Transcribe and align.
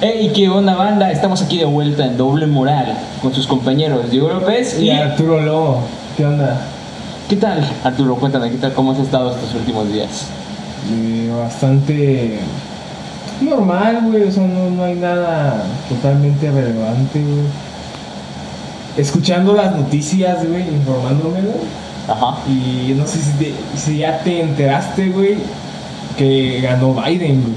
Hey, 0.00 0.32
¿qué 0.34 0.48
onda 0.48 0.74
banda? 0.74 1.10
Estamos 1.10 1.40
aquí 1.42 1.58
de 1.58 1.64
vuelta 1.64 2.04
en 2.04 2.16
Doble 2.16 2.46
Moral 2.46 2.96
con 3.22 3.32
sus 3.34 3.46
compañeros 3.46 4.10
Diego 4.10 4.28
López 4.28 4.78
Y 4.78 4.86
y... 4.86 4.90
Arturo 4.90 5.40
Lobo, 5.40 5.80
¿qué 6.16 6.24
onda? 6.26 6.60
¿Qué 7.28 7.36
tal, 7.36 7.64
Arturo? 7.82 8.16
Cuéntame, 8.16 8.50
¿qué 8.50 8.56
tal? 8.58 8.72
¿Cómo 8.74 8.92
has 8.92 8.98
estado 8.98 9.30
estos 9.34 9.54
últimos 9.54 9.90
días? 9.92 10.26
Eh, 10.92 11.32
bastante 11.40 12.40
normal, 13.40 14.00
güey, 14.10 14.24
o 14.24 14.30
sea, 14.30 14.46
no, 14.46 14.70
no 14.70 14.84
hay 14.84 14.94
nada 14.94 15.62
totalmente 15.88 16.50
relevante, 16.50 17.20
güey. 17.22 17.46
Escuchando 18.98 19.54
las 19.54 19.74
noticias, 19.74 20.46
güey, 20.46 20.62
informándome, 20.68 21.40
güey. 21.40 21.84
Ajá. 22.08 22.36
Y 22.46 22.92
no 22.94 23.06
sé 23.06 23.18
si, 23.18 23.30
te- 23.32 23.54
si 23.76 23.98
ya 23.98 24.18
te 24.18 24.40
enteraste, 24.42 25.08
güey, 25.08 25.36
que 26.18 26.60
ganó 26.62 26.92
Biden, 26.94 27.40
güey. 27.42 27.54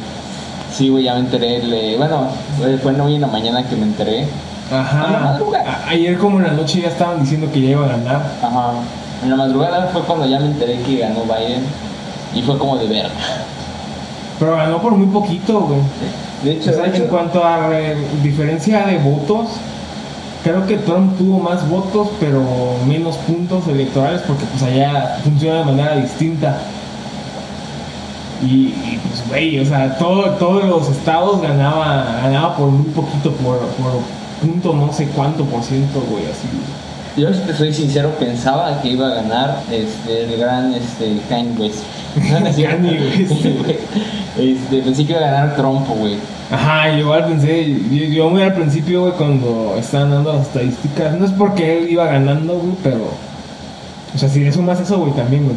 Sí, 0.77 0.89
güey, 0.89 1.05
ya 1.05 1.13
me 1.15 1.21
enteré. 1.21 1.63
le- 1.63 1.97
Bueno, 1.97 2.27
eh, 2.63 2.77
fue 2.81 2.99
hoy 3.01 3.15
en 3.15 3.21
la 3.21 3.27
mañana 3.27 3.63
que 3.67 3.75
me 3.75 3.83
enteré. 3.83 4.27
A 4.69 4.75
la 4.75 4.81
Ajá. 4.81 5.19
madrugada. 5.31 5.85
Ayer 5.87 6.17
como 6.17 6.37
en 6.39 6.43
la 6.45 6.51
noche 6.51 6.81
ya 6.81 6.89
estaban 6.89 7.19
diciendo 7.21 7.47
que 7.51 7.61
ya 7.61 7.69
iba 7.69 7.85
a 7.85 7.89
ganar. 7.89 8.21
Ajá. 8.43 8.73
En 9.23 9.29
la 9.31 9.35
madrugada 9.37 9.89
fue 9.91 10.01
cuando 10.03 10.27
ya 10.27 10.39
me 10.39 10.47
enteré 10.47 10.79
que 10.81 10.97
ganó 10.99 11.21
Biden. 11.23 11.63
Y 12.35 12.41
fue 12.43 12.57
como 12.59 12.77
de 12.77 12.85
verga. 12.87 13.09
Pero 14.37 14.55
ganó 14.55 14.79
por 14.81 14.91
muy 14.93 15.07
poquito, 15.07 15.61
güey. 15.61 15.79
De 16.43 16.51
hecho, 16.51 16.71
de 16.71 16.95
en 16.95 17.07
cuanto 17.07 17.43
a 17.43 17.67
re- 17.69 17.95
diferencia 18.21 18.85
de 18.85 18.97
votos, 18.99 19.47
creo 20.43 20.67
que 20.67 20.77
Trump 20.77 21.17
tuvo 21.17 21.39
más 21.39 21.67
votos, 21.67 22.09
pero 22.19 22.43
menos 22.85 23.15
puntos 23.17 23.67
electorales, 23.67 24.21
porque 24.27 24.43
pues 24.45 24.61
allá 24.61 25.17
funciona 25.23 25.59
de 25.59 25.65
manera 25.65 25.95
distinta. 25.95 26.57
Y, 28.43 28.45
y, 28.67 29.01
güey, 29.29 29.59
o 29.59 29.65
sea, 29.65 29.97
todo- 29.97 30.31
todos 30.31 30.63
los 30.65 30.89
estados 30.89 31.41
ganaba, 31.41 32.19
ganaba 32.23 32.55
por 32.57 32.67
muy 32.69 32.89
poquito, 32.91 33.31
por, 33.33 33.59
por 33.59 33.91
punto 34.41 34.73
no 34.73 34.91
sé 34.93 35.07
cuánto 35.09 35.43
por 35.45 35.63
ciento, 35.63 36.01
güey, 36.09 36.23
así. 36.25 36.47
Yo, 37.19 37.31
te 37.31 37.53
soy 37.55 37.73
sincero, 37.73 38.11
pensaba 38.19 38.79
que 38.81 38.89
iba 38.89 39.07
a 39.07 39.15
ganar 39.15 39.61
este, 39.71 40.23
el 40.25 40.37
gran 40.39 40.73
este, 40.75 41.17
Kanye 41.27 41.51
West. 41.59 41.83
Kanye 42.61 42.99
West. 42.99 43.45
Este, 44.37 44.81
pensé 44.83 45.03
que 45.03 45.13
iba 45.13 45.21
a 45.21 45.31
ganar 45.31 45.55
Trump, 45.55 45.87
güey. 45.87 46.17
Ajá, 46.51 46.91
yo 46.91 46.99
igual 46.99 47.25
pensé, 47.25 47.67
yo, 47.89 48.05
yo 48.05 48.29
muy 48.29 48.43
al 48.43 48.53
principio, 48.53 49.01
güey, 49.01 49.13
cuando 49.13 49.75
estaban 49.79 50.11
dando 50.11 50.31
las 50.33 50.43
estadísticas, 50.43 51.15
no 51.17 51.25
es 51.25 51.31
porque 51.31 51.79
él 51.79 51.89
iba 51.89 52.05
ganando, 52.05 52.53
güey, 52.53 52.75
pero, 52.83 52.99
o 54.13 54.17
sea, 54.17 54.29
si 54.29 54.41
le 54.41 54.51
sumas 54.51 54.79
eso, 54.79 54.99
güey, 54.99 55.11
también, 55.13 55.43
güey, 55.45 55.55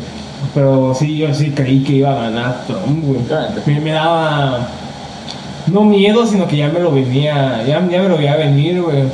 pero 0.54 0.94
sí, 0.94 1.16
yo 1.18 1.32
sí 1.34 1.50
creí 1.50 1.82
que 1.82 1.94
iba 1.94 2.10
a 2.12 2.22
ganar 2.30 2.64
Trump, 2.66 3.04
güey, 3.04 3.20
Claramente. 3.22 3.62
me, 3.66 3.80
me 3.80 3.90
daba, 3.92 4.68
no 5.66 5.82
miedo, 5.84 6.26
sino 6.26 6.46
que 6.48 6.56
ya 6.56 6.68
me 6.68 6.80
lo 6.80 6.90
venía, 6.92 7.62
ya, 7.66 7.86
ya 7.88 8.02
me 8.02 8.08
lo 8.08 8.16
veía 8.16 8.36
venir, 8.36 8.80
güey, 8.82 9.04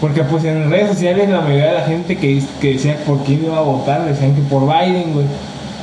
porque 0.00 0.22
pues 0.24 0.44
en 0.44 0.70
redes 0.70 0.90
sociales 0.90 1.28
la 1.30 1.40
mayoría 1.40 1.66
de 1.66 1.74
la 1.74 1.86
gente 1.86 2.16
que, 2.16 2.42
que 2.60 2.72
decía 2.74 2.96
por 3.06 3.22
quién 3.24 3.44
iba 3.44 3.58
a 3.58 3.62
votar, 3.62 4.04
decían 4.04 4.34
que 4.34 4.42
por 4.42 4.62
Biden, 4.62 5.12
güey, 5.14 5.26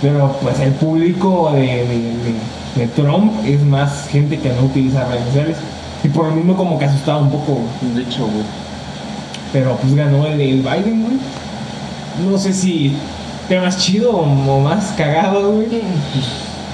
pero 0.02 0.36
pues 0.42 0.60
el 0.60 0.72
público 0.74 1.52
de, 1.54 1.62
de, 1.62 1.86
de- 1.86 2.62
de 2.76 2.88
Trump 2.88 3.34
es 3.46 3.62
más 3.64 4.08
gente 4.08 4.40
que 4.40 4.48
no 4.50 4.62
utiliza 4.64 5.04
redes 5.06 5.26
sociales. 5.26 5.58
Y 6.06 6.08
por 6.08 6.26
lo 6.28 6.32
mismo 6.32 6.56
como 6.56 6.80
que 6.80 6.86
asustaba 6.86 7.20
un 7.20 7.30
poco, 7.30 7.58
güey. 7.82 7.96
De 7.96 8.04
hecho, 8.10 8.22
güey. 8.22 8.46
Pero 9.52 9.76
pues 9.76 9.94
ganó 9.94 10.26
el, 10.26 10.40
el 10.40 10.62
Biden, 10.62 11.04
güey. 11.04 11.18
No 12.32 12.38
sé 12.38 12.54
si 12.54 12.96
más 13.60 13.78
chido 13.78 14.12
o, 14.12 14.60
más 14.60 14.94
cagado, 14.98 15.52
güey. 15.52 15.68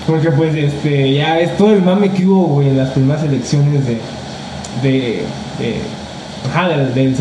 Porque 0.06 0.32
pues 0.32 0.56
este, 0.56 1.14
ya 1.14 1.40
es 1.40 1.56
todo 1.58 1.74
el 1.74 1.82
mame 1.82 2.12
que 2.12 2.26
hubo, 2.26 2.46
güey, 2.48 2.70
en 2.70 2.78
las 2.78 2.90
primeras 2.92 3.24
elecciones 3.24 3.86
de. 3.86 3.98
de. 4.84 5.24
de 5.60 5.82
del, 6.76 6.94
del 6.94 7.16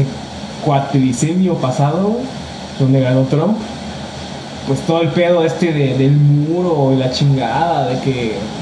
cuatricenio 0.65 1.55
pasado, 1.55 2.17
donde 2.79 3.01
ganó 3.01 3.23
Trump. 3.23 3.57
Pues 4.67 4.81
todo 4.81 5.01
el 5.03 5.09
pedo 5.09 5.45
este 5.45 5.73
de- 5.73 5.97
del 5.97 6.13
muro 6.13 6.93
y 6.93 6.97
la 6.97 7.11
chingada, 7.11 7.89
de 7.89 8.01
que. 8.01 8.13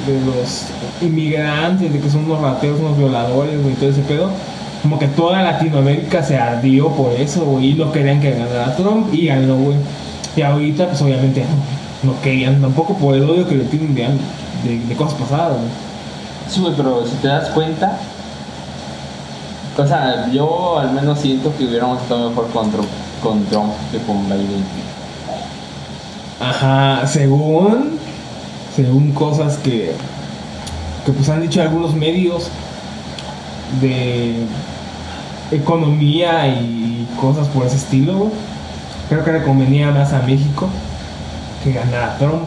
de 0.06 0.20
los 0.26 0.66
inmigrantes, 1.02 1.92
de 1.92 1.98
que 2.00 2.10
son 2.10 2.24
unos 2.24 2.40
rateros, 2.40 2.78
unos 2.80 2.96
violadores, 2.98 3.62
güey, 3.62 3.74
todo 3.74 3.90
ese 3.90 4.02
pedo. 4.02 4.30
Como 4.82 4.98
que 4.98 5.06
toda 5.08 5.42
Latinoamérica 5.42 6.22
se 6.22 6.36
ardió 6.36 6.88
por 6.88 7.12
eso, 7.12 7.44
güey, 7.46 7.70
y 7.70 7.74
no 7.74 7.90
querían 7.90 8.20
que 8.20 8.32
ganara 8.32 8.76
Trump, 8.76 9.12
y 9.14 9.26
ganó, 9.26 9.56
güey. 9.56 9.76
Y 10.36 10.42
ahorita, 10.42 10.88
pues 10.88 11.00
obviamente 11.02 11.44
no, 12.02 12.20
querían 12.22 12.60
tampoco 12.60 12.94
por 12.94 13.14
el 13.14 13.28
odio 13.28 13.46
que 13.48 13.54
le 13.54 13.64
tienen 13.64 13.94
de, 13.94 14.08
de, 14.64 14.78
de 14.86 14.96
cosas 14.96 15.14
pasadas. 15.14 15.58
Sí, 16.48 16.60
güey, 16.60 16.74
pero 16.76 17.06
si 17.06 17.14
te 17.16 17.28
das 17.28 17.48
cuenta, 17.50 17.98
o 19.76 19.86
sea, 19.86 20.30
yo 20.30 20.78
al 20.78 20.92
menos 20.92 21.20
siento 21.20 21.52
que 21.56 21.64
hubiéramos 21.64 22.02
estado 22.02 22.30
mejor 22.30 22.48
con 22.50 22.70
Trump, 22.70 22.88
con 23.22 23.44
Trump 23.46 23.72
que 23.90 23.98
con 23.98 24.24
Biden. 24.26 24.64
Ajá, 26.40 27.06
según, 27.06 27.98
según 28.74 29.12
cosas 29.12 29.56
que, 29.58 29.92
que 31.06 31.12
pues 31.12 31.28
han 31.28 31.42
dicho 31.42 31.62
algunos 31.62 31.94
medios 31.94 32.50
de 33.80 34.44
economía 35.50 36.48
y 36.48 37.08
cosas 37.20 37.48
por 37.48 37.66
ese 37.66 37.76
estilo, 37.76 38.14
güey, 38.18 38.30
creo 39.08 39.24
que 39.24 39.32
le 39.32 39.42
convenía 39.42 39.90
más 39.90 40.12
a 40.12 40.22
México 40.22 40.68
que 41.62 41.72
ganara 41.72 42.16
Trump, 42.18 42.44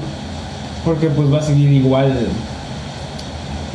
porque 0.85 1.07
pues 1.07 1.34
va 1.34 1.40
a 1.40 1.41
seguir 1.41 1.72
igual 1.72 2.28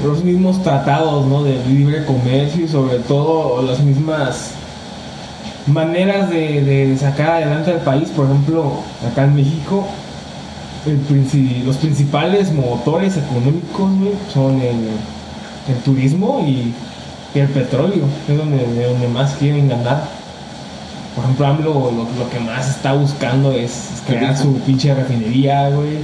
los 0.04 0.24
mismos 0.24 0.62
tratados, 0.62 1.26
¿no? 1.26 1.42
De 1.42 1.62
libre 1.66 2.04
comercio 2.04 2.64
y 2.64 2.68
sobre 2.68 2.98
todo 2.98 3.62
las 3.62 3.80
mismas 3.80 4.52
maneras 5.66 6.30
de, 6.30 6.96
sacar 6.98 7.30
adelante 7.30 7.72
al 7.72 7.80
país. 7.80 8.08
Por 8.10 8.26
ejemplo, 8.26 8.78
acá 9.10 9.24
en 9.24 9.36
México, 9.36 9.86
los 11.64 11.76
principales 11.76 12.52
motores 12.52 13.16
económicos 13.16 13.90
son 14.32 14.60
el, 14.60 15.76
turismo 15.84 16.44
y, 16.46 16.74
el 17.34 17.48
petróleo, 17.48 18.04
es 18.28 18.36
donde, 18.36 18.58
de 18.58 18.86
donde 18.86 19.08
más 19.08 19.34
quieren 19.34 19.68
ganar. 19.68 20.21
Por 21.14 21.24
ejemplo, 21.24 21.46
AMLO 21.46 21.74
lo, 21.74 22.24
lo 22.24 22.30
que 22.30 22.40
más 22.40 22.70
está 22.70 22.94
buscando 22.94 23.52
es 23.52 24.02
crear 24.06 24.36
su 24.36 24.54
pinche 24.60 24.94
refinería, 24.94 25.68
güey. 25.68 25.98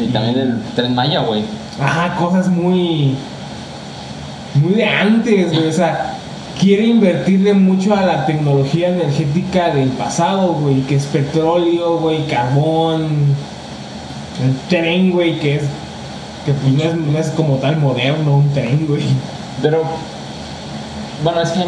Y 0.00 0.08
también 0.08 0.38
el 0.38 0.62
Tren 0.74 0.94
Maya, 0.94 1.20
güey. 1.20 1.44
Ajá, 1.80 2.16
cosas 2.16 2.48
muy. 2.48 3.14
Muy 4.54 4.74
de 4.74 4.84
antes, 4.84 5.52
güey. 5.52 5.68
O 5.68 5.72
sea, 5.72 6.14
quiere 6.58 6.86
invertirle 6.86 7.52
mucho 7.52 7.94
a 7.94 8.02
la 8.02 8.24
tecnología 8.24 8.88
energética 8.88 9.74
del 9.74 9.90
pasado, 9.90 10.54
güey. 10.54 10.80
Que 10.82 10.96
es 10.96 11.04
petróleo, 11.04 11.98
güey, 11.98 12.26
carbón. 12.26 13.34
El 14.42 14.56
tren, 14.68 15.10
güey, 15.12 15.38
que 15.38 15.56
es. 15.56 15.62
Que 16.46 16.52
pues 16.52 16.72
no 16.72 16.82
es, 16.82 16.94
no 16.94 17.18
es 17.18 17.28
como 17.30 17.56
tal 17.56 17.76
moderno 17.76 18.38
un 18.38 18.52
tren, 18.52 18.86
güey. 18.86 19.02
Pero, 19.60 19.82
bueno, 21.22 21.42
es 21.42 21.50
que 21.50 21.60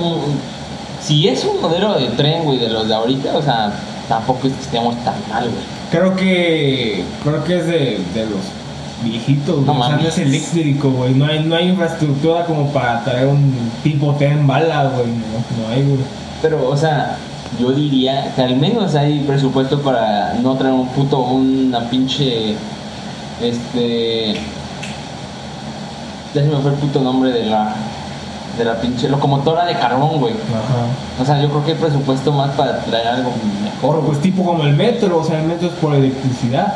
si 1.00 1.28
es 1.28 1.44
un 1.44 1.60
modelo 1.60 1.94
de 1.98 2.08
tren, 2.08 2.44
güey, 2.44 2.58
de 2.58 2.68
los 2.68 2.88
de 2.88 2.94
ahorita, 2.94 3.36
o 3.36 3.42
sea, 3.42 3.72
tampoco 4.08 4.48
es 4.48 4.54
que 4.54 4.60
estemos 4.62 4.94
tan 5.04 5.14
mal, 5.30 5.44
güey. 5.44 5.64
Creo 5.90 6.14
que. 6.16 7.04
Creo 7.22 7.44
que 7.44 7.58
es 7.58 7.66
de, 7.66 8.00
de 8.14 8.26
los 8.26 8.40
viejitos, 9.02 9.64
No 9.64 9.72
o 9.72 9.76
sea, 9.76 9.88
no 9.88 9.96
mames. 9.96 10.06
es 10.06 10.18
eléctrico, 10.18 10.90
güey. 10.90 11.14
No 11.14 11.26
hay, 11.26 11.44
no 11.44 11.54
hay 11.54 11.68
infraestructura 11.68 12.44
como 12.44 12.70
para 12.72 13.02
traer 13.04 13.26
un 13.26 13.52
tipo 13.82 14.14
tren 14.14 14.46
bala, 14.46 14.90
güey. 14.94 15.06
No, 15.06 15.62
no 15.62 15.68
hay, 15.72 15.82
güey. 15.82 15.98
Pero, 16.42 16.68
o 16.68 16.76
sea, 16.76 17.16
yo 17.58 17.72
diría 17.72 18.32
que 18.34 18.42
al 18.42 18.56
menos 18.56 18.94
hay 18.94 19.20
presupuesto 19.20 19.80
para 19.80 20.34
no 20.34 20.54
traer 20.56 20.74
un 20.74 20.88
puto, 20.88 21.20
una 21.20 21.88
pinche, 21.88 22.54
este, 23.40 24.34
ya 26.34 26.42
se 26.42 26.48
me 26.48 26.56
fue 26.58 26.72
el 26.72 26.76
puto 26.76 27.00
nombre 27.00 27.32
de 27.32 27.46
la, 27.46 27.74
de 28.58 28.64
la 28.64 28.80
pinche 28.80 29.08
locomotora 29.08 29.64
de 29.64 29.74
carbón, 29.74 30.18
güey. 30.20 30.34
Ajá. 30.34 31.22
O 31.22 31.24
sea, 31.24 31.40
yo 31.40 31.48
creo 31.48 31.64
que 31.64 31.72
hay 31.72 31.78
presupuesto 31.78 32.32
más 32.32 32.50
para 32.50 32.80
traer 32.80 33.06
algo 33.08 33.32
mejor, 33.62 33.96
O 33.96 34.00
pues 34.02 34.20
tipo 34.20 34.44
como 34.44 34.64
el 34.64 34.74
metro, 34.74 35.18
o 35.18 35.24
sea, 35.24 35.40
el 35.40 35.46
metro 35.46 35.68
es 35.68 35.74
por 35.74 35.94
electricidad. 35.94 36.74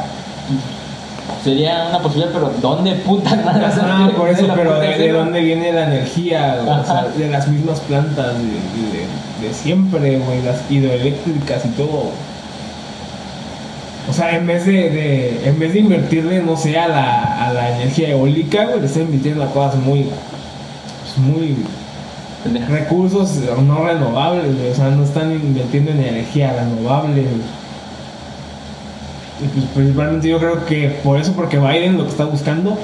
Sería 1.44 1.86
una 1.88 1.98
posibilidad, 1.98 2.32
pero 2.32 2.52
¿dónde 2.60 2.92
puta 2.96 3.34
madre? 3.44 3.66
Ah, 3.82 4.10
por 4.16 4.28
eso, 4.28 4.46
pero 4.54 4.78
de, 4.78 5.10
dónde 5.10 5.40
viene 5.40 5.72
la 5.72 5.86
energía, 5.86 6.58
o 6.62 6.84
sea, 6.86 7.04
de 7.16 7.28
las 7.28 7.48
mismas 7.48 7.80
plantas 7.80 8.34
de, 8.36 9.52
siempre, 9.52 10.18
güey, 10.20 10.40
las 10.42 10.58
hidroeléctricas 10.70 11.64
y 11.64 11.68
todo. 11.70 12.10
O 14.08 14.12
sea, 14.12 14.36
en 14.36 14.46
vez 14.46 14.66
de, 14.66 14.72
de- 14.90 15.48
en 15.48 15.58
vez 15.58 15.72
de 15.72 15.80
invertirle, 15.80 16.42
no 16.42 16.56
sé, 16.56 16.76
a 16.78 16.88
la, 16.88 17.46
a 17.48 17.52
la 17.52 17.76
energía 17.76 18.08
eólica, 18.10 18.66
güey, 18.66 18.80
le 18.80 18.86
están 18.86 19.02
invirtiendo 19.04 19.42
a 19.44 19.46
cosas 19.46 19.76
muy, 19.76 20.02
pues, 20.04 21.18
muy. 21.18 21.56
Recursos 22.68 23.36
no 23.66 23.84
renovables, 23.86 24.46
o 24.72 24.74
sea, 24.74 24.88
no 24.90 25.04
están 25.04 25.32
invirtiendo 25.32 25.90
en 25.92 26.00
energía 26.00 26.52
renovable. 26.52 27.22
Y 29.40 29.48
pues 29.48 29.64
principalmente 29.74 30.28
yo 30.28 30.38
creo 30.38 30.64
que 30.66 31.00
por 31.02 31.18
eso, 31.18 31.32
porque 31.32 31.58
Biden 31.58 31.98
lo 31.98 32.04
que 32.04 32.10
está 32.10 32.24
buscando 32.24 32.78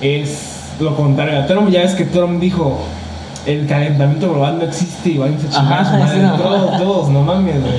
es 0.00 0.38
lo 0.80 0.96
contrario 0.96 1.40
a 1.40 1.46
Trump. 1.46 1.70
Ya 1.70 1.80
ves 1.82 1.94
que 1.94 2.04
Trump 2.04 2.40
dijo 2.40 2.78
el 3.46 3.66
calentamiento 3.66 4.30
global 4.30 4.58
no 4.58 4.64
existe 4.64 5.10
y 5.10 5.12
Biden 5.14 5.38
se 5.40 5.48
chinga 5.48 5.80
a 5.80 5.84
su 5.84 5.90
Ajá, 5.94 5.98
madre. 5.98 6.20
sí, 6.20 6.26
no. 6.26 6.36
Todos, 6.36 6.78
todos, 6.78 7.08
no 7.08 7.22
mames, 7.22 7.60
güey. 7.60 7.74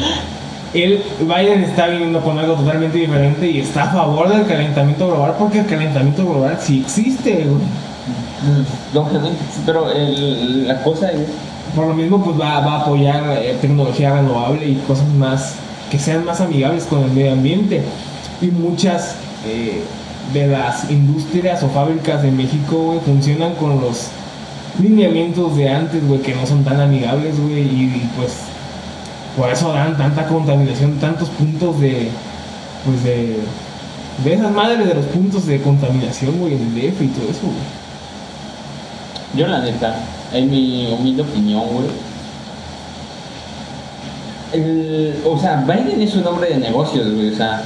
Él, 0.73 1.03
Biden 1.19 1.63
está 1.63 1.88
viniendo 1.88 2.21
con 2.21 2.39
algo 2.39 2.53
totalmente 2.53 2.97
diferente 2.97 3.50
y 3.50 3.59
está 3.59 3.83
a 3.83 3.91
favor 3.91 4.29
del 4.29 4.45
calentamiento 4.47 5.07
global 5.07 5.35
porque 5.38 5.59
el 5.59 5.65
calentamiento 5.65 6.23
global 6.25 6.57
sí 6.62 6.81
existe, 6.81 7.45
güey. 7.45 7.62
Sí, 9.53 9.61
pero 9.65 9.88
la 9.93 10.83
cosa 10.83 11.11
es. 11.11 11.19
Por 11.75 11.88
lo 11.88 11.93
mismo, 11.93 12.21
pues 12.23 12.39
va, 12.39 12.57
a 12.57 12.81
apoyar 12.81 13.38
eh, 13.38 13.57
tecnología 13.61 14.13
renovable 14.13 14.67
y 14.67 14.75
cosas 14.88 15.07
más 15.07 15.55
que 15.89 15.99
sean 15.99 16.25
más 16.25 16.41
amigables 16.41 16.85
con 16.85 17.03
el 17.03 17.11
medio 17.11 17.33
ambiente. 17.33 17.81
Y 18.41 18.47
muchas 18.47 19.15
eh, 19.45 19.83
de 20.33 20.47
las 20.47 20.89
industrias 20.89 21.63
o 21.63 21.69
fábricas 21.69 22.23
de 22.23 22.31
México, 22.31 22.77
güey, 22.77 22.99
funcionan 22.99 23.53
con 23.55 23.79
los 23.79 24.07
lineamientos 24.81 25.55
de 25.55 25.69
antes, 25.69 26.05
güey, 26.07 26.21
que 26.21 26.33
no 26.33 26.45
son 26.45 26.63
tan 26.63 26.79
amigables, 26.79 27.39
güey, 27.39 27.61
y, 27.61 27.83
y, 27.83 28.09
pues 28.17 28.33
por 29.37 29.49
eso 29.49 29.71
dan 29.71 29.97
tanta 29.97 30.27
contaminación, 30.27 30.97
tantos 30.99 31.29
puntos 31.29 31.79
de, 31.79 32.09
pues 32.85 33.03
de, 33.03 33.37
de 34.23 34.33
esas 34.33 34.51
madres 34.51 34.87
de 34.87 34.94
los 34.94 35.05
puntos 35.05 35.45
de 35.45 35.61
contaminación, 35.61 36.37
güey, 36.39 36.53
en 36.53 36.61
el 36.61 36.75
DF 36.75 37.01
y 37.01 37.07
todo 37.07 37.29
eso, 37.29 37.44
güey. 37.44 37.81
Yo, 39.36 39.48
la 39.48 39.60
neta, 39.60 39.95
en 40.33 40.50
mi 40.51 40.88
humilde 40.92 41.22
opinión, 41.24 41.63
güey. 41.72 41.86
el- 44.54 45.16
o 45.25 45.39
sea, 45.39 45.63
Biden 45.66 46.01
es 46.01 46.13
un 46.16 46.28
hombre 46.28 46.50
de 46.50 46.57
negocios, 46.57 47.13
güey. 47.13 47.33
O 47.33 47.36
sea, 47.38 47.63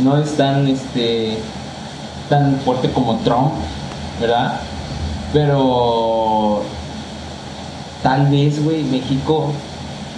no 0.00 0.16
es 0.16 0.36
tan, 0.36 0.68
este, 0.68 1.38
tan 2.28 2.54
fuerte 2.64 2.88
como 2.90 3.16
Trump, 3.18 3.50
¿verdad? 4.20 4.60
Pero 5.32 6.62
tal 8.02 8.26
vez, 8.28 8.62
güey, 8.62 8.84
México, 8.84 9.50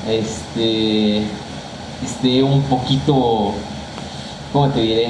este, 0.06 1.22
esté 2.04 2.42
un 2.42 2.60
poquito, 2.64 3.52
¿cómo 4.52 4.68
te 4.68 4.80
diré? 4.80 5.08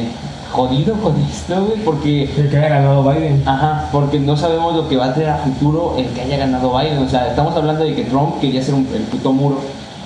Jodido 0.53 0.95
con 0.97 1.15
esto, 1.23 1.65
güey, 1.65 1.79
porque 1.83 2.25
El 2.37 2.51
que 2.51 2.57
haya 2.59 2.69
ganado 2.69 3.03
Biden. 3.03 3.43
Ajá, 3.47 3.89
porque 3.91 4.21
no 4.21 4.37
sabemos 4.37 4.75
lo 4.77 4.87
que 4.87 4.97
va 4.99 5.07
a 5.07 5.15
traer 5.15 5.31
a 5.31 5.37
futuro 5.39 5.95
el 5.97 6.07
que 6.09 6.21
haya 6.21 6.37
ganado 6.37 6.77
Biden. 6.79 6.99
O 6.99 7.09
sea, 7.09 7.29
estamos 7.29 7.57
hablando 7.57 7.85
de 7.85 7.95
que 7.95 8.05
Trump 8.05 8.39
quería 8.39 8.61
hacer 8.61 8.75
un- 8.75 8.87
el 8.95 9.03
puto 9.05 9.33
muro 9.33 9.59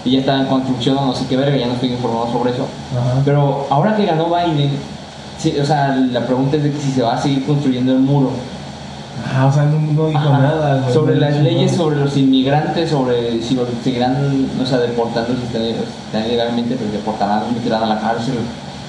y 0.05 0.13
ya 0.13 0.21
estaba 0.21 0.39
en 0.39 0.47
construcción 0.47 0.97
o 0.99 1.07
no 1.07 1.15
sé 1.15 1.27
qué 1.29 1.37
verga, 1.37 1.57
ya 1.57 1.67
no 1.67 1.73
estoy 1.73 1.91
informado 1.91 2.31
sobre 2.31 2.53
eso. 2.53 2.63
Ajá. 2.97 3.23
Pero 3.25 3.67
ahora 3.71 3.97
que 3.97 4.07
ganó 4.07 4.27
Biden, 4.27 4.71
sí, 5.37 5.57
o 5.61 5.65
sea, 5.67 5.97
la 5.97 6.21
pregunta 6.25 6.57
es 6.59 6.63
de 6.63 6.71
que 6.71 6.79
si 6.79 6.93
se 6.93 7.03
va 7.03 7.15
a 7.15 7.21
seguir 7.21 7.45
construyendo 7.45 7.91
el 7.93 7.99
muro. 7.99 8.31
Ajá, 9.29 9.47
o 9.47 9.53
sea, 9.53 9.65
no, 9.65 9.81
no 9.81 10.07
dijo 10.09 10.19
Ajá, 10.21 10.39
nada, 10.39 10.81
güey. 10.83 10.95
sobre 10.95 11.15
No 11.15 11.21
las 11.23 11.37
leyes, 11.43 11.73
nada. 11.73 11.77
sobre 11.83 11.97
los 11.97 12.17
inmigrantes, 12.17 12.89
sobre 12.91 13.43
si 13.43 13.55
los 13.57 13.67
seguirán, 13.83 14.47
o 14.63 14.65
sea, 14.65 14.79
deportando 14.79 15.31
si 15.35 15.43
están, 15.47 16.25
ilegalmente, 16.25 16.77
pues 16.77 16.93
deportarán, 16.93 17.43
meterán 17.53 17.83
a 17.83 17.87
la 17.87 18.01
cárcel 18.01 18.35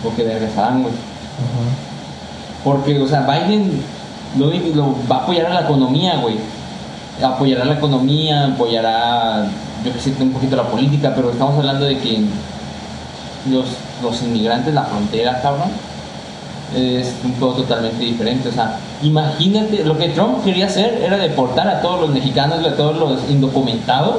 o 0.06 0.16
que 0.16 0.24
regresarán, 0.24 0.84
güey. 0.84 0.94
Ajá. 1.38 2.64
Porque, 2.64 3.00
o 3.00 3.08
sea, 3.08 3.22
Biden 3.22 3.82
lo, 4.38 4.52
lo 4.76 4.96
va 5.10 5.18
a 5.18 5.24
apoyar 5.24 5.48
a 5.48 5.54
la 5.54 5.62
economía, 5.62 6.18
güey. 6.18 6.36
Apoyará 7.24 7.66
la 7.66 7.74
economía, 7.74 8.46
apoyará, 8.46 9.46
yo 9.84 9.94
que 9.94 10.00
sé, 10.00 10.14
un 10.20 10.32
poquito 10.32 10.56
la 10.56 10.68
política, 10.68 11.14
pero 11.16 11.32
estamos 11.32 11.58
hablando 11.58 11.86
de 11.86 11.98
que 11.98 12.22
los, 13.50 13.66
los 14.04 14.22
inmigrantes, 14.22 14.74
la 14.74 14.84
frontera, 14.84 15.42
cabrón, 15.42 15.70
es 16.76 17.14
un 17.24 17.34
todo 17.34 17.54
totalmente 17.54 18.04
diferente. 18.04 18.50
O 18.50 18.52
sea, 18.52 18.78
imagínate, 19.02 19.84
lo 19.84 19.98
que 19.98 20.10
Trump 20.10 20.44
quería 20.44 20.68
hacer 20.68 21.02
era 21.04 21.18
deportar 21.18 21.68
a 21.68 21.82
todos 21.82 22.02
los 22.02 22.10
mexicanos, 22.10 22.66
a 22.66 22.76
todos 22.76 22.98
los 22.98 23.30
indocumentados 23.30 24.18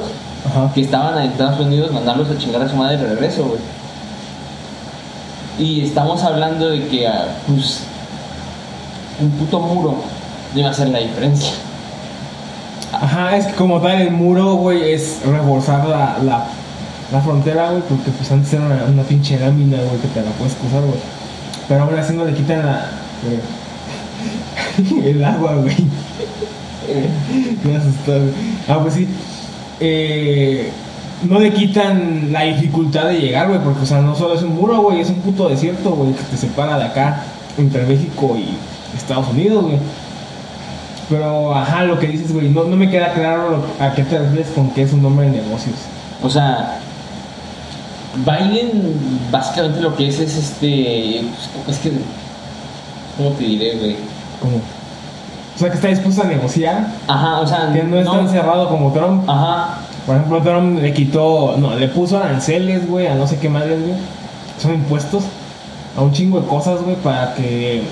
Ajá. 0.48 0.72
que 0.72 0.80
estaban 0.80 1.18
en 1.18 1.30
Estados 1.30 1.60
Unidos, 1.60 1.92
mandarlos 1.92 2.30
a 2.30 2.38
chingar 2.38 2.62
a 2.62 2.68
su 2.68 2.76
madre 2.76 2.96
de 2.96 3.06
regreso, 3.06 3.44
güey. 3.44 3.60
Y 5.58 5.82
estamos 5.82 6.22
hablando 6.22 6.70
de 6.70 6.86
que, 6.86 7.06
ah, 7.08 7.26
pues, 7.46 7.80
un 9.20 9.30
puto 9.32 9.60
muro 9.60 9.96
no 10.54 10.58
iba 10.60 10.68
a 10.68 10.72
hacer 10.72 10.88
la 10.88 11.00
diferencia. 11.00 11.52
Ajá, 12.92 13.36
es 13.36 13.46
que 13.46 13.54
como 13.54 13.80
tal 13.80 14.00
el 14.00 14.10
muro, 14.10 14.54
güey, 14.54 14.92
es 14.92 15.18
reforzar 15.26 15.86
la, 15.88 16.18
la, 16.22 16.46
la 17.12 17.20
frontera, 17.20 17.70
güey, 17.70 17.82
porque 17.82 18.10
pues 18.12 18.30
antes 18.30 18.52
era 18.52 18.64
una, 18.64 18.84
una 18.84 19.02
pinche 19.02 19.38
lámina, 19.38 19.76
güey, 19.78 20.00
que 20.00 20.08
te 20.08 20.22
la 20.22 20.30
puedes 20.32 20.54
cruzar, 20.54 20.80
güey. 20.82 20.98
Pero 21.68 21.82
aún 21.82 21.98
así 21.98 22.14
no 22.14 22.24
le 22.24 22.32
quitan 22.32 22.64
la... 22.64 22.90
eh, 23.26 23.40
el 25.10 25.24
agua, 25.24 25.56
güey. 25.56 25.76
Me 27.64 27.76
asustó, 27.76 28.12
güey. 28.12 28.32
Ah, 28.68 28.78
pues 28.80 28.94
sí. 28.94 29.06
Eh, 29.80 30.72
no 31.24 31.38
le 31.38 31.52
quitan 31.52 32.32
la 32.32 32.42
dificultad 32.42 33.06
de 33.06 33.20
llegar, 33.20 33.48
güey, 33.48 33.60
porque, 33.60 33.82
o 33.82 33.86
sea, 33.86 34.00
no 34.00 34.14
solo 34.14 34.34
es 34.34 34.42
un 34.42 34.54
muro, 34.54 34.82
güey, 34.82 35.00
es 35.00 35.08
un 35.08 35.16
puto 35.16 35.48
desierto, 35.48 35.90
güey, 35.90 36.12
que 36.12 36.22
te 36.22 36.36
separa 36.36 36.78
de 36.78 36.84
acá, 36.84 37.24
entre 37.56 37.84
México 37.86 38.36
y 38.36 38.56
Estados 38.96 39.28
Unidos, 39.28 39.64
güey. 39.64 39.78
Pero, 41.08 41.54
ajá, 41.54 41.84
lo 41.84 41.98
que 41.98 42.06
dices, 42.06 42.32
güey, 42.32 42.50
no, 42.50 42.64
no 42.64 42.76
me 42.76 42.90
queda 42.90 43.12
claro 43.14 43.64
a 43.80 43.94
qué 43.94 44.04
te 44.04 44.18
refieres 44.18 44.48
con 44.48 44.70
que 44.70 44.82
es 44.82 44.92
un 44.92 45.04
hombre 45.04 45.30
de 45.30 45.42
negocios. 45.42 45.76
O 46.22 46.28
sea, 46.28 46.80
Biden 48.16 48.94
básicamente 49.30 49.80
lo 49.80 49.94
que 49.96 50.08
es 50.08 50.18
es 50.18 50.36
este. 50.36 51.22
pues, 51.64 51.78
es 51.78 51.82
que. 51.82 51.92
¿Cómo 53.16 53.30
te 53.30 53.44
diré, 53.44 53.76
güey? 53.76 53.96
Como, 54.40 54.56
o 54.56 55.58
sea, 55.58 55.70
que 55.70 55.74
está 55.74 55.88
dispuesto 55.88 56.22
a 56.22 56.26
negociar, 56.26 56.86
Ajá, 57.08 57.40
o 57.40 57.46
sea. 57.46 57.72
que 57.72 57.82
no 57.82 57.98
es 57.98 58.06
tan 58.06 58.28
cerrado 58.28 58.68
como 58.68 58.92
Trump. 58.92 59.28
Ajá, 59.28 59.78
Por 60.08 60.16
ejemplo, 60.16 60.40
Trump 60.40 60.80
le 60.80 60.94
quitó, 60.94 61.56
no, 61.58 61.76
le 61.76 61.86
puso 61.86 62.16
aranceles, 62.16 62.88
güey, 62.88 63.08
a 63.08 63.14
no 63.14 63.26
sé 63.26 63.36
qué 63.36 63.50
madres, 63.50 63.78
güey. 63.82 63.94
Son 64.58 64.72
impuestos 64.72 65.22
a 65.94 66.00
un 66.00 66.12
chingo 66.12 66.40
de 66.40 66.46
cosas, 66.46 66.80
güey, 66.80 66.96
para 66.96 67.34
que 67.34 67.82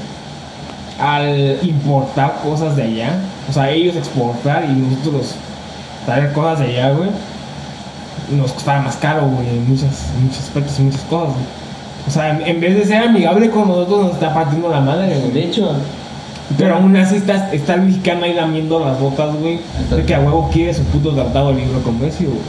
al 0.99 1.59
importar 1.63 2.41
cosas 2.43 2.75
de 2.75 2.85
allá, 2.85 3.19
o 3.51 3.53
sea, 3.53 3.71
ellos 3.71 3.97
exportar 3.97 4.65
y 4.65 4.73
nosotros 4.73 5.35
traer 6.07 6.33
cosas 6.33 6.61
de 6.61 6.67
allá, 6.69 6.93
güey, 6.93 7.11
nos 8.31 8.51
costaba 8.53 8.81
más 8.81 8.97
caro, 8.97 9.29
güey, 9.29 9.51
en, 9.51 9.69
muchas, 9.69 10.07
en 10.17 10.25
muchos 10.25 10.41
aspectos, 10.41 10.79
en 10.79 10.87
muchas 10.87 11.03
cosas. 11.03 11.35
O 12.09 12.11
sea, 12.11 12.31
en 12.31 12.61
vez 12.63 12.77
de 12.77 12.87
ser 12.87 13.03
amigable 13.03 13.51
con 13.51 13.69
nosotros, 13.69 14.05
nos 14.07 14.13
está 14.15 14.33
partiendo 14.33 14.71
la 14.71 14.81
madre, 14.81 15.19
güey. 15.19 15.33
de 15.33 15.45
hecho. 15.45 15.71
Pero 16.57 16.77
aún 16.77 16.97
así 16.97 17.17
está, 17.17 17.53
está 17.53 17.75
el 17.75 17.83
mexicano 17.83 18.25
ahí 18.25 18.35
lamiendo 18.35 18.79
las 18.79 18.99
botas, 19.01 19.35
güey, 19.37 19.59
de 19.91 20.05
que 20.05 20.15
a 20.15 20.21
huevo 20.21 20.49
quiere 20.53 20.73
su 20.73 20.83
puto 20.85 21.11
tratado 21.13 21.49
de 21.49 21.57
libre 21.57 21.81
comercio, 21.83 22.29
güey. 22.29 22.41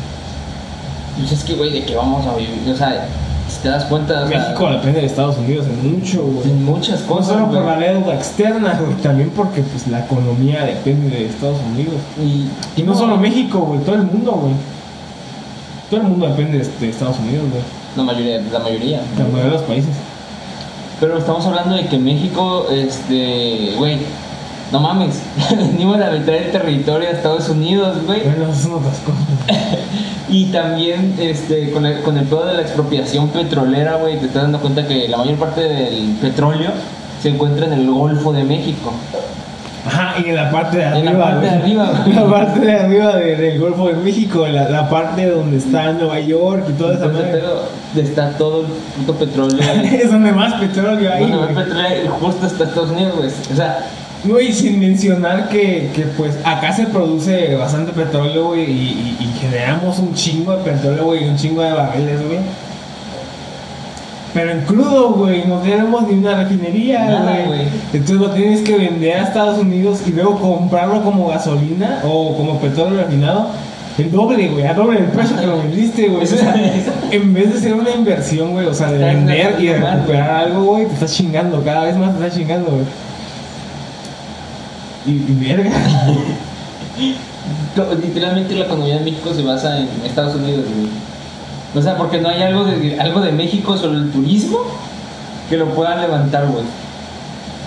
Pues 1.19 1.31
es 1.31 1.43
que, 1.43 1.55
güey, 1.55 1.71
de 1.73 1.83
que 1.83 1.95
vamos 1.95 2.25
a 2.27 2.35
vivir. 2.35 2.71
O 2.71 2.75
sea, 2.77 3.07
si 3.49 3.59
te 3.63 3.69
das 3.69 3.85
cuenta. 3.85 4.23
o 4.23 4.27
sea, 4.27 4.37
México 4.39 4.69
depende 4.69 4.99
de 5.01 5.07
Estados 5.07 5.37
Unidos 5.37 5.65
en 5.65 5.93
mucho, 5.95 6.21
güey. 6.21 6.49
en 6.51 6.63
muchas 6.63 7.01
No 7.01 7.07
cosas. 7.07 7.27
solo 7.33 7.47
por 7.47 7.63
la 7.65 7.77
deuda 7.79 8.13
externa, 8.13 8.79
güey, 8.79 8.93
también 9.01 9.31
porque 9.35 9.61
pues 9.61 9.87
la 9.87 10.01
economía 10.05 10.63
depende 10.63 11.09
de 11.09 11.25
Estados 11.25 11.57
Unidos. 11.73 11.95
Y, 12.23 12.79
Y 12.79 12.83
no 12.83 12.95
solo 12.95 13.17
México, 13.17 13.59
güey, 13.61 13.79
todo 13.81 13.95
el 13.95 14.03
mundo, 14.03 14.31
güey. 14.33 14.53
Todo 15.89 16.01
el 16.01 16.07
mundo 16.07 16.27
depende 16.27 16.59
de, 16.59 16.65
de 16.79 16.89
Estados 16.89 17.17
Unidos, 17.19 17.45
güey. 17.49 17.63
La 17.95 18.03
mayoría, 18.03 18.41
la 18.51 18.59
mayoría. 18.59 19.01
La 19.17 19.23
mayoría 19.23 19.43
de 19.45 19.49
los 19.51 19.61
países. 19.63 19.95
Pero 20.99 21.17
estamos 21.17 21.45
hablando 21.45 21.75
de 21.75 21.85
que 21.87 21.97
México, 21.97 22.67
este, 22.71 23.73
güey, 23.77 23.99
no 24.71 24.79
mames, 24.79 25.21
venimos 25.55 25.95
a 26.01 26.11
mitad 26.11 26.33
del 26.33 26.51
territorio 26.51 27.07
de 27.07 27.15
Estados 27.15 27.49
Unidos, 27.49 27.97
güey. 28.05 28.21
Bueno. 28.23 28.47
Y 30.29 30.47
también, 30.47 31.15
este, 31.19 31.71
con 31.71 31.85
el, 31.85 32.01
con 32.01 32.17
el 32.17 32.25
pedo 32.25 32.45
de 32.45 32.55
la 32.55 32.61
expropiación 32.61 33.29
petrolera, 33.29 33.95
güey, 33.95 34.19
te 34.19 34.25
estás 34.25 34.43
dando 34.43 34.59
cuenta 34.59 34.85
que 34.85 35.07
la 35.07 35.17
mayor 35.17 35.37
parte 35.37 35.61
del 35.61 36.17
petróleo 36.19 36.71
se 37.21 37.29
encuentra 37.29 37.67
en 37.67 37.73
el 37.73 37.89
Golfo 37.89 38.33
de 38.33 38.43
México. 38.43 38.91
Ajá, 39.87 40.15
y 40.23 40.29
en 40.29 40.35
la 40.35 40.51
parte 40.51 40.77
de 40.77 40.83
En 40.83 41.05
la 41.05 41.11
arriba, 41.11 41.25
parte 41.25 41.45
de 41.45 41.51
arriba. 41.51 42.05
La 42.15 42.25
parte 42.29 42.59
de 42.59 42.73
arriba 42.79 43.15
de- 43.15 43.35
del 43.35 43.59
Golfo 43.59 43.87
de 43.87 43.93
México, 43.95 44.45
la, 44.47 44.69
la 44.69 44.89
parte 44.89 45.29
donde 45.29 45.57
está 45.57 45.91
Nueva 45.93 46.19
York 46.19 46.65
y 46.69 46.73
toda 46.73 46.93
esa 46.95 47.11
pero 47.11 47.63
está 47.95 48.31
todo 48.37 48.61
el 48.61 48.67
puto 49.05 49.13
petróleo. 49.19 49.57
Es 49.83 50.11
donde 50.11 50.31
más 50.31 50.53
petróleo 50.55 51.11
hay, 51.11 51.23
el 51.23 51.37
güey. 51.37 51.55
petróleo 51.55 52.11
justo 52.21 52.45
está 52.47 52.63
Estados 52.65 52.91
Unidos, 52.91 53.13
güey. 53.17 53.29
O 53.51 53.55
sea, 53.55 53.79
Güey, 54.23 54.51
sin 54.51 54.79
mencionar 54.79 55.47
que, 55.47 55.91
que, 55.95 56.01
pues 56.17 56.35
acá 56.43 56.73
se 56.73 56.87
produce 56.87 57.53
bastante 57.55 57.91
petróleo, 57.93 58.47
güey, 58.47 58.63
y, 58.63 59.17
y- 59.19 59.23
y 59.23 59.39
generamos 59.39 59.99
un 59.99 60.13
chingo 60.15 60.57
de 60.57 60.63
petróleo, 60.71 61.05
güey, 61.05 61.23
y 61.23 61.29
un 61.29 61.37
chingo 61.37 61.61
de 61.61 61.71
barriles, 61.71 62.25
güey. 62.25 62.39
Pero 64.33 64.51
en 64.51 64.61
crudo, 64.61 65.13
güey, 65.13 65.45
no 65.47 65.59
tenemos 65.59 66.07
ni 66.07 66.15
una 66.15 66.43
refinería, 66.43 67.45
güey. 67.47 67.61
Entonces 67.93 68.17
lo 68.17 68.31
tienes 68.31 68.61
que 68.61 68.77
vender 68.77 69.17
a 69.17 69.23
Estados 69.23 69.59
Unidos 69.59 70.01
y 70.05 70.11
luego 70.11 70.39
comprarlo 70.39 71.01
como 71.03 71.29
gasolina 71.29 72.01
o 72.03 72.35
como 72.35 72.59
petróleo 72.59 73.03
refinado. 73.03 73.47
El 73.97 74.11
doble, 74.11 74.49
güey, 74.49 74.67
a 74.67 74.75
doble 74.75 74.99
el 74.99 75.05
precio 75.05 75.39
que 75.39 75.47
lo 75.47 75.57
vendiste, 75.57 76.07
güey. 76.07 76.23
O 76.23 76.27
sea, 76.27 76.53
en 77.11 77.33
vez 77.33 77.53
de 77.53 77.59
ser 77.59 77.73
una 77.73 77.89
inversión, 77.89 78.51
güey, 78.51 78.67
o 78.67 78.73
sea, 78.73 78.91
de 78.91 78.99
vender 78.99 79.55
y 79.59 79.67
de 79.67 79.79
recuperar 79.79 80.29
algo, 80.29 80.65
güey, 80.65 80.85
te 80.85 80.93
estás 80.93 81.13
chingando, 81.13 81.63
cada 81.63 81.85
vez 81.85 81.97
más 81.97 82.15
te 82.15 82.23
estás 82.23 82.39
chingando, 82.39 82.69
güey. 82.69 82.85
Y, 85.07 85.31
y 85.31 85.47
verga. 85.47 85.71
literalmente 88.03 88.55
la 88.55 88.65
economía 88.65 88.97
de 88.97 89.05
México 89.05 89.33
se 89.33 89.41
basa 89.41 89.79
en 89.79 89.87
Estados 90.05 90.35
Unidos, 90.35 90.65
güey. 90.65 91.06
O 91.75 91.81
sea, 91.81 91.97
porque 91.97 92.19
no 92.19 92.29
hay 92.29 92.41
algo 92.41 92.65
de, 92.65 92.99
algo 92.99 93.21
de 93.21 93.31
México 93.31 93.77
sobre 93.77 93.97
el 93.97 94.11
turismo 94.11 94.59
que 95.49 95.57
lo 95.57 95.67
pueda 95.67 95.95
levantar, 95.95 96.47
güey. 96.47 96.63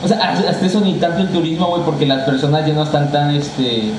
O 0.02 0.08
sea, 0.08 0.32
hasta 0.32 0.66
eso 0.66 0.80
ni 0.80 0.94
tanto 0.94 1.20
el 1.20 1.28
turismo, 1.28 1.66
güey, 1.68 1.82
porque 1.82 2.06
las 2.06 2.22
personas 2.24 2.66
ya 2.66 2.72
no 2.72 2.82
están 2.82 3.12
tan, 3.12 3.34
este... 3.34 3.92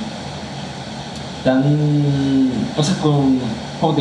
Tan... 1.44 1.64
O 2.76 2.84
sea, 2.84 2.96
con... 2.96 3.40
¿Cómo? 3.80 3.96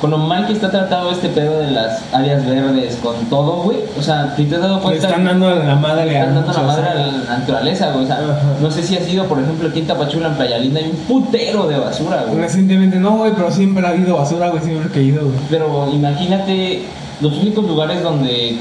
Con 0.00 0.10
lo 0.12 0.18
mal 0.18 0.46
que 0.46 0.52
está 0.52 0.70
tratado 0.70 1.10
este 1.10 1.28
pedo 1.28 1.58
de 1.58 1.72
las 1.72 2.02
áreas 2.12 2.46
verdes, 2.46 2.96
con 3.02 3.16
todo, 3.28 3.62
güey. 3.64 3.78
O 3.98 4.02
sea, 4.02 4.32
¿te 4.36 4.42
has 4.44 4.50
dado 4.50 4.76
Le 4.76 4.82
cuenta? 4.82 5.08
están 5.08 5.24
dando 5.24 5.52
la 5.52 5.74
madre 5.74 6.04
Le 6.06 6.18
están 6.18 6.30
a 6.30 6.40
dando 6.40 6.52
la 6.52 6.62
madre 6.62 6.88
a 6.88 6.94
la 6.94 7.38
naturaleza, 7.38 7.90
güey. 7.90 8.04
O 8.04 8.06
sea, 8.06 8.16
Ajá. 8.18 8.42
no 8.60 8.70
sé 8.70 8.82
si 8.84 8.96
ha 8.96 9.00
sido, 9.00 9.24
por 9.24 9.40
ejemplo, 9.40 9.68
aquí 9.68 9.80
en 9.80 9.86
Tapachula, 9.88 10.28
en 10.28 10.34
Playa 10.34 10.58
Linda, 10.58 10.78
hay 10.78 10.90
un 10.90 10.96
putero 10.98 11.66
de 11.66 11.78
basura, 11.78 12.24
güey. 12.28 12.40
Recientemente 12.40 12.96
no, 13.00 13.16
güey, 13.16 13.32
pero 13.34 13.50
siempre 13.50 13.84
ha 13.84 13.90
habido 13.90 14.16
basura, 14.16 14.50
güey, 14.50 14.62
siempre 14.62 14.88
que 14.92 15.00
he 15.00 15.04
ido, 15.04 15.22
güey. 15.24 15.36
Pero 15.50 15.88
imagínate, 15.92 16.84
los 17.20 17.32
únicos 17.32 17.64
lugares 17.64 18.00
donde, 18.00 18.56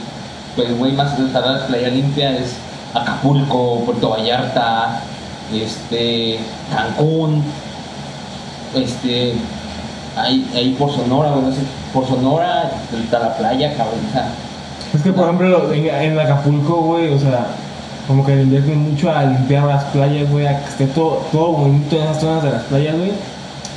pues, 0.56 0.76
güey, 0.76 0.94
más 0.94 1.20
estará 1.20 1.52
la 1.52 1.68
playa 1.68 1.90
limpia 1.90 2.36
es 2.36 2.56
Acapulco, 2.96 3.84
Puerto 3.86 4.10
Vallarta, 4.10 5.02
este, 5.54 6.40
Cancún, 6.74 7.44
este, 8.76 9.34
ahí, 10.18 10.50
ahí 10.56 10.76
por 10.78 10.92
Sonora, 10.92 11.32
güey, 11.32 11.46
no 11.46 11.52
sé, 11.52 11.62
por 11.94 12.08
Sonora 12.08 12.72
está 13.04 13.20
la 13.20 13.38
playa, 13.38 13.74
cabrón, 13.76 14.00
o 14.10 14.14
sea, 14.14 14.30
Es 14.94 15.02
que, 15.02 15.12
por 15.12 15.26
ejemplo, 15.26 15.74
en, 15.74 15.86
en 15.88 16.20
Acapulco, 16.20 16.76
güey, 16.82 17.14
o 17.14 17.20
sea, 17.20 17.48
como 18.08 18.26
que 18.26 18.36
le 18.36 18.44
invierten 18.44 18.78
mucho 18.92 19.12
a 19.12 19.26
limpiar 19.26 19.66
las 19.66 19.84
playas, 19.86 20.30
güey, 20.30 20.48
a 20.48 20.60
que 20.60 20.70
esté 20.70 20.88
todo, 20.88 21.26
todo 21.32 21.52
bonito 21.54 21.96
en 21.98 22.04
esas 22.04 22.22
zonas 22.22 22.44
de 22.44 22.52
las 22.52 22.64
playas, 22.64 22.96
güey. 22.98 23.12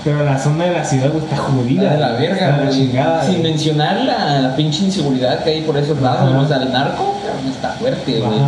Pero 0.02 0.24
la 0.24 0.38
zona 0.38 0.64
de 0.64 0.72
la 0.72 0.84
ciudad, 0.84 1.10
güey, 1.10 1.24
está 1.24 1.36
jodida. 1.36 1.82
Está 1.82 1.94
de 1.94 2.00
la 2.00 2.12
verga, 2.12 2.48
la 2.56 2.56
güey. 2.64 2.70
chingada. 2.70 3.22
Sin 3.22 3.40
güey. 3.40 3.42
mencionar 3.50 3.96
la, 4.04 4.40
la 4.40 4.56
pinche 4.56 4.84
inseguridad 4.84 5.42
que 5.44 5.50
hay 5.50 5.60
por 5.62 5.76
esos 5.76 6.00
lados, 6.00 6.30
Ajá. 6.30 6.40
o 6.40 6.48
sea, 6.48 6.56
el 6.58 6.72
narco, 6.72 7.16
está 7.50 7.70
fuerte, 7.72 8.20
güey. 8.20 8.38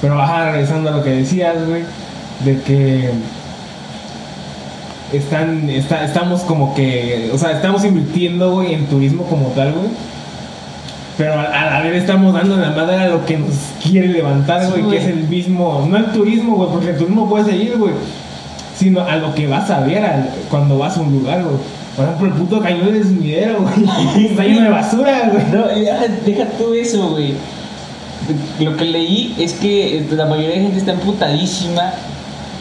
Pero 0.00 0.20
ajá, 0.22 0.52
regresando 0.52 0.90
a 0.90 0.92
lo 0.92 1.02
que 1.02 1.10
decías, 1.10 1.54
güey, 1.66 1.82
de 2.44 2.60
que 2.60 3.10
están, 5.12 5.68
está, 5.70 6.04
estamos 6.04 6.42
como 6.42 6.74
que, 6.74 7.30
o 7.32 7.38
sea, 7.38 7.52
estamos 7.52 7.84
invirtiendo, 7.84 8.52
güey, 8.52 8.74
en 8.74 8.86
turismo 8.86 9.24
como 9.24 9.48
tal, 9.48 9.72
güey. 9.72 9.88
Pero 11.16 11.34
a, 11.34 11.44
a 11.44 11.70
la 11.84 11.90
vez 11.90 12.02
estamos 12.02 12.34
dando 12.34 12.56
la 12.56 12.70
madre 12.70 12.96
a 12.96 13.08
lo 13.08 13.24
que 13.24 13.36
nos 13.38 13.54
quiere 13.82 14.08
levantar, 14.08 14.68
güey, 14.70 14.88
que 14.90 14.96
es 14.96 15.04
el 15.06 15.28
mismo, 15.28 15.86
no 15.88 15.96
el 15.96 16.06
turismo, 16.06 16.56
güey, 16.56 16.70
porque 16.70 16.90
el 16.90 16.96
turismo 16.98 17.28
puede 17.28 17.44
seguir, 17.44 17.76
güey, 17.78 17.92
sino 18.76 19.00
a 19.00 19.16
lo 19.16 19.32
que 19.34 19.46
vas 19.46 19.70
a 19.70 19.80
ver 19.80 20.04
al- 20.04 20.30
cuando 20.50 20.76
vas 20.78 20.96
a 20.96 21.00
un 21.02 21.12
lugar, 21.12 21.42
güey. 21.44 21.56
Por 21.94 22.04
ejemplo, 22.06 22.26
el 22.26 22.32
puto 22.32 22.60
cañón 22.60 22.92
del 22.92 23.04
sumidero, 23.04 23.58
güey, 23.62 24.26
está 24.30 24.42
lleno 24.42 24.62
de 24.62 24.70
basura, 24.70 25.30
güey. 25.32 25.44
No, 25.52 25.80
ya, 25.80 26.00
deja 26.26 26.46
tú 26.58 26.74
eso, 26.74 27.10
güey. 27.10 27.34
Lo 28.58 28.76
que 28.76 28.84
leí 28.86 29.36
es 29.38 29.52
que 29.52 30.04
la 30.10 30.24
mayoría 30.26 30.56
de 30.56 30.62
gente 30.62 30.78
está 30.78 30.92
emputadísima 30.92 31.92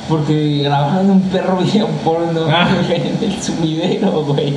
porque 0.09 0.61
grabaron 0.63 1.09
un 1.09 1.21
perro 1.21 1.57
video 1.57 1.87
porno 2.03 2.41
Ah. 2.49 2.67
en 2.89 3.29
el 3.29 3.41
sumidero, 3.41 4.23
güey. 4.25 4.53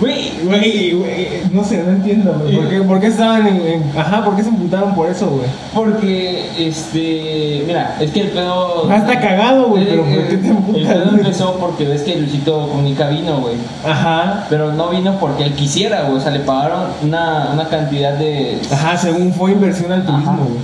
Güey, 0.00 0.32
Güey, 0.44 0.92
güey, 0.92 1.28
no 1.50 1.64
sé, 1.64 1.82
no 1.82 1.92
entiendo, 1.92 2.38
güey. 2.42 2.56
¿Por 2.56 2.68
qué, 2.68 2.80
por 2.82 3.00
qué 3.00 3.06
estaban 3.06 3.46
en, 3.46 3.56
en- 3.66 3.98
Ajá, 3.98 4.22
¿por 4.22 4.36
qué 4.36 4.42
se 4.42 4.50
emputaron 4.50 4.94
por 4.94 5.08
eso, 5.08 5.28
güey? 5.28 5.46
porque, 5.74 6.44
este, 6.58 7.64
mira, 7.66 7.96
es 8.00 8.10
que 8.10 8.20
el 8.20 8.28
pedo... 8.28 8.86
Ah, 8.90 8.96
está 8.98 9.18
cagado, 9.18 9.68
güey, 9.68 9.86
pero 9.88 10.02
¿por 10.04 10.12
qué 10.28 10.36
te 10.36 10.46
El 10.46 10.50
emputas, 10.56 10.92
pedo 10.92 11.04
güey? 11.06 11.20
empezó 11.20 11.54
porque 11.58 11.84
ves 11.86 12.02
que 12.02 12.16
Luisito 12.16 12.68
Comunica 12.68 13.08
vino, 13.08 13.38
güey. 13.40 13.54
Ajá. 13.86 14.44
Pero 14.50 14.72
no 14.72 14.90
vino 14.90 15.16
porque 15.18 15.44
él 15.44 15.54
quisiera, 15.54 16.02
güey. 16.02 16.18
O 16.18 16.20
sea, 16.20 16.32
le 16.32 16.40
pagaron 16.40 16.88
una, 17.02 17.50
una 17.54 17.66
cantidad 17.68 18.12
de 18.14 18.58
Ajá, 18.70 18.96
según 18.98 19.32
fue 19.32 19.52
inversión 19.52 19.90
al 19.92 20.04
turismo, 20.04 20.36
güey. 20.50 20.60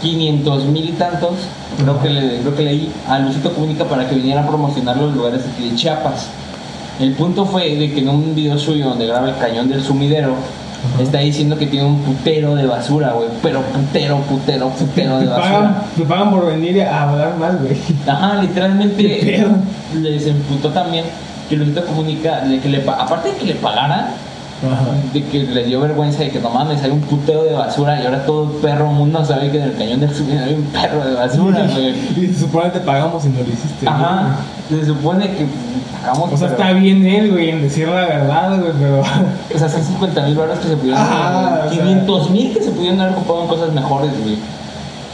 500 0.00 0.64
mil 0.66 0.88
y 0.88 0.92
tantos, 0.92 1.32
creo 1.78 2.00
que, 2.02 2.10
le, 2.10 2.38
creo 2.40 2.56
que 2.56 2.62
leí 2.62 2.92
a 3.08 3.18
Luisito 3.18 3.52
Comunica 3.52 3.84
para 3.84 4.08
que 4.08 4.14
viniera 4.16 4.42
a 4.42 4.46
promocionar 4.46 4.96
los 4.96 5.14
lugares 5.14 5.42
aquí 5.52 5.70
de 5.70 5.76
Chiapas. 5.76 6.28
El 7.00 7.12
punto 7.12 7.44
fue 7.44 7.74
de 7.76 7.92
que 7.92 8.00
en 8.00 8.08
un 8.08 8.34
video 8.34 8.58
suyo 8.58 8.88
donde 8.88 9.06
graba 9.06 9.28
el 9.28 9.36
cañón 9.38 9.68
del 9.68 9.82
sumidero, 9.82 10.34
está 11.00 11.18
diciendo 11.18 11.56
que 11.58 11.66
tiene 11.66 11.86
un 11.86 11.98
putero 12.00 12.54
de 12.54 12.66
basura, 12.66 13.12
güey. 13.12 13.28
Pero 13.42 13.62
putero, 13.62 14.18
putero, 14.18 14.68
putero 14.68 15.18
de 15.18 15.26
pagan, 15.28 15.52
basura. 15.64 15.82
te 15.96 16.02
pagan 16.04 16.30
por 16.30 16.46
venir 16.46 16.82
a 16.82 17.02
hablar 17.10 17.36
mal, 17.36 17.58
güey. 17.62 17.76
Ajá, 18.06 18.40
¿Qué 18.40 18.46
literalmente 18.46 19.44
les 20.00 20.26
emputó 20.26 20.68
también 20.70 21.04
que 21.48 21.56
Luisito 21.56 21.84
Comunica, 21.84 22.40
de 22.40 22.58
que 22.60 22.68
le, 22.68 22.78
pa- 22.80 22.94
aparte 23.02 23.30
de 23.30 23.36
que 23.36 23.46
le 23.46 23.54
pagaran, 23.54 24.06
Ajá. 24.62 24.84
de 25.12 25.22
que 25.24 25.40
le 25.42 25.64
dio 25.64 25.80
vergüenza 25.80 26.20
de 26.20 26.30
que 26.30 26.38
no 26.40 26.48
mames, 26.48 26.82
hay 26.82 26.90
un 26.90 27.00
putero 27.00 27.42
de 27.44 27.52
basura 27.52 28.00
y 28.00 28.06
ahora 28.06 28.24
todo 28.24 28.44
el 28.44 28.50
perro 28.60 28.86
mundo 28.86 29.22
sabe 29.24 29.50
que 29.50 29.58
en 29.58 29.64
el 29.64 29.76
cañón 29.76 30.00
del 30.00 30.14
sumidero 30.14 30.44
hay 30.46 30.54
un 30.54 30.62
perro 30.64 31.04
de 31.04 31.14
basura, 31.14 31.66
güey. 31.72 31.90
Y 32.16 32.26
se 32.32 32.40
supone 32.40 32.66
que 32.72 32.78
te 32.78 32.84
pagamos 32.86 33.24
y 33.24 33.28
no 33.28 33.38
lo 33.40 33.44
hiciste. 33.52 33.86
Ajá, 33.86 34.36
se 34.68 34.86
supone 34.86 35.26
que 35.32 35.46
pagamos. 36.00 36.32
O 36.32 36.36
sea, 36.36 36.48
pero- 36.48 36.62
está 36.62 36.72
bien 36.78 37.04
él, 37.06 37.32
güey, 37.32 37.50
en 37.50 37.62
decir 37.62 37.88
la 37.88 38.00
verdad, 38.06 38.58
güey, 38.60 38.72
pero. 38.80 39.02
O 39.54 39.58
sea, 39.58 39.68
son 39.68 39.82
50 39.82 40.22
mil 40.22 40.34
baros 40.36 40.58
que 40.60 40.68
se 40.68 40.76
pudieron 40.76 41.00
sea. 41.06 41.66
500 41.70 42.30
mil 42.30 42.54
que 42.54 42.62
se 42.62 42.70
pudieron 42.70 43.00
haber 43.00 43.14
ocupado 43.16 43.42
en 43.42 43.48
cosas 43.48 43.72
mejores, 43.72 44.10
güey. 44.22 44.38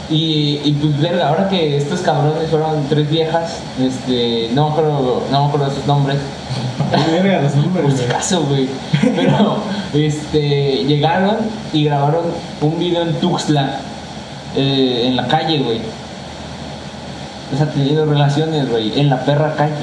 Y, 0.09 0.59
y 0.65 0.77
pues 0.81 0.99
verga, 0.99 1.29
ahora 1.29 1.47
que 1.47 1.77
estos 1.77 2.01
cabrones 2.01 2.49
fueron 2.49 2.83
tres 2.89 3.09
viejas, 3.09 3.59
este, 3.79 4.49
no 4.53 4.65
me 4.67 4.71
acuerdo, 4.73 5.23
no 5.31 5.39
me 5.43 5.47
acuerdo 5.47 5.69
de 5.69 5.75
sus 5.75 5.87
nombres, 5.87 6.17
Verga, 6.91 7.41
los 7.41 7.55
nombres, 7.55 7.85
por 7.85 8.29
si 8.29 8.35
güey. 8.35 8.67
Pero, 9.15 9.57
este, 9.93 10.83
llegaron 10.85 11.37
y 11.73 11.85
grabaron 11.85 12.25
un 12.61 12.79
video 12.79 13.03
en 13.03 13.13
Tuxtla, 13.19 13.79
eh, 14.55 15.03
en 15.07 15.15
la 15.15 15.27
calle, 15.27 15.59
güey. 15.59 15.79
O 17.53 17.57
sea, 17.57 17.67
teniendo 17.67 18.05
relaciones, 18.05 18.69
güey, 18.69 18.99
en 18.99 19.09
la 19.09 19.23
perra 19.23 19.55
calle. 19.55 19.73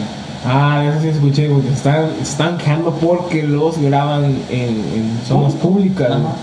Ah, 0.47 0.85
eso 0.89 1.01
sí 1.03 1.09
escuché, 1.09 1.49
güey. 1.49 1.63
que 1.63 1.73
están, 1.73 2.11
están 2.21 2.59
quejando 2.59 2.93
porque 2.93 3.43
los 3.43 3.79
graban 3.79 4.25
en, 4.49 4.69
en 4.95 5.21
zonas 5.27 5.55
públicas, 5.55 6.11
Ajá. 6.11 6.35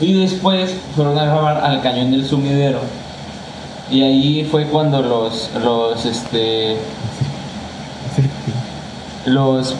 Y 0.00 0.12
después 0.12 0.74
fueron 0.94 1.18
a 1.18 1.24
grabar 1.24 1.64
al 1.64 1.82
cañón 1.82 2.12
del 2.12 2.24
sumidero. 2.24 2.80
Y 3.90 4.02
ahí 4.02 4.48
fue 4.48 4.66
cuando 4.66 5.02
los, 5.02 5.50
los, 5.62 6.04
este. 6.04 6.76
Los, 9.28 9.74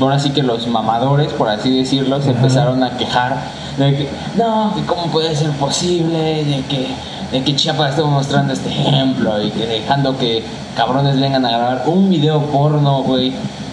ahora 0.00 0.18
sí 0.18 0.30
que 0.30 0.42
los 0.42 0.66
mamadores, 0.66 1.32
por 1.32 1.48
así 1.48 1.76
decirlo, 1.76 2.20
se 2.20 2.30
empezaron 2.30 2.82
a 2.82 2.96
quejar 2.96 3.36
de 3.76 3.96
que, 3.96 4.08
no, 4.36 4.74
que 4.74 4.82
cómo 4.84 5.06
puede 5.06 5.34
ser 5.36 5.50
posible, 5.52 6.44
de 6.44 6.62
que, 6.68 6.88
de 7.32 7.44
que 7.44 7.56
Chiapas 7.56 7.90
esté 7.90 8.02
mostrando 8.02 8.52
este 8.52 8.70
ejemplo 8.70 9.42
y 9.42 9.50
que 9.50 9.66
dejando 9.66 10.16
que 10.16 10.42
cabrones 10.76 11.20
vengan 11.20 11.44
a 11.44 11.50
grabar 11.50 11.82
un 11.86 12.10
video 12.10 12.40
porno, 12.46 13.02
güey, 13.02 13.32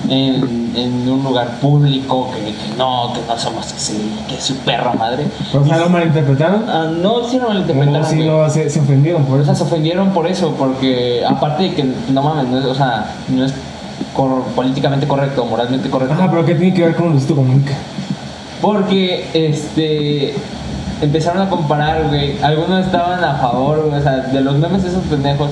en, 0.10 0.74
en 0.76 1.10
un 1.10 1.24
lugar 1.24 1.60
público, 1.60 2.30
que, 2.32 2.44
que 2.44 2.78
no, 2.78 3.12
que 3.14 3.22
no 3.28 3.38
somos 3.38 3.72
así, 3.74 4.12
que 4.28 4.36
es 4.36 4.44
su 4.44 4.56
perra 4.58 4.94
madre. 4.94 5.26
Pero, 5.52 5.64
o 5.64 5.68
sea, 5.68 5.78
lo 5.78 5.90
malinterpretaron. 5.90 6.70
Ah, 6.70 6.92
no, 6.92 7.28
sí 7.28 7.40
lo 7.40 7.48
malinterpretaron, 7.50 8.06
sí, 8.06 8.24
no, 8.24 8.50
se, 8.50 8.70
se 8.70 8.80
ofendieron 8.80 9.26
por 9.26 9.40
O 9.40 9.44
sea, 9.44 9.54
eso. 9.54 9.66
se 9.66 9.72
ofendieron 9.72 10.12
por 10.12 10.28
eso, 10.28 10.54
porque 10.58 11.24
aparte 11.28 11.64
de 11.64 11.74
que, 11.74 11.84
no 12.10 12.22
mames, 12.22 12.48
no 12.48 12.60
es, 12.60 12.66
o 12.66 12.76
sea, 12.76 13.16
no 13.30 13.46
es 13.46 13.54
cor- 14.16 14.44
políticamente 14.56 15.08
correcto, 15.08 15.46
moralmente 15.46 15.90
correcto. 15.90 16.14
Ajá, 16.14 16.30
pero 16.30 16.46
¿qué 16.46 16.56
tiene 16.56 16.74
que 16.74 16.84
ver 16.84 16.96
con 16.96 17.12
Luisito 17.12 17.36
Comunica? 17.36 17.74
Porque, 18.62 19.28
este, 19.34 20.34
empezaron 21.02 21.42
a 21.42 21.50
comparar, 21.50 22.08
güey. 22.08 22.36
Algunos 22.42 22.86
estaban 22.86 23.24
a 23.24 23.36
favor, 23.36 23.86
güey, 23.88 24.00
o 24.00 24.04
sea, 24.04 24.18
de 24.18 24.42
los 24.42 24.58
memes 24.58 24.84
esos 24.84 25.04
pendejos. 25.04 25.50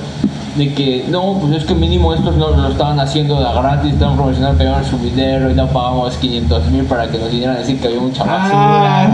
De 0.56 0.72
que, 0.72 1.04
no, 1.08 1.36
pues 1.40 1.52
es 1.62 1.64
que 1.64 1.74
mínimo 1.74 2.14
estos 2.14 2.36
no 2.36 2.50
lo 2.50 2.68
estaban 2.68 3.00
haciendo 3.00 3.40
de 3.42 3.52
gratis, 3.60 3.92
estaban 3.94 4.14
promocionando 4.14 4.62
habían 4.62 4.84
su 4.84 4.96
video 4.98 5.50
y 5.50 5.54
no 5.54 5.66
pagamos 5.66 6.14
500 6.16 6.70
mil 6.70 6.84
para 6.84 7.08
que 7.08 7.18
nos 7.18 7.28
vinieran 7.32 7.56
a 7.56 7.58
decir 7.58 7.80
que 7.80 7.88
había 7.88 7.98
un 7.98 8.12
chaval 8.12 8.36
Ah. 8.40 9.08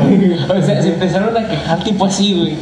O 0.50 0.62
sea, 0.62 0.82
se 0.82 0.88
empezaron 0.92 1.34
a 1.34 1.48
quejar 1.48 1.82
tipo 1.82 2.04
así, 2.04 2.34
güey. 2.38 2.56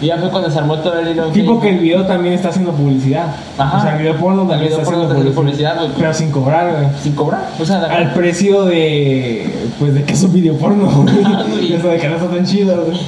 Y 0.00 0.06
ya 0.06 0.18
fue 0.18 0.30
cuando 0.30 0.50
se 0.50 0.58
armó 0.58 0.78
todo 0.78 0.98
el 0.98 1.08
hilo. 1.08 1.26
Tipo 1.28 1.60
que 1.60 1.70
el 1.70 1.78
video 1.78 2.04
también 2.04 2.34
está 2.34 2.50
haciendo 2.50 2.72
publicidad. 2.72 3.34
Ajá. 3.56 3.78
O 3.78 3.80
sea, 3.80 3.96
el 3.96 4.02
video 4.02 4.16
porno 4.16 4.46
también 4.46 4.68
video 4.68 4.78
está 4.78 4.84
porno 4.84 5.04
haciendo 5.04 5.32
publicidad. 5.32 5.74
publicidad, 5.74 5.76
güey. 5.76 5.90
Pero 5.96 6.14
sin 6.14 6.30
cobrar, 6.30 6.72
güey. 6.72 6.86
Sin 7.02 7.14
cobrar. 7.14 7.48
O 7.58 7.64
sea, 7.64 7.80
Al 7.80 8.12
precio 8.12 8.64
de. 8.64 9.68
Pues 9.78 9.94
de 9.94 10.04
que 10.04 10.12
es 10.12 10.22
un 10.22 10.32
video 10.32 10.56
porno, 10.56 10.86
güey. 10.86 11.16
Eso 11.74 11.88
de 11.88 11.98
que 11.98 12.08
no 12.08 12.16
está 12.16 12.28
tan 12.28 12.44
chido, 12.44 12.84
güey. 12.84 12.98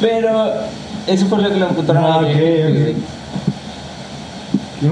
Pero 0.00 0.52
eso 1.06 1.26
fue 1.26 1.42
lo 1.42 1.50
que 1.50 1.56
lo 1.56 1.68
emputaron 1.68 2.04
Ah, 2.04 2.08
la 2.08 2.16
ok, 2.28 2.32
ok. 2.32 2.96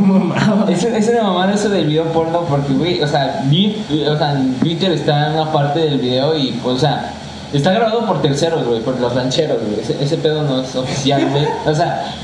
Mamada. 0.00 0.70
Es, 0.70 0.85
es 0.85 1.08
una 1.08 1.23
mamada 1.23 1.54
eso 1.54 1.70
del 1.70 1.87
video 1.87 2.04
porno 2.12 2.42
porque, 2.42 2.75
güey, 2.75 3.02
o 3.02 3.08
sea, 3.08 3.40
vi, 3.47 3.75
o 4.06 4.18
sea, 4.18 4.38
está 4.92 5.28
en 5.28 5.32
una 5.35 5.50
parte 5.50 5.80
del 5.80 5.99
video 5.99 6.37
y, 6.37 6.52
pues, 6.62 6.76
o 6.76 6.78
sea, 6.78 7.14
está 7.52 7.73
grabado 7.73 8.07
por 8.07 8.21
terceros, 8.23 8.67
güey, 8.67 8.81
por 8.81 8.99
los 9.00 9.14
rancheros, 9.14 9.59
güey. 9.62 9.81
Ese, 9.81 10.02
ese 10.02 10.17
pedo 10.19 10.43
no 10.43 10.61
es 10.62 10.75
oficial, 10.76 11.28
güey. 11.31 11.47
O 11.67 11.75
sea, 11.75 12.14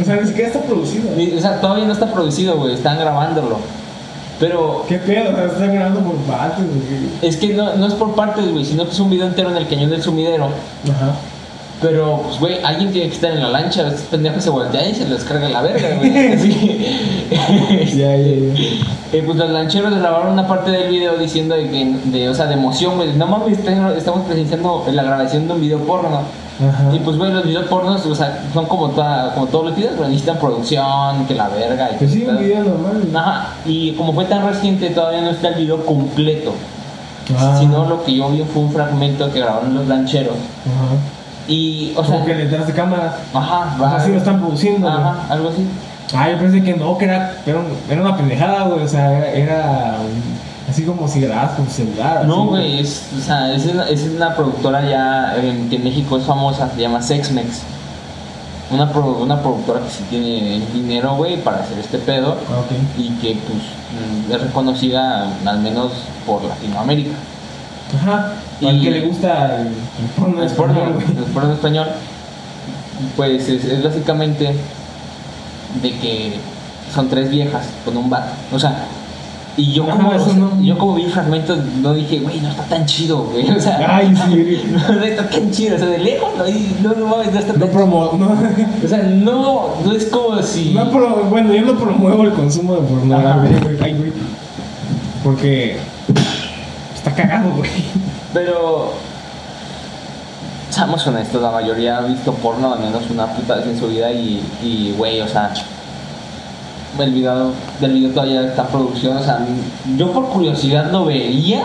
O 0.00 0.04
sea, 0.04 0.16
ni 0.16 0.26
siquiera 0.26 0.48
está 0.48 0.60
producido. 0.60 1.08
o 1.36 1.40
sea, 1.40 1.60
todavía 1.60 1.84
no 1.86 1.92
está 1.92 2.12
producido, 2.12 2.56
güey, 2.56 2.74
están 2.74 2.98
grabándolo. 2.98 3.58
Pero 4.40 4.84
¿Qué 4.88 4.98
pedo? 4.98 5.30
O 5.32 5.36
sea, 5.36 5.46
están 5.46 5.72
grabando 5.72 6.00
por 6.00 6.16
partes, 6.16 6.64
güey. 6.66 7.08
es 7.22 7.36
que 7.36 7.54
no, 7.54 7.74
no 7.76 7.86
es 7.86 7.94
por 7.94 8.14
partes, 8.14 8.50
güey, 8.50 8.64
sino 8.64 8.84
que 8.84 8.90
es 8.90 8.98
un 8.98 9.08
video 9.10 9.26
entero 9.26 9.50
en 9.50 9.56
el 9.56 9.68
cañón 9.68 9.90
del 9.90 10.02
sumidero. 10.02 10.46
Ajá. 10.90 11.14
Pero, 11.80 12.22
pues, 12.24 12.40
güey, 12.40 12.58
alguien 12.62 12.92
tiene 12.92 13.08
que 13.08 13.14
estar 13.14 13.30
en 13.32 13.42
la 13.42 13.48
lancha. 13.50 13.88
Estos 13.88 14.02
pendejos 14.02 14.42
se 14.42 14.50
voltean 14.50 14.90
y 14.90 14.94
se 14.94 15.06
les 15.06 15.24
carga 15.24 15.48
la 15.48 15.62
verga, 15.62 15.96
güey. 15.96 16.32
Así. 16.32 16.86
Ya, 17.96 18.16
ya, 18.16 18.16
ya. 18.16 18.54
Eh, 19.12 19.22
pues 19.24 19.36
los 19.36 19.50
lancheros 19.50 19.94
grabaron 19.94 20.32
una 20.32 20.48
parte 20.48 20.70
del 20.70 20.90
video 20.90 21.16
diciendo 21.16 21.54
de 21.54 21.68
que, 21.68 21.96
de, 22.04 22.28
o 22.28 22.34
sea, 22.34 22.46
de 22.46 22.54
emoción, 22.54 22.96
güey. 22.96 23.12
No 23.14 23.26
mames, 23.26 23.58
estamos 23.58 24.26
presenciando 24.26 24.84
la 24.90 25.02
grabación 25.02 25.46
de 25.46 25.54
un 25.54 25.60
video 25.60 25.78
porno. 25.80 26.22
Ajá. 26.60 26.94
Y 26.94 27.00
pues, 27.00 27.16
güey, 27.16 27.32
los 27.32 27.44
videos 27.44 27.66
pornos, 27.66 28.06
o 28.06 28.14
sea, 28.14 28.44
son 28.52 28.66
como, 28.66 28.90
toda, 28.90 29.34
como 29.34 29.46
todos 29.46 29.66
los 29.66 29.76
videos, 29.76 29.94
pero 29.96 30.08
necesitan 30.08 30.38
producción, 30.38 31.26
que 31.26 31.34
la 31.34 31.48
verga. 31.48 31.90
Y 31.92 31.96
Pues 31.98 32.12
sí, 32.12 32.24
un 32.24 32.38
video 32.38 32.64
normal. 32.64 33.08
Ajá, 33.14 33.48
y 33.66 33.92
como 33.92 34.12
fue 34.12 34.24
tan 34.24 34.46
reciente, 34.46 34.90
todavía 34.90 35.20
no 35.20 35.30
está 35.30 35.48
el 35.48 35.56
video 35.56 35.84
completo. 35.84 36.52
Ah. 37.36 37.56
Sino 37.58 37.88
lo 37.88 38.04
que 38.04 38.14
yo 38.14 38.30
vi 38.30 38.42
fue 38.42 38.62
un 38.62 38.72
fragmento 38.72 39.30
que 39.32 39.40
grabaron 39.40 39.74
los 39.74 39.86
lancheros. 39.88 40.36
Ajá. 40.64 41.13
Y, 41.46 41.92
o 41.96 42.02
Como 42.02 42.08
sea, 42.08 42.24
que 42.24 42.34
detrás 42.34 42.66
de 42.66 42.72
cámaras. 42.72 43.14
ajá, 43.34 43.76
O 43.78 43.88
sea, 43.90 44.00
sí 44.00 44.10
lo 44.12 44.18
están 44.18 44.40
produciendo, 44.40 44.88
güey. 44.90 45.00
Ajá, 45.00 45.26
algo 45.30 45.48
así. 45.50 45.66
Ah, 46.16 46.30
yo 46.30 46.38
pensé 46.38 46.62
que 46.62 46.74
no, 46.74 46.96
que 46.96 47.04
era, 47.06 47.36
era, 47.44 47.58
un- 47.58 47.66
era 47.90 48.00
una 48.00 48.16
pendejada, 48.16 48.62
güey. 48.64 48.82
O 48.84 48.88
sea, 48.88 49.12
era, 49.18 49.30
era 49.30 49.96
así 50.70 50.82
como 50.84 51.06
si 51.08 51.20
grabas 51.20 51.52
con 51.52 51.68
celular. 51.68 52.24
No, 52.26 52.42
así, 52.42 52.48
güey, 52.48 52.80
es, 52.80 53.02
o 53.18 53.20
sea, 53.22 53.52
es, 53.54 53.64
es 53.66 54.02
una 54.16 54.34
productora 54.34 54.88
ya 54.88 55.36
en, 55.36 55.68
que 55.68 55.76
en 55.76 55.84
México 55.84 56.16
es 56.16 56.24
famosa, 56.24 56.70
se 56.74 56.80
llama 56.80 57.02
Sexmex. 57.02 57.60
Una, 58.70 58.90
pro- 58.90 59.18
una 59.20 59.40
productora 59.42 59.80
que 59.80 59.90
sí 59.90 60.04
tiene 60.08 60.62
dinero, 60.72 61.16
güey, 61.16 61.36
para 61.42 61.58
hacer 61.58 61.78
este 61.78 61.98
pedo 61.98 62.36
Ah, 62.50 62.60
ok. 62.60 62.72
y 62.98 63.10
que, 63.20 63.36
pues, 63.46 64.34
es 64.34 64.40
reconocida 64.42 65.28
al 65.44 65.58
menos 65.60 65.92
por 66.26 66.42
Latinoamérica. 66.42 67.14
Ajá. 67.96 68.32
Y- 68.60 68.66
Al 68.66 68.80
que 68.82 68.90
le 68.90 69.00
gusta 69.02 69.60
el, 69.60 69.66
el 69.68 70.10
porno 70.18 70.42
El 70.42 70.50
porno, 70.50 70.80
el 70.98 71.24
porno 71.32 71.52
español, 71.52 71.86
pues 73.16 73.48
es, 73.48 73.64
es 73.64 73.82
básicamente 73.82 74.54
de 75.82 75.90
que 75.98 76.34
son 76.94 77.08
tres 77.08 77.30
viejas 77.30 77.66
con 77.84 77.96
un 77.96 78.08
bar. 78.08 78.32
O 78.52 78.58
sea, 78.58 78.86
y 79.56 79.72
yo 79.72 79.86
como, 79.88 80.12
eso 80.12 80.24
o 80.24 80.28
sea, 80.30 80.34
no- 80.36 80.60
yo 80.62 80.76
como 80.78 80.94
vi 80.94 81.04
fragmentos, 81.04 81.58
no 81.80 81.94
dije, 81.94 82.18
güey, 82.20 82.40
no 82.40 82.48
está 82.48 82.64
tan 82.64 82.86
chido, 82.86 83.18
güey. 83.24 83.48
O 83.50 83.60
sea, 83.60 83.96
Ay, 83.98 84.12
sí, 84.16 84.62
no 84.88 85.04
está 85.04 85.28
tan 85.28 85.50
chido. 85.50 85.76
O 85.76 85.78
sea, 85.78 85.88
de 85.88 85.98
lejos, 85.98 86.28
no, 86.36 86.44
no, 86.88 86.94
no 87.00 87.06
mames, 87.06 87.32
no 87.32 87.38
está 87.40 87.52
No 87.54 87.66
no, 88.16 88.36
O 88.84 88.88
sea, 88.88 88.98
no, 89.02 89.68
no 89.84 89.92
es 89.92 90.06
como 90.06 90.40
si. 90.42 90.70
no 90.74 90.90
pro- 90.90 91.24
bueno, 91.30 91.52
yo 91.52 91.62
no 91.62 91.78
promuevo 91.78 92.24
el 92.24 92.32
consumo 92.32 92.74
de 92.76 92.80
pornografía, 92.82 93.58
güey. 93.96 94.12
Porque 95.22 95.78
está 97.04 97.14
cagado, 97.14 97.50
güey. 97.56 97.70
Pero. 98.32 98.92
Seamos 100.70 101.06
honestos, 101.06 101.40
la 101.40 101.52
mayoría 101.52 101.98
ha 101.98 102.00
visto 102.00 102.34
porno 102.34 102.72
al 102.72 102.80
menos 102.80 103.08
una 103.08 103.26
puta 103.26 103.54
vez 103.56 103.66
en 103.66 103.78
su 103.78 103.86
vida 103.86 104.10
y, 104.10 104.42
y 104.60 104.92
güey, 104.98 105.20
o 105.20 105.28
sea, 105.28 105.54
el 106.98 107.12
video, 107.12 107.52
del 107.80 107.92
video 107.92 108.10
todavía 108.10 108.44
está 108.44 108.62
en 108.62 108.68
producción, 108.68 109.16
o 109.16 109.22
sea, 109.22 109.46
yo 109.96 110.10
por 110.10 110.30
curiosidad 110.30 110.90
lo 110.90 111.04
vería 111.04 111.62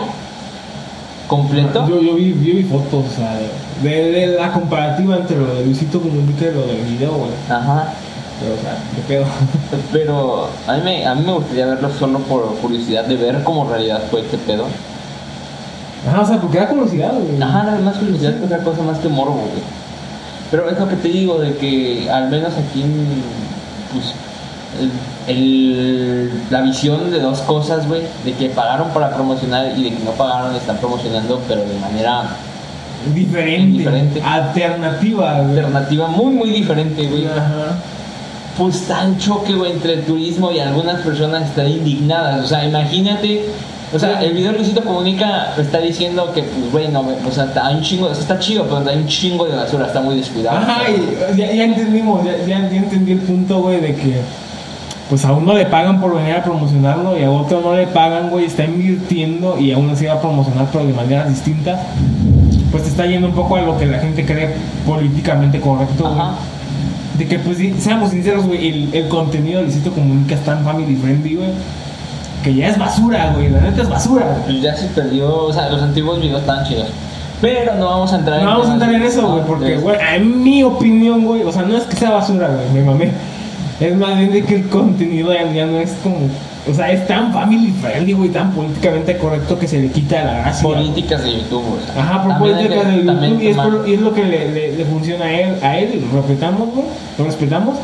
completo. 1.26 1.88
Yo, 1.88 2.00
yo, 2.00 2.14
vi, 2.14 2.28
yo 2.30 2.54
vi 2.54 2.62
fotos, 2.62 3.04
o 3.12 3.16
sea, 3.16 3.36
de, 3.82 4.12
de 4.12 4.26
la 4.28 4.52
comparativa 4.52 5.16
entre 5.16 5.38
lo 5.38 5.54
de 5.56 5.64
Luisito 5.64 6.00
Comunica 6.00 6.46
y 6.46 6.54
lo 6.54 6.66
del 6.66 6.82
video, 6.82 7.12
güey. 7.12 7.30
Ajá. 7.48 7.92
Pero, 8.40 8.54
o 8.54 8.60
sea, 8.60 8.76
qué 8.94 9.02
pedo. 9.08 9.24
Pero 9.92 10.48
a 10.68 10.76
mí, 10.76 10.82
me, 10.84 11.06
a 11.06 11.14
mí 11.16 11.24
me 11.26 11.32
gustaría 11.32 11.66
verlo 11.66 11.90
solo 11.98 12.20
por 12.20 12.46
curiosidad 12.56 13.06
de 13.06 13.16
ver 13.16 13.42
cómo 13.42 13.64
en 13.64 13.70
realidad 13.70 14.02
fue 14.08 14.20
este 14.20 14.38
pedo. 14.38 14.66
Ajá, 16.08 16.20
o 16.22 16.26
sea, 16.26 16.40
porque 16.40 16.58
da 16.58 16.68
curiosidad, 16.68 17.12
güey. 17.12 17.42
Ajá, 17.42 17.62
nada 17.64 17.78
más 17.80 17.96
curiosidad 17.98 18.36
que 18.38 18.44
otra 18.44 18.58
cosa 18.58 18.82
más 18.82 18.98
que 18.98 19.08
morbo, 19.08 19.34
güey. 19.34 19.62
Pero 20.50 20.68
es 20.68 20.78
lo 20.78 20.88
que 20.88 20.96
te 20.96 21.08
digo, 21.08 21.38
de 21.38 21.54
que 21.56 22.08
al 22.10 22.28
menos 22.30 22.52
aquí 22.54 22.84
pues, 23.92 24.14
el, 24.80 24.90
el- 25.36 26.30
la 26.50 26.62
visión 26.62 27.10
de 27.10 27.20
dos 27.20 27.40
cosas, 27.42 27.86
güey, 27.86 28.02
de 28.24 28.32
que 28.32 28.48
pagaron 28.48 28.88
para 28.90 29.10
promocionar 29.14 29.72
y 29.78 29.84
de 29.84 29.90
que 29.96 30.04
no 30.04 30.10
pagaron, 30.12 30.54
están 30.56 30.76
promocionando, 30.78 31.40
pero 31.46 31.60
de 31.62 31.78
manera 31.78 32.22
Diferente. 33.14 33.78
Diferente. 33.78 34.22
Alternativa, 34.22 35.32
güey. 35.40 35.50
alternativa 35.50 36.08
muy, 36.08 36.34
muy 36.34 36.50
diferente, 36.50 37.06
güey. 37.06 37.26
Ajá. 37.26 37.78
Pues 38.58 38.90
en 38.90 39.16
choque, 39.18 39.54
güey, 39.54 39.72
entre 39.72 39.94
el 39.94 40.02
turismo 40.04 40.50
y 40.52 40.58
algunas 40.58 41.00
personas 41.00 41.44
están 41.48 41.68
indignadas. 41.68 42.44
O 42.44 42.46
sea, 42.48 42.64
imagínate. 42.66 43.44
O 43.92 43.98
sea, 43.98 44.22
el 44.22 44.34
video 44.34 44.52
de 44.52 44.58
Luisito 44.58 44.84
Comunica 44.84 45.52
está 45.58 45.78
diciendo 45.78 46.30
que, 46.32 46.42
pues, 46.42 46.70
güey, 46.70 46.88
no, 46.88 47.00
o 47.00 47.30
sea, 47.32 47.52
hay 47.62 47.74
un 47.74 47.82
chingo, 47.82 48.06
o 48.06 48.14
sea, 48.14 48.22
está 48.22 48.38
chido, 48.38 48.64
pero 48.64 48.88
hay 48.88 48.98
un 48.98 49.06
chingo 49.06 49.46
de 49.46 49.56
basura, 49.56 49.86
está 49.86 50.00
muy 50.00 50.16
descuidado. 50.16 50.58
Ajá, 50.58 50.82
y 50.88 51.36
ya, 51.36 51.52
ya 51.52 51.64
entendimos, 51.64 52.24
ya, 52.24 52.36
ya, 52.38 52.70
ya 52.70 52.76
entendí 52.76 53.12
el 53.12 53.18
punto, 53.18 53.62
güey, 53.62 53.80
de 53.80 53.96
que 53.96 54.20
pues 55.10 55.24
a 55.24 55.32
uno 55.32 55.54
le 55.54 55.66
pagan 55.66 56.00
por 56.00 56.14
venir 56.14 56.34
a 56.34 56.44
promocionarlo 56.44 57.18
y 57.18 57.24
a 57.24 57.30
otro 57.32 57.60
no 57.60 57.74
le 57.74 57.88
pagan, 57.88 58.30
güey, 58.30 58.44
está 58.44 58.64
invirtiendo 58.64 59.58
y 59.58 59.72
aún 59.72 59.90
así 59.90 60.06
va 60.06 60.12
a 60.12 60.20
promocionar, 60.20 60.68
pero 60.70 60.86
de 60.86 60.92
maneras 60.92 61.28
distintas. 61.28 61.80
Pues 62.70 62.84
te 62.84 62.90
está 62.90 63.06
yendo 63.06 63.26
un 63.26 63.34
poco 63.34 63.56
a 63.56 63.62
lo 63.62 63.76
que 63.76 63.86
la 63.86 63.98
gente 63.98 64.24
cree 64.24 64.54
políticamente 64.86 65.60
correcto, 65.60 66.04
güey. 66.04 66.28
De 67.18 67.26
que, 67.26 67.40
pues, 67.40 67.58
sí, 67.58 67.74
seamos 67.80 68.12
sinceros, 68.12 68.46
güey, 68.46 68.68
el, 68.68 68.94
el 68.94 69.08
contenido 69.08 69.58
de 69.58 69.64
Luisito 69.64 69.90
Comunica 69.90 70.36
es 70.36 70.44
tan 70.44 70.62
family 70.64 70.94
friendly, 70.94 71.34
güey, 71.34 71.50
que 72.42 72.54
ya 72.54 72.68
es 72.68 72.78
basura, 72.78 73.32
güey, 73.34 73.50
la 73.50 73.60
neta 73.60 73.82
es 73.82 73.88
basura, 73.88 74.26
güey. 74.26 74.42
Pues 74.44 74.62
ya 74.62 74.74
se 74.76 74.86
perdió, 74.88 75.44
o 75.44 75.52
sea, 75.52 75.68
los 75.70 75.82
antiguos 75.82 76.20
videos 76.20 76.40
estaban 76.40 76.64
chidos. 76.66 76.88
Pero 77.40 77.74
no 77.76 77.86
vamos 77.86 78.12
a 78.12 78.16
entrar 78.16 78.42
No 78.42 78.50
vamos 78.50 78.68
a 78.68 78.72
entrar 78.74 78.92
en 78.94 79.02
eso, 79.02 79.26
güey, 79.32 79.44
porque, 79.46 79.76
güey, 79.78 79.96
en 80.14 80.42
mi 80.42 80.62
opinión, 80.62 81.24
güey, 81.24 81.42
o 81.42 81.50
sea, 81.52 81.62
no 81.62 81.76
es 81.76 81.84
que 81.84 81.96
sea 81.96 82.10
basura, 82.10 82.48
güey, 82.48 82.68
me 82.74 82.82
mamé. 82.90 83.10
Es 83.80 83.96
más 83.96 84.18
bien 84.18 84.30
de 84.32 84.44
que 84.44 84.56
el 84.56 84.68
contenido 84.68 85.32
ya, 85.32 85.50
ya 85.50 85.64
no 85.64 85.78
es 85.78 85.92
como, 86.02 86.16
o 86.70 86.74
sea, 86.74 86.92
es 86.92 87.06
tan 87.06 87.32
family 87.32 87.72
friendly, 87.80 88.12
güey, 88.12 88.28
tan 88.28 88.52
políticamente 88.52 89.16
correcto 89.16 89.58
que 89.58 89.66
se 89.66 89.80
le 89.80 89.88
quita 89.90 90.22
la 90.22 90.32
gracia. 90.42 90.62
Políticas 90.62 91.24
de 91.24 91.32
YouTube, 91.38 91.64
sea. 91.90 92.02
Ajá, 92.02 92.22
por 92.24 92.38
políticas 92.40 92.86
de 92.88 92.96
YouTube 93.04 93.40
y 93.42 93.46
es, 93.48 93.56
tomar- 93.56 93.70
por- 93.78 93.88
y 93.88 93.94
es 93.94 94.00
lo 94.02 94.12
que 94.12 94.24
le, 94.24 94.50
le- 94.52 94.76
le 94.76 94.84
funciona 94.84 95.24
a 95.24 95.32
él, 95.32 95.54
a 95.62 95.78
él, 95.78 96.04
lo 96.12 96.18
respetamos, 96.20 96.68
güey, 96.74 96.84
lo 97.16 97.24
respetamos. 97.24 97.76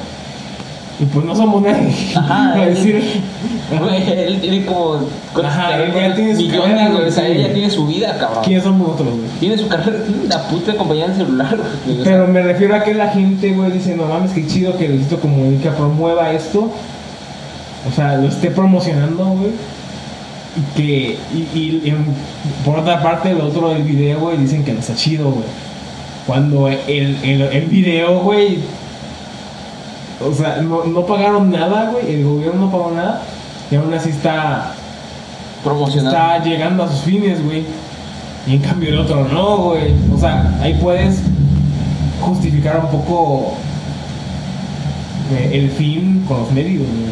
Y 0.99 1.05
pues 1.05 1.27
no 1.27 1.35
somos 1.37 1.63
nadie 1.63 1.95
Ajá, 2.15 2.53
para 2.55 2.67
decir. 2.67 3.21
Él 3.71 4.41
tiene 4.41 4.65
como 4.65 5.01
Ajá, 5.45 5.77
él 5.83 5.93
ya 5.93 6.15
tiene 6.15 6.37
su 6.37 6.49
carrera, 6.49 6.91
o 6.95 7.11
sea, 7.11 7.25
sí. 7.27 7.33
él 7.33 7.43
ya 7.43 7.53
tiene 7.53 7.71
su 7.71 7.87
vida, 7.87 8.17
cabrón. 8.19 8.45
¿Quiénes 8.45 8.63
somos 8.65 8.89
nosotros, 8.89 9.15
güey? 9.17 9.29
Tiene 9.41 9.59
su 9.59 9.69
carrera, 9.69 9.99
tiene 10.05 10.25
una 10.25 10.39
puta 10.49 10.75
compañía 10.77 11.09
de 11.09 11.15
celular, 11.17 11.59
güey. 11.85 11.99
Pero 12.05 12.27
me 12.29 12.43
refiero 12.43 12.75
a 12.77 12.83
que 12.85 12.95
la 12.95 13.09
gente, 13.09 13.53
güey, 13.53 13.73
dice, 13.73 13.95
no 13.97 14.07
mames, 14.07 14.31
qué 14.33 14.47
chido 14.47 14.77
que 14.79 14.89
Luisito 14.89 15.19
Comunica 15.21 15.73
promueva 15.77 16.33
esto. 16.33 16.71
O 17.89 17.93
sea, 17.95 18.17
lo 18.17 18.29
esté 18.29 18.51
promocionando, 18.51 19.25
güey. 19.27 19.51
Y 20.57 20.77
que, 20.77 21.19
y, 21.35 21.59
y 21.85 21.91
en- 21.91 22.07
por 22.65 22.79
otra 22.79 23.03
parte, 23.03 23.31
el 23.33 23.41
otro 23.43 23.69
del 23.71 23.83
video, 23.83 24.21
güey, 24.21 24.39
dicen 24.39 24.65
que 24.65 24.73
no 24.73 24.79
está 24.81 24.95
chido, 24.95 25.31
güey. 25.31 25.45
Cuando 26.27 26.69
el, 26.69 26.79
el, 27.23 27.43
el 27.43 27.67
video, 27.67 28.21
güey, 28.21 28.59
o 30.21 30.33
sea, 30.33 30.63
no, 30.63 30.85
no 30.85 31.07
pagaron 31.07 31.51
nada, 31.51 31.91
güey, 31.91 32.15
el 32.15 32.25
gobierno 32.25 32.67
no 32.67 32.71
pagó 32.71 32.93
nada. 32.93 33.23
Y 33.71 33.75
aún 33.75 33.93
así 33.93 34.11
está, 34.11 34.75
promocionando. 35.63 36.17
está 36.17 36.45
llegando 36.45 36.85
a 36.85 36.89
sus 36.89 37.01
fines, 37.01 37.45
güey. 37.45 37.65
Y 38.47 38.55
en 38.55 38.63
cambio 38.63 38.91
el 38.91 38.99
otro 38.99 39.25
no, 39.25 39.57
güey. 39.59 39.93
O 40.15 40.19
sea, 40.19 40.57
ahí 40.63 40.75
puedes 40.81 41.21
justificar 42.21 42.79
un 42.79 42.91
poco 42.91 43.55
eh, 45.33 45.51
el 45.53 45.71
fin 45.71 46.25
con 46.29 46.41
los 46.41 46.53
medios, 46.53 46.87
güey. 46.87 47.11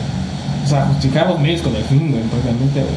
O 0.65 0.69
sea, 0.69 0.87
justificar 0.87 1.29
los 1.29 1.41
medios 1.41 1.61
con 1.63 1.75
el 1.75 1.85
fin, 1.85 2.11
güey, 2.11 2.23
prácticamente, 2.23 2.81
güey. 2.81 2.95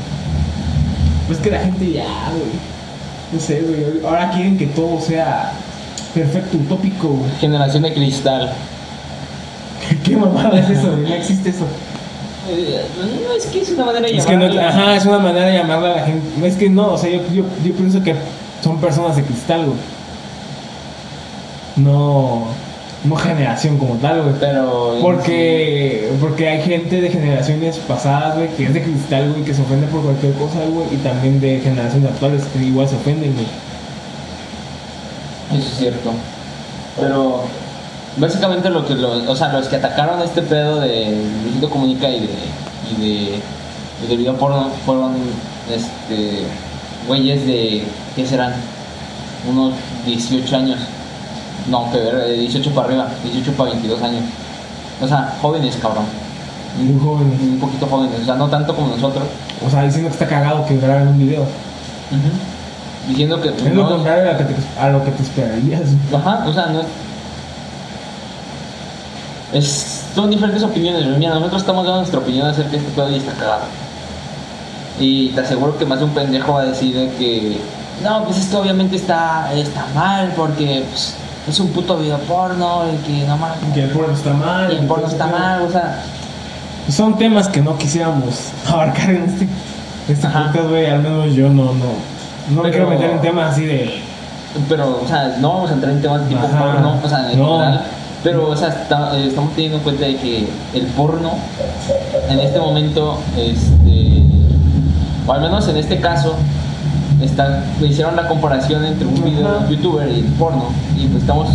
Pues 1.25 1.39
que 1.39 1.51
la 1.51 1.59
gente 1.59 1.91
ya, 1.91 2.29
güey. 2.31 2.77
No 3.33 3.39
sé, 3.39 3.61
güey. 3.61 4.05
Ahora 4.05 4.29
quieren 4.29 4.57
que 4.57 4.67
todo 4.67 5.01
sea 5.01 5.51
perfecto, 6.13 6.57
utópico, 6.57 7.07
güey. 7.09 7.31
Generación 7.41 7.83
de 7.83 7.93
cristal. 7.93 8.53
¿Qué 10.03 10.15
mamada 10.15 10.59
es 10.59 10.69
eso, 10.69 10.91
güey? 10.91 11.03
No 11.09 11.13
existe 11.15 11.49
eso. 11.49 11.65
Eh, 12.49 12.81
No, 13.27 13.33
es 13.33 13.45
que 13.47 13.61
es 13.61 13.69
una 13.71 13.85
manera 13.85 14.07
de 14.07 14.17
Es 14.17 14.25
que 14.25 14.35
no, 14.37 14.47
llamarla. 14.47 14.69
ajá, 14.69 14.95
es 14.95 15.05
una 15.05 15.19
manera 15.19 15.47
de 15.47 15.57
llamarla 15.57 15.91
a 15.91 15.95
la 15.97 16.05
gente. 16.05 16.25
No, 16.37 16.45
es 16.45 16.55
que 16.55 16.69
no, 16.69 16.93
o 16.93 16.97
sea, 16.97 17.09
yo, 17.09 17.21
yo, 17.33 17.43
yo 17.63 17.73
pienso 17.73 18.01
que 18.03 18.15
son 18.63 18.79
personas 18.79 19.15
de 19.15 19.23
cristal, 19.23 19.65
güey. 19.65 19.77
No, 21.75 22.47
no 23.03 23.15
generación 23.17 23.77
como 23.77 23.95
tal, 23.95 24.21
güey. 24.23 24.35
Pero. 24.39 24.97
Porque, 25.01 26.09
porque 26.19 26.47
hay 26.47 26.61
gente 26.63 27.01
de 27.01 27.09
generaciones 27.09 27.77
pasadas, 27.79 28.35
güey, 28.35 28.47
que 28.55 28.63
es 28.63 28.73
de 28.73 28.81
cristal, 28.81 29.31
güey, 29.31 29.43
que 29.43 29.53
se 29.53 29.61
ofende 29.61 29.87
por 29.87 30.01
cualquier 30.01 30.33
cosa, 30.33 30.59
güey, 30.69 30.87
y 30.93 30.97
también 30.97 31.39
de 31.39 31.59
generaciones 31.59 32.09
actuales 32.11 32.43
que 32.53 32.63
igual 32.63 32.87
se 32.87 32.95
ofenden, 32.95 33.33
güey. 33.33 33.45
Eso 35.59 35.69
es 35.69 35.77
cierto. 35.77 36.11
Pero. 36.99 37.43
Básicamente 38.17 38.69
lo 38.69 38.85
que 38.85 38.95
lo- 38.95 39.29
o 39.31 39.35
sea, 39.35 39.49
los 39.53 39.67
que 39.67 39.75
atacaron 39.75 40.21
este 40.21 40.41
pedo 40.41 40.79
de 40.79 41.15
Luisito 41.43 41.69
Comunica 41.69 42.09
y 42.09 42.21
de, 42.21 42.29
y 42.91 43.01
de 43.01 43.39
Los 44.01 44.09
del 44.09 44.17
video 44.19 44.35
porno 44.37 44.69
fueron, 44.85 45.13
este, 45.71 46.43
güeyes 47.07 47.45
de, 47.47 47.83
¿qué 48.15 48.25
serán? 48.27 48.53
Unos 49.49 49.73
18 50.05 50.55
años. 50.55 50.79
No, 51.69 51.91
que 51.91 51.97
ver, 51.97 52.15
de 52.15 52.33
18 52.33 52.71
para 52.71 52.87
arriba, 52.87 53.07
18 53.23 53.51
para 53.53 53.71
22 53.71 54.01
años. 54.03 54.21
O 55.01 55.07
sea, 55.07 55.35
jóvenes, 55.41 55.75
cabrón. 55.81 56.05
Muy 56.79 56.99
jóvenes. 57.03 57.39
Un 57.41 57.59
poquito 57.59 57.87
jóvenes, 57.87 58.21
o 58.21 58.25
sea, 58.25 58.35
no 58.35 58.47
tanto 58.49 58.75
como 58.75 58.89
nosotros. 58.95 59.23
O 59.65 59.69
sea, 59.69 59.83
diciendo 59.83 60.09
que 60.09 60.13
está 60.13 60.27
cagado 60.27 60.63
que 60.65 60.77
graben 60.77 61.07
un 61.07 61.19
video. 61.19 61.43
Diciendo 63.07 63.41
que. 63.41 63.49
pues, 63.49 63.65
Es 63.65 63.73
lo 63.73 63.83
no- 63.83 63.89
contrario 63.89 64.29
a 64.29 64.33
lo 64.33 64.37
que 64.37 64.43
te, 64.43 64.55
a 64.79 64.89
lo 64.89 65.03
que 65.03 65.11
te 65.11 65.23
esperarías. 65.23 65.81
Ajá, 66.15 66.43
o 66.47 66.53
sea, 66.53 66.67
no 66.67 66.81
es. 66.81 66.85
Es- 69.53 70.03
son 70.15 70.29
diferentes 70.29 70.63
opiniones. 70.63 71.05
Mira, 71.17 71.33
nosotros 71.35 71.61
estamos 71.61 71.83
dando 71.85 71.99
nuestra 71.99 72.19
opinión 72.19 72.47
acerca 72.47 72.71
de 72.71 72.77
este 72.77 72.91
pedo 72.91 73.09
y 73.09 73.15
está 73.17 73.33
cagado. 73.33 73.61
Y 74.99 75.29
te 75.29 75.41
aseguro 75.41 75.77
que 75.77 75.85
más 75.85 75.99
de 75.99 76.05
un 76.05 76.11
pendejo 76.11 76.53
va 76.53 76.61
a 76.61 76.65
decir 76.65 76.95
de 76.95 77.09
que. 77.17 77.61
No, 78.03 78.23
pues 78.25 78.37
es 78.37 78.45
que 78.47 78.55
obviamente 78.55 78.95
está, 78.95 79.51
está 79.53 79.85
mal 79.95 80.31
porque 80.35 80.83
pues, 80.89 81.13
es 81.47 81.59
un 81.59 81.69
puto 81.69 81.97
video 81.97 82.17
porno 82.19 82.83
y 82.93 82.97
que 83.05 83.25
no 83.27 83.37
mames. 83.37 83.57
Que 83.73 83.83
el 83.83 83.89
porno 83.89 84.13
está 84.13 84.33
mal. 84.33 84.71
y 84.73 84.75
el 84.77 84.85
porno 84.87 85.07
está 85.07 85.27
mal, 85.27 85.61
o 85.63 85.71
sea. 85.71 86.03
Son 86.89 87.17
temas 87.17 87.47
que 87.49 87.61
no 87.61 87.77
quisiéramos 87.77 88.49
abarcar 88.67 89.09
en 89.09 89.23
este, 89.23 89.47
este 90.07 90.27
podcast, 90.27 90.69
güey. 90.69 90.85
Al 90.87 90.99
menos 91.01 91.33
yo 91.35 91.49
no, 91.49 91.73
no. 91.73 92.17
No 92.55 92.63
me 92.63 92.71
quiero 92.71 92.87
meter 92.89 93.11
en 93.11 93.21
temas 93.21 93.51
así 93.53 93.65
de. 93.65 94.01
Pero, 94.69 95.01
o 95.03 95.07
sea, 95.07 95.35
no 95.39 95.53
vamos 95.53 95.69
a 95.69 95.73
entrar 95.73 95.91
en 95.91 96.01
temas 96.01 96.27
tipo 96.27 96.43
Ajá. 96.45 96.57
porno, 96.73 96.99
o 97.03 97.07
sea, 97.09 97.31
en 97.31 97.37
No. 97.39 97.59
general. 97.59 97.81
Pero, 98.27 98.49
o 98.49 98.55
sea, 98.57 98.67
está- 98.67 99.17
eh, 99.17 99.27
estamos 99.29 99.53
teniendo 99.53 99.77
en 99.77 99.83
cuenta 99.83 100.05
de 100.05 100.17
que 100.17 100.45
el 100.73 100.83
porno, 100.97 101.31
en 102.29 102.39
este 102.41 102.59
momento, 102.59 103.19
este, 103.37 104.21
o 105.25 105.31
al 105.31 105.39
menos 105.39 105.65
en 105.69 105.77
este 105.77 106.01
caso, 106.01 106.35
está, 107.21 107.63
hicieron 107.79 108.17
la 108.17 108.27
comparación 108.27 108.83
entre 108.83 109.07
un 109.07 109.23
video 109.23 109.49
de 109.49 109.57
un 109.59 109.69
youtuber 109.69 110.09
y 110.11 110.19
el 110.19 110.25
porno. 110.33 110.65
Y 110.97 111.07
pues 111.07 111.21
estamos 111.21 111.47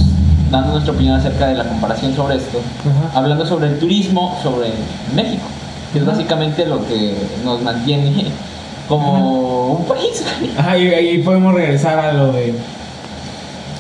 dando 0.51 0.73
nuestra 0.73 0.95
opinión 0.95 1.17
acerca 1.17 1.49
de 1.49 1.57
la 1.57 1.65
comparación 1.65 2.17
sobre 2.17 2.37
esto. 2.37 2.59
Ajá. 2.89 3.19
Hablando 3.19 3.45
sobre 3.45 3.67
el 3.69 3.79
turismo, 3.79 4.39
sobre 4.43 4.69
México, 5.15 5.43
que 5.93 5.99
es 5.99 6.07
básicamente 6.07 6.65
lo 6.65 6.87
que 6.87 7.15
nos 7.45 7.61
mantiene 7.61 8.29
como 8.89 9.73
un 9.75 9.85
país. 9.85 10.25
Ajá, 10.57 10.79
y 10.79 10.89
ahí 10.89 11.19
podemos 11.19 11.53
regresar 11.53 11.99
a 11.99 12.15
lo 12.15 12.33
de. 12.33 12.55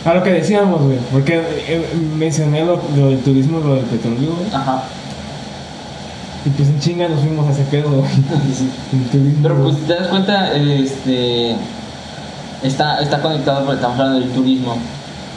A 0.04 0.14
lo 0.14 0.22
que 0.22 0.30
decíamos, 0.30 0.82
güey. 0.82 0.98
Porque 1.12 1.42
eh, 1.68 1.86
mencioné 2.16 2.64
lo, 2.64 2.80
lo 2.96 3.08
del 3.08 3.20
turismo, 3.20 3.60
lo 3.60 3.76
del 3.76 3.84
petróleo, 3.84 4.34
güey. 4.36 4.48
Ajá. 4.52 4.82
Y 6.44 6.50
pues 6.50 6.68
en 6.68 6.80
chinga 6.80 7.08
nos 7.08 7.20
fuimos 7.20 7.46
a 7.46 7.52
ese 7.52 7.62
pedo, 7.64 7.90
güey. 7.90 8.10
El 8.92 9.10
turismo. 9.10 9.38
Pero 9.42 9.62
pues 9.62 9.76
te 9.86 9.94
das 9.94 10.08
cuenta, 10.08 10.52
este 10.54 11.56
está, 12.62 13.00
está 13.00 13.22
conectado 13.22 13.60
porque 13.60 13.76
estamos 13.76 13.98
hablando 13.98 14.20
del 14.20 14.30
turismo. 14.30 14.76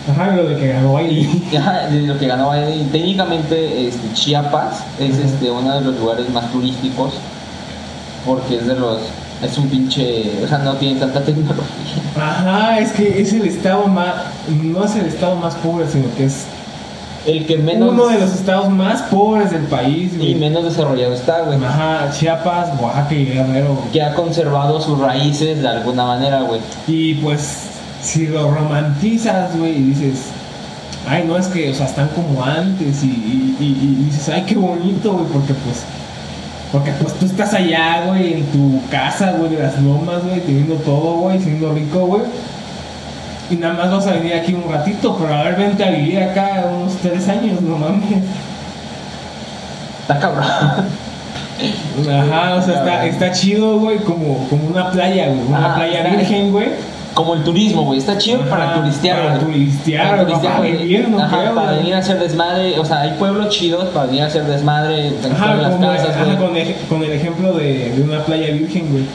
Ajá, 0.09 0.35
lo 0.35 0.47
de 0.47 0.57
que 0.57 0.67
ganó 0.67 0.93
Bailey. 0.93 1.43
Ajá, 1.57 1.87
de 1.87 2.01
lo 2.01 2.17
que 2.17 2.27
ganó 2.27 2.51
Biden. 2.51 2.89
técnicamente 2.89 3.87
este, 3.87 4.13
Chiapas 4.13 4.83
es 4.99 5.17
este, 5.17 5.49
uno 5.49 5.75
de 5.75 5.81
los 5.81 5.99
lugares 5.99 6.29
más 6.29 6.51
turísticos 6.51 7.13
porque 8.25 8.57
es 8.57 8.67
de 8.67 8.75
los 8.75 8.99
es 9.45 9.57
un 9.57 9.69
pinche, 9.69 10.31
o 10.43 10.47
sea, 10.47 10.59
no 10.59 10.73
tiene 10.75 10.99
tanta 10.99 11.21
tecnología. 11.21 11.63
Ajá, 12.17 12.79
es 12.79 12.91
que 12.91 13.21
es 13.21 13.33
el 13.33 13.45
estado 13.45 13.87
más. 13.87 14.13
No 14.61 14.83
es 14.85 14.95
el 14.95 15.05
estado 15.05 15.35
más 15.37 15.55
pobre, 15.55 15.85
sino 15.91 16.05
que 16.15 16.25
es 16.25 16.45
El 17.25 17.45
que 17.47 17.57
menos 17.57 17.91
uno 17.93 18.07
de 18.07 18.19
los 18.19 18.33
estados 18.33 18.69
más 18.69 19.01
pobres 19.03 19.49
del 19.51 19.63
país, 19.63 20.15
güey. 20.15 20.31
y 20.31 20.35
menos 20.35 20.63
desarrollado 20.63 21.13
está, 21.13 21.41
güey. 21.41 21.57
Ajá, 21.63 22.11
Chiapas, 22.11 22.79
Oaxaca 22.79 23.15
y 23.15 23.25
Guerrero. 23.25 23.75
güey. 23.75 23.89
Que 23.91 24.03
ha 24.03 24.13
conservado 24.13 24.79
sus 24.79 24.99
raíces 24.99 25.61
de 25.61 25.67
alguna 25.67 26.05
manera, 26.05 26.41
güey. 26.41 26.61
Y 26.87 27.15
pues, 27.15 27.41
si 28.03 28.27
lo 28.27 28.51
romantizas, 28.51 29.57
güey, 29.57 29.71
y 29.77 29.81
dices, 29.85 30.25
ay, 31.09 31.23
no 31.27 31.35
es 31.37 31.47
que, 31.47 31.71
o 31.71 31.73
sea, 31.73 31.87
están 31.87 32.09
como 32.09 32.43
antes, 32.43 33.03
y, 33.03 33.07
y- 33.07 33.55
y- 33.59 33.65
y 34.01 34.05
dices, 34.05 34.29
ay, 34.29 34.43
qué 34.47 34.55
bonito, 34.55 35.13
güey, 35.13 35.25
porque 35.25 35.53
pues, 35.55 35.83
porque 36.71 36.91
pues 37.01 37.13
tú 37.13 37.25
estás 37.25 37.53
allá, 37.53 38.03
güey, 38.07 38.33
en 38.33 38.45
tu 38.47 38.81
casa, 38.89 39.33
güey, 39.37 39.51
de 39.55 39.63
las 39.63 39.79
lomas, 39.81 40.23
güey, 40.23 40.41
teniendo 40.41 40.75
todo, 40.75 41.13
güey, 41.19 41.39
siendo 41.39 41.73
rico, 41.73 41.99
güey. 42.07 42.23
Y 43.49 43.55
nada 43.57 43.75
más 43.75 43.91
vas 43.91 44.07
a 44.07 44.13
venir 44.13 44.33
aquí 44.33 44.53
un 44.53 44.71
ratito, 44.71 45.15
pero 45.19 45.33
a 45.33 45.43
ver, 45.43 45.55
vente 45.55 45.83
a 45.83 45.91
vivir 45.91 46.19
acá 46.23 46.65
unos 46.75 46.95
tres 46.97 47.27
años, 47.29 47.61
no 47.61 47.77
mames. 47.77 48.03
Está 50.01 50.19
cabrón. 50.19 50.43
Ajá, 52.09 52.55
o 52.55 52.61
sea, 52.61 52.73
está, 52.75 53.05
está 53.05 53.31
chido, 53.31 53.79
güey, 53.79 53.99
como, 53.99 54.47
como 54.49 54.67
una 54.67 54.91
playa, 54.91 55.27
güey, 55.27 55.39
una 55.47 55.73
Ah, 55.73 55.75
playa 55.75 56.03
virgen, 56.03 56.51
güey. 56.51 56.69
Como 57.15 57.33
el 57.33 57.43
turismo, 57.43 57.83
güey. 57.85 57.97
Está 57.99 58.17
chido 58.17 58.41
para 58.41 58.75
turistear, 58.75 59.17
Para 59.17 59.29
güey. 59.37 59.45
turistear, 59.45 60.09
Para 60.09 60.23
güey, 60.25 60.41
para 60.41 60.59
vivir, 60.59 61.07
no 61.09 61.17
Ajá, 61.23 61.37
creo, 61.39 61.55
para 61.55 61.67
güey. 61.67 61.77
venir 61.79 61.95
a 61.95 61.97
hacer 61.99 62.19
desmadre. 62.19 62.77
O 62.77 62.83
sea, 62.85 63.01
hay 63.01 63.11
pueblos 63.17 63.49
chidos 63.49 63.85
para 63.93 64.05
venir 64.07 64.23
a 64.23 64.25
hacer 64.27 64.43
desmadre 64.43 65.07
en 65.07 65.31
Ajá, 65.31 65.53
todas 65.55 65.61
las 65.61 65.75
casas, 66.07 66.25
güey. 66.25 66.37
con, 66.37 66.89
con 66.89 67.03
el 67.05 67.11
ejemplo 67.13 67.53
de, 67.53 67.91
de 67.91 68.01
una 68.03 68.23
playa 68.25 68.51
virgen, 68.51 68.89
güey. 68.91 69.05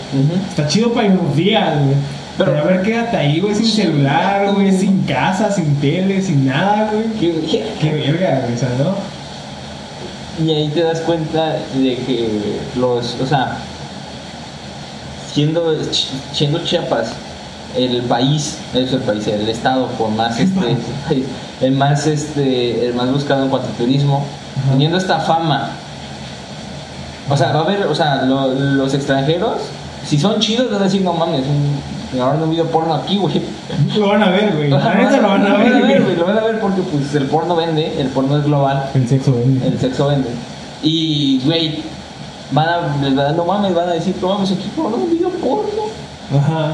Está 0.48 0.66
chido 0.66 0.92
para 0.94 1.06
ir 1.08 1.12
unos 1.12 1.36
días, 1.36 1.74
güey. 1.78 1.94
Pero- 2.38 2.52
Pero, 2.52 2.62
a 2.62 2.64
ver, 2.68 2.82
quédate 2.82 3.16
ahí, 3.18 3.38
güey, 3.38 3.54
sin 3.54 3.66
celular, 3.66 4.50
güey, 4.54 4.72
sin 4.72 5.02
casa, 5.02 5.52
sin 5.52 5.76
tele, 5.78 6.22
sin 6.22 6.46
nada, 6.46 6.90
güey. 6.90 7.04
Que- 7.20 7.66
Qué 7.78 7.90
verga, 7.92 8.40
güey, 8.44 8.54
o 8.54 8.58
sea, 8.58 8.70
¿no? 8.78 10.46
Y 10.46 10.50
ahí 10.54 10.68
te 10.68 10.82
das 10.82 11.00
cuenta 11.02 11.56
de 11.74 11.96
que 11.96 12.60
los, 12.76 13.16
o 13.20 13.26
sea, 13.26 13.58
siendo, 15.34 15.74
siendo 16.32 16.64
Chiapas 16.64 17.12
el 17.76 18.02
país, 18.02 18.59
es 18.74 18.92
el 18.92 19.00
país, 19.00 19.26
el 19.26 19.48
estado 19.48 19.87
con 19.98 20.16
más 20.16 20.38
este, 20.40 20.76
el 21.61 21.72
más 21.72 22.06
este, 22.06 22.87
el 22.87 22.94
más 22.94 23.11
buscado 23.12 23.44
en 23.44 23.50
cuanto 23.50 23.68
a 23.68 23.72
turismo, 23.72 24.24
Ajá. 24.62 24.70
teniendo 24.72 24.96
esta 24.98 25.18
fama. 25.20 25.70
O 27.28 27.37
sea, 27.37 27.52
va 27.52 27.61
a 27.61 27.62
haber, 27.62 27.87
o 27.87 27.94
sea, 27.94 28.22
lo- 28.22 28.52
los 28.52 28.92
extranjeros, 28.94 29.59
si 30.06 30.18
son 30.18 30.40
chidos, 30.40 30.70
van 30.70 30.80
a 30.80 30.85
decir, 30.85 31.02
no 31.02 31.12
mames, 31.12 31.42
un, 31.46 31.78
grabaron 32.12 32.42
un 32.42 32.50
video 32.50 32.66
porno 32.66 32.94
aquí, 32.94 33.16
güey. 33.18 33.40
Lo 33.96 34.09
van 34.09 34.22
a 34.24 34.30
ver, 34.30 34.52
güey. 34.56 34.68
Lo 34.70 34.78
van 34.78 35.46
a 35.46 35.56
ver, 35.59 36.02
güey. 36.02 36.16
Lo 36.16 36.24
van 36.26 36.38
a 36.38 36.42
ver 36.44 36.59
porque 36.61 36.80
pues 36.83 37.14
el 37.14 37.26
porno 37.26 37.54
vende, 37.54 38.00
el 38.00 38.09
porno 38.09 38.37
es 38.38 38.44
global 38.44 38.90
El 38.94 39.09
sexo 39.09 39.33
vende. 39.33 39.66
el 39.68 39.78
sexo 39.78 40.09
vende. 40.09 40.28
Y, 40.83 41.40
güey, 41.44 41.83
van 42.50 42.68
a, 42.68 42.96
les 43.00 43.14
van 43.14 43.26
a- 43.26 43.33
no 43.33 43.44
mames, 43.44 43.74
van 43.74 43.90
a 43.90 43.92
decir, 43.92 44.16
no 44.20 44.28
mames, 44.35 44.50
aquí 44.50 44.68
por 44.74 44.87
un 44.87 45.09
video 45.11 45.28
porno. 45.30 45.83
Ajá. 46.37 46.72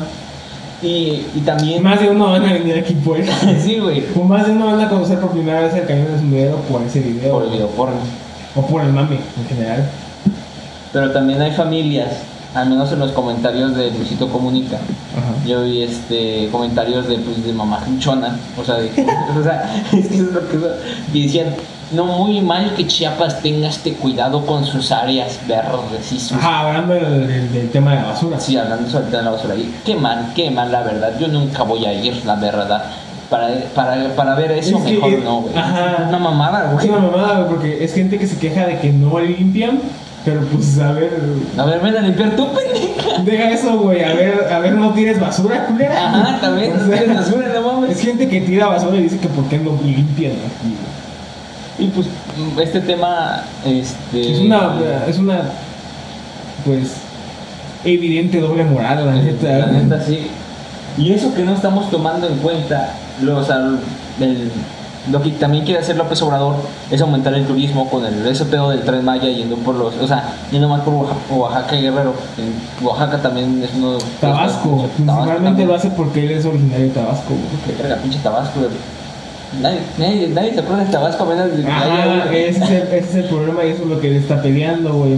Y, 0.83 1.25
y 1.35 1.43
también, 1.45 1.83
Más 1.83 2.01
de 2.01 2.11
uno 2.11 2.33
van 2.33 2.45
a 2.45 2.53
venir 2.53 2.79
aquí 2.79 2.95
por 2.95 3.19
eso. 3.19 3.33
sí, 3.65 3.79
güey, 3.79 4.05
O 4.15 4.25
más 4.25 4.47
de 4.47 4.53
uno 4.53 4.67
van 4.67 4.81
a 4.81 4.89
conocer 4.89 5.19
por 5.19 5.31
primera 5.31 5.63
vez 5.63 5.75
el 5.75 5.87
cañón 5.87 6.13
de 6.13 6.19
sumidero 6.19 6.57
por 6.71 6.83
ese 6.83 7.01
video. 7.01 7.33
por 7.33 7.45
el 7.45 7.51
video 7.51 7.69
porno. 7.69 7.97
O 8.55 8.67
por 8.67 8.83
el 8.83 8.93
mame, 8.93 9.19
en 9.39 9.47
general. 9.49 9.91
Pero 10.93 11.13
también 11.13 11.41
hay 11.43 11.53
familias, 11.53 12.11
al 12.55 12.69
menos 12.71 12.91
en 12.93 13.01
los 13.01 13.13
comentarios 13.13 13.77
de 13.77 13.91
Luisito 13.91 14.29
Comunica. 14.29 14.77
Ajá. 14.77 15.47
Yo 15.47 15.65
vi 15.65 15.83
este 15.83 16.49
comentarios 16.51 17.09
de, 17.09 17.19
pues, 17.19 17.45
de 17.45 17.53
mamá 17.53 17.83
hinchona, 17.87 18.39
o 18.59 18.65
sea, 18.65 18.77
de, 18.77 18.89
o 19.39 19.43
sea, 19.43 19.71
es 19.93 20.09
que 20.09 20.15
es 20.15 20.33
lo 20.33 20.49
que 20.49 20.59
y 21.13 21.25
decían, 21.25 21.49
no 21.93 22.05
muy 22.05 22.41
mal 22.41 22.75
que 22.75 22.87
Chiapas 22.87 23.41
tenga 23.43 23.69
este 23.69 23.93
cuidado 23.95 24.45
con 24.45 24.65
sus 24.65 24.91
áreas 24.93 25.39
verdes 25.47 26.13
y 26.13 26.19
sus 26.19 26.33
Ajá, 26.33 26.61
hablando 26.69 26.95
del, 26.95 27.27
del- 27.29 27.53
del 27.53 27.71
tema 27.71 27.93
de 27.95 28.03
la 28.03 28.09
basura. 28.09 28.41
Sí, 28.41 28.57
hablando 28.57 28.89
sobre 28.91 29.05
el 29.05 29.11
tema 29.11 29.19
de 29.23 29.25
la 29.25 29.31
basura. 29.37 29.55
Y 29.55 29.75
qué 29.85 29.95
mal, 29.95 30.33
qué 30.35 30.51
mal, 30.51 30.73
la 30.73 30.83
verdad. 30.83 31.13
Yo 31.19 31.29
nunca 31.29 31.63
voy 31.63 31.85
a 31.87 31.93
ir, 31.93 32.25
la 32.27 32.35
verdad. 32.37 32.85
Para, 33.31 33.49
para, 33.75 34.09
para 34.15 34.35
ver 34.37 34.53
eso, 34.53 34.79
Es 34.79 34.85
que, 34.85 34.93
mejor 34.95 35.13
eh, 35.13 35.21
no, 35.25 35.41
güey. 35.43 35.57
ajá. 35.57 35.97
Es 36.03 36.09
una 36.09 36.19
mamada, 36.19 36.67
Es 36.67 36.73
güey. 36.75 36.89
una 36.89 36.99
mamada, 36.99 37.35
güey, 37.41 37.49
porque 37.51 37.85
es 37.85 37.93
gente 37.95 38.19
que 38.19 38.27
se 38.27 38.39
queja 38.39 38.67
de 38.67 38.79
que 38.79 38.93
no 38.93 39.19
limpian, 39.19 39.81
pero 40.25 40.43
pues 40.43 40.79
a 40.81 40.93
ver, 40.93 41.21
A 41.59 41.65
ver, 41.65 41.81
ven 41.81 41.97
a 41.97 42.01
limpiar 42.03 42.37
tú, 42.37 42.47
pendeja. 42.53 43.19
deja 43.25 43.51
eso, 43.51 43.79
güey, 43.79 44.03
a 44.05 44.13
ver, 44.15 44.49
a 44.53 44.59
ver, 44.61 44.73
no 44.75 44.93
tires 44.93 45.19
basura, 45.21 45.67
culera. 45.67 46.09
Ajá, 46.09 46.41
también. 46.41 46.73
No 46.77 46.85
tienes 46.97 47.17
basura, 47.17 47.49
no 47.49 47.59
Es 47.59 47.65
mames. 47.65 48.01
gente 48.01 48.29
que 48.29 48.41
tira 48.43 48.67
basura 48.67 48.97
y 48.97 49.03
dice 49.03 49.19
que 49.19 49.29
por 49.29 49.45
qué 49.49 49.59
no 49.59 49.71
limpian 49.85 50.33
aquí, 50.33 50.69
güey. 50.69 50.96
Y 51.79 51.87
pues, 51.89 52.07
este 52.63 52.81
tema, 52.81 53.43
este. 53.65 54.33
Es 54.33 54.39
una, 54.41 54.71
es 55.07 55.19
una, 55.19 55.41
pues, 56.65 56.93
evidente 57.85 58.41
doble 58.41 58.65
moral, 58.65 59.05
la 59.07 59.13
neta. 59.15 59.59
La 59.59 59.67
neta, 59.67 60.03
sí. 60.03 60.29
Y 60.99 61.13
eso 61.13 61.35
que 61.35 61.43
no 61.45 61.53
estamos 61.55 61.91
tomando 61.91 62.27
en 62.27 62.37
cuenta, 62.39 62.95
lo, 63.21 63.39
o 63.39 63.45
sea, 63.45 63.57
el- 64.21 64.51
lo 65.13 65.23
que 65.23 65.31
también 65.31 65.65
quiere 65.65 65.79
hacer 65.79 65.97
López 65.97 66.21
Obrador 66.23 66.57
es 66.91 67.01
aumentar 67.01 67.33
el 67.35 67.47
turismo 67.47 67.89
con 67.89 68.05
el 68.05 68.27
ese 68.27 68.45
pedo 68.47 68.71
del 68.71 68.81
Tren 68.83 69.05
Maya 69.05 69.29
yendo 69.29 69.55
por 69.57 69.77
los, 69.77 69.95
o 69.99 70.07
sea, 70.09 70.35
yendo 70.51 70.69
más 70.69 70.81
por 70.81 70.95
Oaxaca, 70.95 71.21
Oaxaca 71.31 71.77
y 71.77 71.83
Guerrero. 71.83 72.13
En 72.39 72.85
Oaxaca 72.85 73.23
también 73.23 73.63
es 73.63 73.71
uno. 73.77 73.99
Tabasco, 74.21 74.89
principalmente 74.97 75.65
lo 75.65 75.75
hace 75.77 75.91
porque 75.91 76.25
él 76.25 76.31
es 76.33 76.45
originario 76.45 76.87
de 76.87 76.91
Tabasco. 76.91 77.35
Que 77.65 77.81
verga, 77.81 77.97
pinche 78.03 78.19
Tabasco, 78.19 78.59
güey. 78.59 78.71
Nadie, 79.63 79.79
nadie, 79.99 80.29
nadie 80.29 80.55
se 80.55 80.61
acuerda 80.61 80.85
de 80.85 80.91
Tabasco, 80.93 81.25
apenas 81.25 81.57
de 81.57 81.67
Ajá, 81.67 82.33
ese 82.33 82.65
es, 82.65 82.71
el, 82.71 82.83
ese 82.89 82.99
es 82.99 83.15
el 83.15 83.25
problema 83.25 83.65
y 83.65 83.71
eso 83.71 83.85
es 83.85 83.89
lo 83.89 84.01
que 84.01 84.09
él 84.09 84.17
está 84.17 84.43
peleando, 84.43 84.93
güey. 84.93 85.17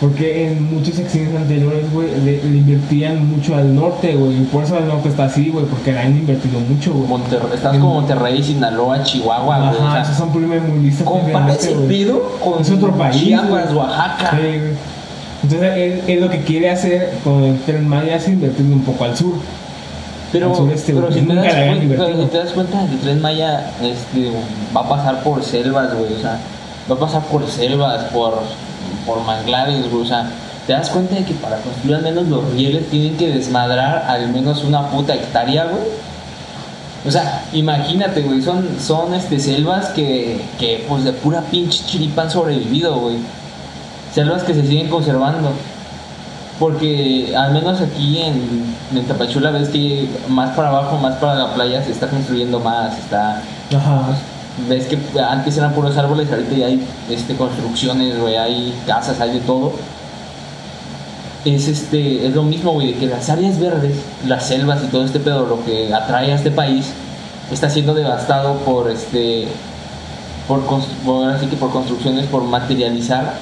Porque 0.00 0.48
en 0.48 0.74
muchos 0.74 0.94
sexenios 0.96 1.34
anteriores, 1.36 1.90
güey, 1.90 2.08
le, 2.22 2.42
le 2.42 2.58
invertían 2.58 3.26
mucho 3.30 3.56
al 3.56 3.74
norte, 3.74 4.14
güey. 4.14 4.42
Y 4.42 4.44
por 4.44 4.62
eso 4.64 4.76
el 4.76 4.86
norte 4.86 5.08
está 5.08 5.24
así, 5.24 5.48
güey, 5.48 5.64
porque 5.64 5.92
le 5.92 5.98
han 6.00 6.10
invertido 6.18 6.60
mucho, 6.60 6.92
güey. 6.92 7.08
Monterrey, 7.08 7.48
estás 7.54 7.78
como 7.78 7.94
Monterrey, 7.94 8.42
Sinaloa, 8.42 9.02
Chihuahua, 9.04 9.56
güey. 9.70 9.80
o 9.80 9.86
Ajá, 9.86 9.92
sea, 9.92 10.02
esos 10.02 10.16
son 10.16 10.28
compara 10.28 11.46
prácticamente, 11.46 11.54
ese 11.54 11.74
pedo 12.04 12.22
con 12.44 12.60
Es 12.60 12.70
otro 12.70 12.92
país, 12.92 13.22
Chiapas. 13.22 13.72
Oaxaca. 13.72 14.30
Sí, 14.32 14.36
güey. 14.36 14.60
Entonces, 15.44 15.72
él, 15.76 16.02
él 16.08 16.20
lo 16.20 16.28
que 16.28 16.40
quiere 16.40 16.70
hacer 16.70 17.14
con 17.24 17.42
el 17.44 17.58
Tren 17.60 17.88
Maya 17.88 18.16
es 18.16 18.28
invertirle 18.28 18.74
un 18.74 18.82
poco 18.82 19.04
al 19.04 19.16
sur. 19.16 19.34
Pero, 20.38 20.54
sureste, 20.54 20.92
pero 20.92 21.10
si, 21.10 21.20
te 21.20 21.34
das 21.34 21.54
cuenta, 21.54 21.86
pero 21.88 22.22
si 22.22 22.26
te 22.26 22.38
das 22.38 22.52
cuenta, 22.52 22.82
el 22.82 22.98
tren 22.98 23.22
Maya 23.22 23.70
este, 23.82 24.32
va 24.76 24.82
a 24.82 24.88
pasar 24.88 25.22
por 25.22 25.42
selvas, 25.42 25.94
güey. 25.94 26.12
O 26.12 26.20
sea, 26.20 26.38
va 26.90 26.94
a 26.94 26.98
pasar 26.98 27.22
por 27.22 27.46
selvas, 27.48 28.04
por, 28.12 28.34
por 29.06 29.24
manglares, 29.24 29.90
güey. 29.90 30.02
O 30.02 30.06
sea, 30.06 30.30
te 30.66 30.74
das 30.74 30.90
cuenta 30.90 31.14
de 31.14 31.24
que 31.24 31.32
para 31.34 31.56
construir 31.56 31.96
al 31.96 32.02
menos 32.02 32.28
los 32.28 32.52
rieles 32.52 32.90
tienen 32.90 33.16
que 33.16 33.28
desmadrar 33.28 34.04
al 34.08 34.28
menos 34.28 34.62
una 34.62 34.88
puta 34.90 35.14
hectárea, 35.14 35.64
güey. 35.64 35.82
O 37.06 37.10
sea, 37.10 37.44
imagínate, 37.52 38.20
güey, 38.20 38.42
son, 38.42 38.68
son 38.80 39.14
este, 39.14 39.38
selvas 39.38 39.86
que, 39.90 40.40
que, 40.58 40.84
pues, 40.88 41.04
de 41.04 41.12
pura 41.12 41.40
pinche 41.40 41.84
chiripa 41.86 42.22
han 42.22 42.30
sobrevivido, 42.30 42.98
güey. 42.98 43.16
Selvas 44.12 44.42
que 44.42 44.52
se 44.52 44.66
siguen 44.66 44.88
conservando. 44.88 45.52
Porque 46.58 47.34
al 47.36 47.52
menos 47.52 47.80
aquí 47.80 48.18
en, 48.18 48.74
en 48.94 49.04
Tapachula 49.06 49.50
ves 49.50 49.68
que 49.68 50.08
más 50.28 50.56
para 50.56 50.68
abajo, 50.68 50.96
más 50.96 51.16
para 51.16 51.34
la 51.34 51.54
playa 51.54 51.82
se 51.84 51.92
está 51.92 52.08
construyendo 52.08 52.60
más, 52.60 52.96
está 52.98 53.42
Ajá. 53.74 54.06
ves 54.66 54.86
que 54.86 54.98
antes 55.20 55.56
eran 55.58 55.74
puros 55.74 55.98
árboles, 55.98 56.30
ahorita 56.30 56.56
ya 56.56 56.66
hay 56.66 56.82
este 57.10 57.36
construcciones, 57.36 58.18
güey, 58.18 58.36
hay 58.36 58.74
casas, 58.86 59.20
hay 59.20 59.32
de 59.32 59.40
todo. 59.40 59.72
Es 61.44 61.68
este 61.68 62.26
es 62.26 62.34
lo 62.34 62.42
mismo, 62.42 62.72
güey, 62.72 62.94
de 62.94 62.98
que 62.98 63.06
las 63.06 63.28
áreas 63.28 63.60
verdes, 63.60 63.98
las 64.26 64.46
selvas 64.46 64.82
y 64.82 64.86
todo 64.86 65.04
este 65.04 65.20
pedo 65.20 65.46
lo 65.46 65.64
que 65.64 65.92
atrae 65.94 66.32
a 66.32 66.36
este 66.36 66.50
país 66.50 66.86
está 67.52 67.68
siendo 67.68 67.94
devastado 67.94 68.54
por 68.60 68.90
este 68.90 69.46
por, 70.48 70.62
por 70.62 71.30
así 71.30 71.46
que 71.46 71.56
por 71.56 71.70
construcciones, 71.70 72.26
por 72.26 72.42
materializar 72.44 73.34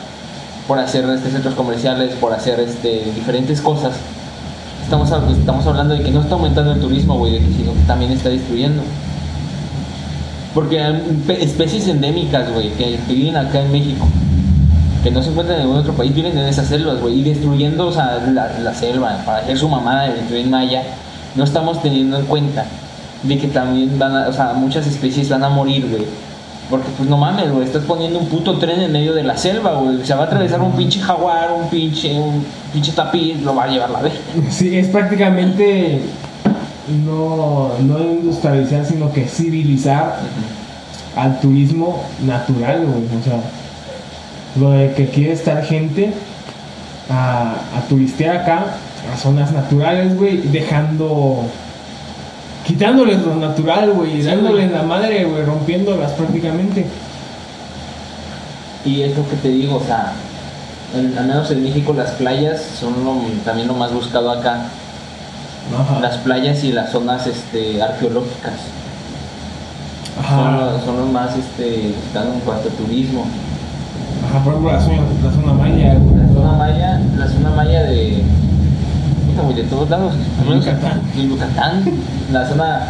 por 0.68 0.78
hacer 0.78 1.04
este, 1.10 1.30
centros 1.30 1.54
comerciales, 1.54 2.14
por 2.14 2.32
hacer 2.32 2.60
este, 2.60 3.04
diferentes 3.14 3.60
cosas. 3.60 3.92
Estamos, 4.82 5.10
estamos 5.38 5.66
hablando 5.66 5.94
de 5.94 6.02
que 6.02 6.10
no 6.10 6.20
está 6.20 6.34
aumentando 6.34 6.72
el 6.72 6.80
turismo, 6.80 7.18
güey, 7.18 7.38
sino 7.56 7.72
que 7.72 7.80
también 7.86 8.12
está 8.12 8.28
destruyendo. 8.28 8.82
Porque 10.54 10.80
hay 10.82 11.22
pe- 11.26 11.42
especies 11.42 11.88
endémicas, 11.88 12.52
güey, 12.52 12.70
que, 12.74 12.98
viven 13.08 13.36
acá 13.36 13.60
en 13.60 13.72
México, 13.72 14.06
que 15.02 15.10
no 15.10 15.22
se 15.22 15.30
encuentran 15.30 15.58
en 15.58 15.66
ningún 15.66 15.80
otro 15.80 15.94
país, 15.94 16.14
viven 16.14 16.36
en 16.38 16.46
esas 16.46 16.66
selvas, 16.68 17.00
güey, 17.00 17.20
y 17.20 17.22
destruyendo 17.24 17.90
la 17.90 18.74
selva 18.74 19.18
para 19.26 19.38
hacer 19.38 19.58
su 19.58 19.68
mamada 19.68 20.04
del 20.08 20.26
tren 20.28 20.50
Maya, 20.50 20.82
no 21.34 21.44
estamos 21.44 21.82
teniendo 21.82 22.18
en 22.18 22.26
cuenta 22.26 22.64
de 23.24 23.38
que 23.38 23.48
también 23.48 23.98
van 23.98 24.14
a, 24.14 24.28
o 24.28 24.32
sea, 24.32 24.52
muchas 24.52 24.86
especies 24.86 25.28
van 25.28 25.42
a 25.44 25.48
morir, 25.48 25.88
güey. 25.90 26.04
Porque 26.70 26.88
pues 26.96 27.08
no 27.08 27.18
mames, 27.18 27.52
güey, 27.52 27.64
estás 27.64 27.84
poniendo 27.84 28.18
un 28.18 28.26
puto 28.26 28.58
tren 28.58 28.80
en 28.80 28.90
medio 28.90 29.12
de 29.12 29.22
la 29.22 29.36
selva, 29.36 29.74
güey. 29.74 30.04
Se 30.04 30.14
va 30.14 30.22
a 30.22 30.26
atravesar 30.26 30.62
un 30.62 30.72
pinche 30.72 30.98
jaguar, 30.98 31.52
un 31.52 31.68
pinche, 31.68 32.18
un 32.18 32.44
pinche 32.72 32.92
tapiz, 32.92 33.42
lo 33.42 33.54
va 33.54 33.64
a 33.64 33.68
llevar 33.68 33.90
la 33.90 34.00
vez. 34.00 34.14
Sí, 34.50 34.76
es 34.76 34.88
prácticamente 34.88 36.00
no, 37.04 37.72
no 37.80 37.98
industrializar, 37.98 38.84
sino 38.86 39.12
que 39.12 39.26
civilizar 39.26 40.20
al 41.16 41.40
turismo 41.40 42.02
natural, 42.24 42.86
güey. 42.86 43.20
O 43.20 43.22
sea, 43.22 43.40
lo 44.56 44.70
de 44.70 44.92
que 44.94 45.08
quiere 45.08 45.32
estar 45.32 45.62
gente 45.64 46.12
a, 47.10 47.56
a 47.76 47.80
turistear 47.88 48.36
acá, 48.36 48.64
a 49.12 49.16
zonas 49.16 49.52
naturales, 49.52 50.16
güey, 50.16 50.38
dejando. 50.38 51.44
Quitándoles 52.66 53.20
lo 53.22 53.34
natural, 53.36 53.90
güey, 53.92 54.16
Sí, 54.16 54.22
dándoles 54.22 54.68
güey. 54.70 54.78
la 54.80 54.82
madre, 54.84 55.24
güey, 55.24 55.44
rompiéndolas 55.44 56.12
prácticamente. 56.12 56.86
Y 58.84 59.02
es 59.02 59.16
lo 59.16 59.28
que 59.28 59.36
te 59.36 59.48
digo, 59.48 59.76
o 59.76 59.84
sea, 59.84 60.12
en- 60.94 61.16
al 61.18 61.26
menos 61.26 61.50
en 61.50 61.62
México 61.62 61.92
las 61.94 62.10
playas 62.12 62.62
son 62.78 63.04
lo- 63.04 63.20
también 63.44 63.68
lo 63.68 63.74
más 63.74 63.92
buscado 63.92 64.30
acá. 64.30 64.66
Ajá. 65.78 66.00
Las 66.00 66.18
playas 66.18 66.62
y 66.64 66.72
las 66.72 66.90
zonas 66.92 67.26
este, 67.26 67.82
arqueológicas 67.82 68.52
son, 70.16 70.24
Ajá. 70.24 70.56
los- 70.72 70.84
son 70.84 70.96
los 70.98 71.10
más 71.10 71.30
este, 71.36 71.94
buscados 72.04 72.34
en 72.34 72.40
cuanto 72.40 72.68
a 72.68 72.72
turismo. 72.72 73.24
Ajá, 74.28 74.44
por 74.44 74.52
ejemplo, 74.54 74.72
la 74.72 74.80
zona, 74.80 75.02
la 75.24 75.30
zona 75.32 75.52
maya. 75.54 75.94
La 75.94 76.34
zona 76.34 76.52
maya, 76.52 77.00
la 77.16 77.28
zona 77.28 77.50
maya 77.50 77.82
de, 77.84 78.22
güey, 79.42 79.56
de 79.56 79.64
todos 79.64 79.90
lados. 79.90 80.14
Menos 80.42 80.64
Yucatán. 80.64 81.02
En 81.16 81.28
Yucatán, 81.28 81.84
la 82.32 82.48
zona 82.48 82.88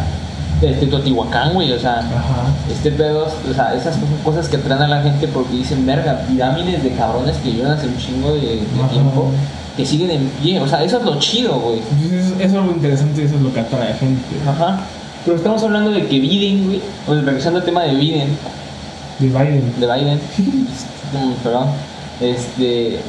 de 0.61 0.73
Teotihuacán, 0.73 1.53
güey, 1.53 1.71
o 1.73 1.79
sea, 1.79 1.99
Ajá. 1.99 2.47
este 2.71 2.91
pedo, 2.91 3.25
o 3.25 3.53
sea, 3.53 3.73
esas 3.73 3.95
son 3.95 4.03
cosas 4.23 4.47
que 4.47 4.55
atraen 4.57 4.83
a 4.83 4.87
la 4.87 5.01
gente 5.01 5.27
porque 5.27 5.53
dicen, 5.57 5.85
verga, 5.85 6.21
pirámides 6.27 6.83
de 6.83 6.91
cabrones 6.91 7.35
que 7.37 7.51
llevan 7.51 7.73
hace 7.73 7.87
un 7.87 7.97
chingo 7.97 8.33
de, 8.33 8.61
tiempo, 8.91 9.31
que 9.75 9.85
siguen 9.85 10.11
en 10.11 10.29
pie, 10.41 10.59
o 10.59 10.67
sea, 10.67 10.83
eso 10.83 10.99
es 10.99 11.03
lo 11.03 11.19
chido, 11.19 11.59
güey. 11.59 11.79
Eso, 11.79 12.35
eso 12.35 12.43
es 12.45 12.53
lo 12.53 12.71
interesante, 12.71 13.23
eso 13.23 13.35
es 13.35 13.41
lo 13.41 13.53
que 13.53 13.59
atrae 13.59 13.91
a 13.91 13.95
gente. 13.95 14.23
Ajá. 14.47 14.79
Pero 15.25 15.37
estamos 15.37 15.61
hablando 15.63 15.91
de 15.91 16.05
que 16.07 16.19
Biden, 16.19 16.67
güey, 16.67 16.81
o 17.07 17.15
regresando 17.15 17.59
al 17.59 17.65
tema 17.65 17.83
de 17.83 17.95
Biden, 17.95 18.37
De 19.19 19.27
Biden. 19.27 19.73
de 19.79 19.93
Biden, 19.93 20.19
mm, 20.37 21.33
perdón, 21.43 21.67
este, 22.21 22.99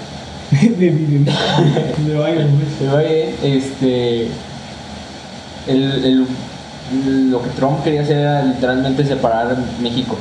de 0.50 0.90
Biden. 0.90 1.24
De 1.24 2.84
Biden, 2.86 3.34
este, 3.42 4.28
el, 5.66 6.04
el- 6.04 6.26
lo 7.30 7.42
que 7.42 7.48
Trump 7.50 7.82
quería 7.82 8.02
hacer 8.02 8.18
era 8.18 8.42
literalmente 8.44 9.04
separar 9.04 9.56
México. 9.82 10.16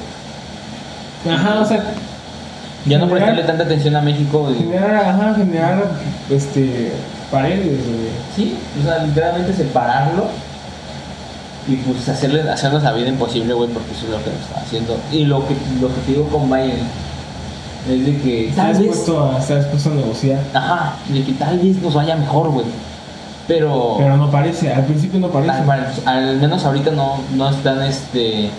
Ajá, 1.29 1.59
o 1.59 1.65
sea, 1.65 1.83
Ya 2.87 2.97
no 2.97 3.07
prestarle 3.09 3.43
tanta 3.43 3.63
atención 3.65 3.95
a 3.95 4.01
México. 4.01 4.51
y- 4.51 4.63
generar, 4.63 4.95
ajá, 4.95 5.35
generar, 5.35 5.91
este, 6.29 6.91
paredes, 7.31 7.65
güey. 7.85 8.09
Sí, 8.35 8.55
o 8.81 8.83
sea, 8.83 9.03
literalmente 9.05 9.53
separarlo 9.53 10.27
y 11.67 11.75
pues 11.77 12.07
hacerle, 12.09 12.41
hacernos 12.49 12.81
la 12.83 12.93
vida 12.93 13.09
imposible, 13.09 13.53
güey, 13.53 13.69
porque 13.69 13.91
eso 13.91 14.05
es 14.05 14.11
lo 14.11 14.23
que 14.23 14.29
nos 14.31 14.39
está 14.41 14.61
haciendo. 14.61 14.97
Y 15.11 15.25
lo 15.25 15.47
que, 15.47 15.55
lo 15.81 15.87
que 15.89 16.01
te 16.05 16.11
digo 16.13 16.27
con 16.29 16.49
Biden 16.49 16.79
es 17.89 18.05
de 18.05 18.17
que 18.21 18.49
Está 18.49 18.63
tal 18.63 18.71
vez, 18.73 18.79
dispuesto, 18.81 19.31
a, 19.31 19.39
está 19.39 19.55
dispuesto 19.57 19.91
a 19.91 19.93
negociar. 19.93 20.39
ajá, 20.53 20.93
de 21.07 21.23
que 21.23 21.31
tal 21.33 21.59
vez 21.59 21.77
nos 21.81 21.93
vaya 21.93 22.15
mejor, 22.15 22.49
güey. 22.49 22.65
Pero, 23.47 23.95
Pero 23.99 24.17
no 24.17 24.31
parece, 24.31 24.73
al 24.73 24.85
principio 24.85 25.19
no 25.19 25.29
parece. 25.29 25.51
al, 25.51 25.91
al 26.05 26.37
menos 26.37 26.65
ahorita 26.65 26.91
no, 26.91 27.19
no 27.35 27.49
están, 27.49 27.83
este, 27.83 28.49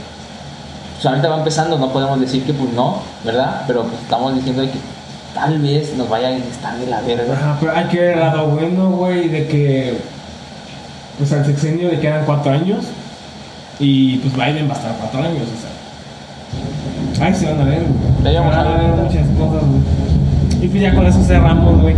ahorita 1.05 1.29
va 1.29 1.39
empezando, 1.39 1.77
no 1.79 1.91
podemos 1.93 2.21
decir 2.21 2.45
que 2.45 2.53
pues 2.55 2.73
no, 2.73 2.99
¿verdad? 3.25 3.62
Pero 3.67 3.83
pues, 3.83 4.01
estamos 4.01 4.35
diciendo 4.37 4.62
de 4.62 4.71
que 4.71 4.79
tal 5.35 5.59
vez 5.59 5.95
nos 5.97 6.09
vaya 6.09 6.29
a 6.29 6.37
estar 6.37 6.79
de 6.79 6.87
la 6.87 7.01
verga. 7.01 7.35
Ajá, 7.35 7.57
pero 7.61 7.73
hay 7.77 7.85
que 7.87 7.99
ver 7.99 8.12
el 8.12 8.21
lado 8.21 8.47
bueno, 8.47 8.91
güey, 8.91 9.29
de 9.29 9.47
que, 9.49 9.99
pues 11.19 11.33
al 11.33 11.45
sexenio 11.45 11.89
le 11.91 11.99
quedan 11.99 12.25
cuatro 12.25 12.53
años 12.53 12.85
y 13.81 14.19
pues 14.19 14.35
Biden 14.35 14.69
va 14.69 14.75
a 14.75 14.77
estar 14.77 14.97
cuatro 15.01 15.19
años, 15.21 15.43
o 15.43 15.61
sea. 15.61 15.71
Ahí 17.21 17.35
se 17.35 17.47
van 17.47 17.61
a 17.61 17.65
ver, 17.65 17.81
güey. 18.23 18.35
Ya 18.35 18.41
van 18.41 18.55
a 18.55 18.63
ver. 18.77 18.91
muchas 19.05 19.27
cosas, 19.39 19.63
güey. 19.69 20.65
Y 20.65 20.69
pues 20.69 20.83
ya 20.83 20.95
con 20.95 21.07
eso 21.07 21.23
cerramos, 21.23 21.83
güey, 21.83 21.95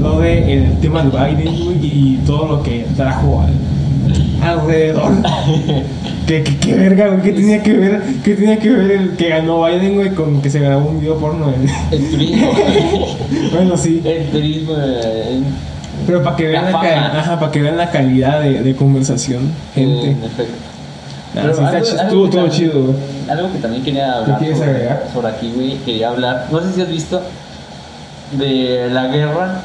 lo 0.00 0.20
de 0.20 0.52
el 0.54 0.72
tema 0.80 1.02
de 1.02 1.10
Biden, 1.10 1.64
güey, 1.64 1.76
y 1.82 2.20
todo 2.26 2.46
lo 2.48 2.62
que 2.62 2.86
trajo 2.96 3.42
al, 3.42 4.48
alrededor. 4.48 5.12
¿Qué, 6.26 6.42
qué, 6.44 6.56
qué 6.56 6.74
verga, 6.74 7.08
güey? 7.08 7.22
¿Qué 7.22 7.32
tenía 7.32 7.62
que 7.62 7.72
ver, 7.74 8.02
qué 8.24 8.34
tenía 8.36 8.58
que 8.58 8.70
ver 8.70 8.90
el 8.92 9.10
que 9.16 9.28
ganó 9.28 9.64
Biden, 9.64 9.94
güey, 9.96 10.10
con 10.14 10.40
que 10.40 10.48
se 10.50 10.60
grabó 10.60 10.88
un 10.88 11.00
video 11.00 11.16
porno? 11.18 11.52
en- 11.52 11.68
El 11.98 12.10
turismo. 12.10 12.50
bueno, 13.52 13.76
sí. 13.76 14.00
El 14.04 14.26
turismo. 14.30 14.72
eh, 14.78 15.40
Pero 16.06 16.22
para 16.22 16.36
que 16.36 16.46
vean 16.46 16.64
La 16.64 16.70
la, 16.70 16.78
fama. 16.78 16.88
cal- 16.90 17.16
ajá, 17.18 17.40
para 17.40 17.52
que 17.52 17.62
vean 17.62 17.76
la 17.76 17.90
calidad 17.90 18.40
de, 18.42 18.62
de 18.62 18.74
conversación, 18.76 19.50
gente. 19.74 20.10
En 20.12 20.24
efecto. 20.24 20.52
Ah, 21.32 21.40
Pero 21.42 21.54
sí, 21.54 21.60
está 21.62 21.68
algo- 21.68 21.76
algo 21.78 22.02
estuvo 22.02 22.24
que 22.24 22.30
todo 22.30 22.40
también- 22.44 22.50
chido, 22.70 22.82
güey. 22.84 22.96
Algo 23.30 23.52
que 23.52 23.58
también 23.58 23.82
quería 23.84 24.12
hablar 24.18 24.38
quieres 24.38 24.58
sobre, 24.58 24.70
agregar? 24.70 25.04
sobre 25.12 25.28
aquí, 25.28 25.52
güey, 25.54 25.76
quería 25.78 26.08
hablar. 26.08 26.46
No 26.50 26.60
sé 26.60 26.72
si 26.72 26.80
has 26.82 26.88
visto 26.88 27.22
de 28.32 28.88
la 28.90 29.06
guerra 29.06 29.60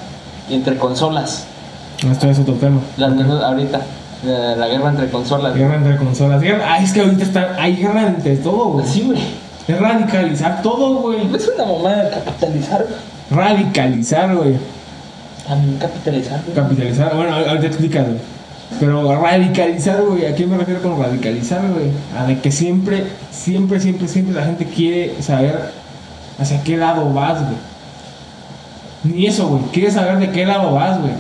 entre 0.50 0.78
consolas. 0.78 1.46
Esto 2.10 2.30
es 2.30 2.40
otro 2.40 2.54
tema. 2.56 2.82
Las 2.98 3.12
menos 3.16 3.44
ahorita. 3.44 3.82
La, 4.26 4.56
la 4.56 4.68
guerra 4.68 4.90
entre 4.90 5.10
consolas. 5.10 5.56
Guerra 5.56 5.76
entre 5.76 5.98
consolas. 5.98 6.42
Guerra, 6.42 6.66
ah, 6.74 6.80
es 6.84 6.94
que 6.94 7.02
ahorita 7.02 7.24
está, 7.24 7.56
hay 7.60 7.76
guerra 7.76 8.08
entre 8.08 8.38
todo, 8.38 8.66
güey. 8.74 8.86
Sí, 8.86 9.02
güey. 9.02 9.20
Es 9.68 9.80
radicalizar 9.80 10.62
todo, 10.62 10.96
güey. 11.02 11.28
Es 11.36 11.48
una 11.56 11.66
mamada 11.66 12.10
capitalizar. 12.12 12.86
Radicalizar, 13.32 14.36
güey. 14.36 14.56
También 15.48 15.78
capitalizar. 15.78 16.42
güey. 16.44 16.56
Capitalizar, 16.56 17.16
bueno, 17.16 17.36
ahorita 17.36 17.68
explicas, 17.68 18.06
güey. 18.06 18.18
Pero 18.80 19.22
radicalizar, 19.22 20.02
güey, 20.04 20.26
¿a 20.26 20.36
qué 20.36 20.46
me 20.46 20.58
refiero 20.58 20.82
con 20.82 21.00
radicalizar, 21.02 21.62
güey? 21.72 21.92
A 22.18 22.26
de 22.26 22.40
que 22.40 22.52
siempre, 22.52 23.06
siempre, 23.32 23.80
siempre, 23.80 24.08
siempre 24.08 24.36
la 24.36 24.44
gente 24.46 24.66
quiere 24.66 25.22
saber 25.22 25.72
hacia 26.40 26.62
qué 26.64 26.76
lado 26.78 27.14
vas, 27.14 27.42
güey. 27.42 27.56
Ni 29.04 29.28
eso, 29.28 29.48
güey. 29.48 29.62
Quieres 29.72 29.94
saber 29.94 30.18
de 30.18 30.32
qué 30.32 30.46
lado 30.46 30.74
vas, 30.74 31.00
güey. 31.00 31.14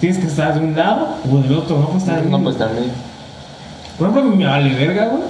Tienes 0.00 0.18
que 0.18 0.26
estar 0.26 0.54
de 0.54 0.60
un 0.60 0.76
lado 0.76 1.16
o 1.30 1.38
del 1.38 1.54
otro, 1.54 1.78
no 1.78 1.86
puedes 1.86 2.04
estar 2.04 2.18
en 2.18 2.30
No 2.30 2.38
medio. 2.38 2.50
pues 2.50 2.58
también. 2.58 2.90
Por 3.98 4.08
ejemplo, 4.08 4.30
a 4.30 4.34
mí 4.34 4.36
me 4.44 4.50
vale 4.50 4.74
verga, 4.74 5.06
güey. 5.08 5.22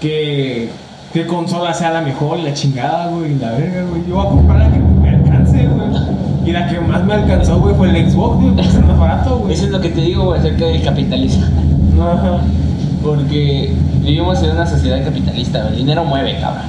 Que, 0.00 0.70
que 1.12 1.26
consola 1.26 1.72
sea 1.74 1.90
la 1.90 2.00
mejor, 2.00 2.38
la 2.38 2.52
chingada, 2.54 3.08
güey, 3.08 3.32
y 3.32 3.38
la 3.38 3.52
verga, 3.52 3.84
güey. 3.88 4.02
Yo 4.06 4.16
voy 4.16 4.26
a 4.26 4.30
comprar 4.30 4.58
la 4.58 4.70
que. 4.72 4.89
Y 6.44 6.52
la 6.52 6.66
que 6.68 6.80
más 6.80 7.04
me 7.04 7.14
alcanzó, 7.14 7.60
güey, 7.60 7.74
fue 7.74 7.90
el 7.90 8.10
Xbox, 8.10 8.40
güey, 8.40 8.60
es 8.60 8.74
más 8.84 8.98
barato, 8.98 9.38
güey. 9.38 9.52
Eso 9.52 9.64
es 9.66 9.70
lo 9.70 9.80
que 9.80 9.90
te 9.90 10.00
digo, 10.00 10.24
güey, 10.24 10.40
acerca 10.40 10.64
del 10.66 10.82
capitalismo. 10.82 11.44
Ajá. 12.02 12.38
Porque 13.02 13.74
vivimos 14.02 14.42
en 14.42 14.50
una 14.50 14.66
sociedad 14.66 15.02
capitalista, 15.04 15.60
güey. 15.60 15.72
el 15.72 15.78
dinero 15.78 16.04
mueve, 16.04 16.38
cabrón. 16.40 16.64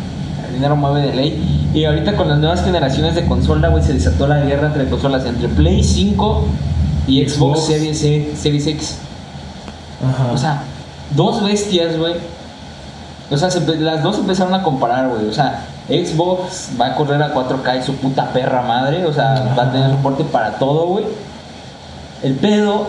El 0.47 0.55
dinero 0.55 0.75
mueve 0.75 1.01
de 1.07 1.15
ley. 1.15 1.69
Y 1.73 1.85
ahorita 1.85 2.15
con 2.17 2.27
las 2.27 2.39
nuevas 2.39 2.63
generaciones 2.63 3.15
de 3.15 3.25
consola, 3.25 3.69
güey, 3.69 3.83
se 3.83 3.93
desató 3.93 4.27
la 4.27 4.41
guerra 4.41 4.67
entre 4.67 4.89
consolas, 4.89 5.25
entre 5.25 5.47
Play 5.47 5.83
5 5.83 6.45
y 7.07 7.25
Xbox, 7.25 7.59
Xbox. 7.59 7.65
Series, 7.67 8.03
E- 8.03 8.31
Series 8.35 8.67
X. 8.67 8.97
Ajá. 10.03 10.31
O 10.33 10.37
sea, 10.37 10.63
dos 11.15 11.43
bestias, 11.43 11.97
güey. 11.97 12.13
O 13.29 13.37
sea, 13.37 13.49
se 13.49 13.61
las 13.77 14.03
dos 14.03 14.19
empezaron 14.19 14.53
a 14.53 14.63
comparar, 14.63 15.07
güey. 15.09 15.27
O 15.27 15.33
sea, 15.33 15.65
Xbox 15.91 16.69
va 16.79 16.87
a 16.87 16.95
correr 16.95 17.21
a 17.21 17.33
4K 17.33 17.79
y 17.79 17.83
su 17.83 17.95
puta 17.95 18.31
perra 18.31 18.61
madre. 18.61 19.05
O 19.05 19.13
sea, 19.13 19.53
va 19.57 19.63
a 19.63 19.71
tener 19.71 19.91
soporte 19.91 20.23
para 20.23 20.51
todo, 20.53 20.87
güey. 20.87 21.05
El 22.23 22.33
pedo. 22.35 22.87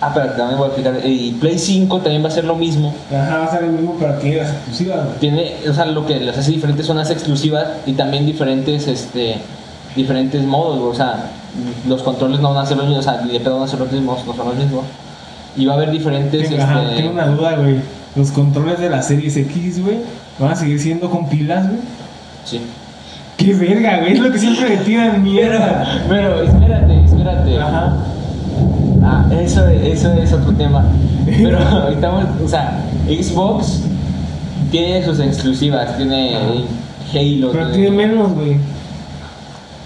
Ah, 0.00 0.10
pero 0.14 0.26
también 0.32 0.58
voy 0.58 0.66
a 0.66 0.66
explicar. 0.68 0.94
eh, 1.02 1.08
Y 1.08 1.30
Play 1.32 1.58
5 1.58 2.00
también 2.00 2.22
va 2.22 2.28
a 2.28 2.30
ser 2.30 2.44
lo 2.44 2.54
mismo. 2.54 2.94
Ajá, 3.10 3.38
va 3.38 3.44
a 3.46 3.50
ser 3.50 3.64
el 3.64 3.70
mismo, 3.70 3.96
pero 3.98 4.14
tiene 4.16 4.36
las 4.38 4.50
exclusivas, 4.52 5.04
güey. 5.06 5.18
Tiene, 5.18 5.54
o 5.68 5.72
sea, 5.72 5.86
lo 5.86 6.04
que 6.06 6.20
las 6.20 6.36
hace 6.36 6.50
diferentes 6.52 6.84
son 6.86 6.98
las 6.98 7.10
exclusivas 7.10 7.66
y 7.86 7.92
también 7.94 8.26
diferentes, 8.26 8.86
este, 8.88 9.38
diferentes 9.96 10.42
modos, 10.42 10.78
güey. 10.78 10.90
O 10.90 10.94
sea, 10.94 11.30
los 11.88 12.02
controles 12.02 12.40
no 12.40 12.52
van 12.52 12.64
a 12.64 12.66
ser 12.66 12.76
los 12.76 12.86
mismos, 12.86 13.06
o 13.06 13.10
sea, 13.10 13.22
ni 13.22 13.32
de 13.32 13.40
pedo 13.40 13.54
van 13.54 13.64
a 13.64 13.68
ser 13.70 13.80
los 13.80 13.90
mismos, 13.90 14.24
no 14.26 14.34
son 14.34 14.48
los 14.48 14.56
mismos. 14.56 14.84
Y 15.56 15.64
va 15.64 15.72
a 15.72 15.76
haber 15.76 15.90
diferentes, 15.90 16.46
Tengo, 16.50 16.62
ajá, 16.62 16.82
este, 16.82 16.96
tengo 16.96 17.12
una 17.12 17.26
duda, 17.28 17.56
güey. 17.56 17.76
Los 18.14 18.30
controles 18.32 18.78
de 18.78 18.90
la 18.90 19.00
Series 19.00 19.34
X, 19.38 19.82
güey, 19.82 19.96
van 20.38 20.50
a 20.50 20.56
seguir 20.56 20.78
siendo 20.78 21.08
con 21.08 21.26
pilas, 21.30 21.66
güey. 21.68 21.80
Sí. 22.46 22.60
Qué 23.36 23.52
verga, 23.52 23.98
güey. 24.00 24.14
Es 24.14 24.18
lo 24.20 24.32
que 24.32 24.38
siempre 24.38 24.68
me 24.70 24.76
tiran 24.78 25.22
mierda. 25.22 26.02
Pero 26.08 26.42
espérate, 26.42 27.04
espérate. 27.04 27.58
Ajá. 27.58 27.96
Ah, 29.02 29.26
eso, 29.30 29.68
eso 29.68 30.12
es 30.14 30.32
otro 30.32 30.52
tema. 30.54 30.84
Pero 31.26 31.58
estamos, 31.90 32.24
o 32.42 32.48
sea, 32.48 32.82
Xbox 33.06 33.82
tiene 34.70 35.04
sus 35.04 35.20
exclusivas, 35.20 35.96
tiene. 35.98 36.34
Halo, 37.14 37.52
Pero 37.52 37.70
tiene- 37.72 37.90
menos, 37.90 38.32
güey. 38.32 38.56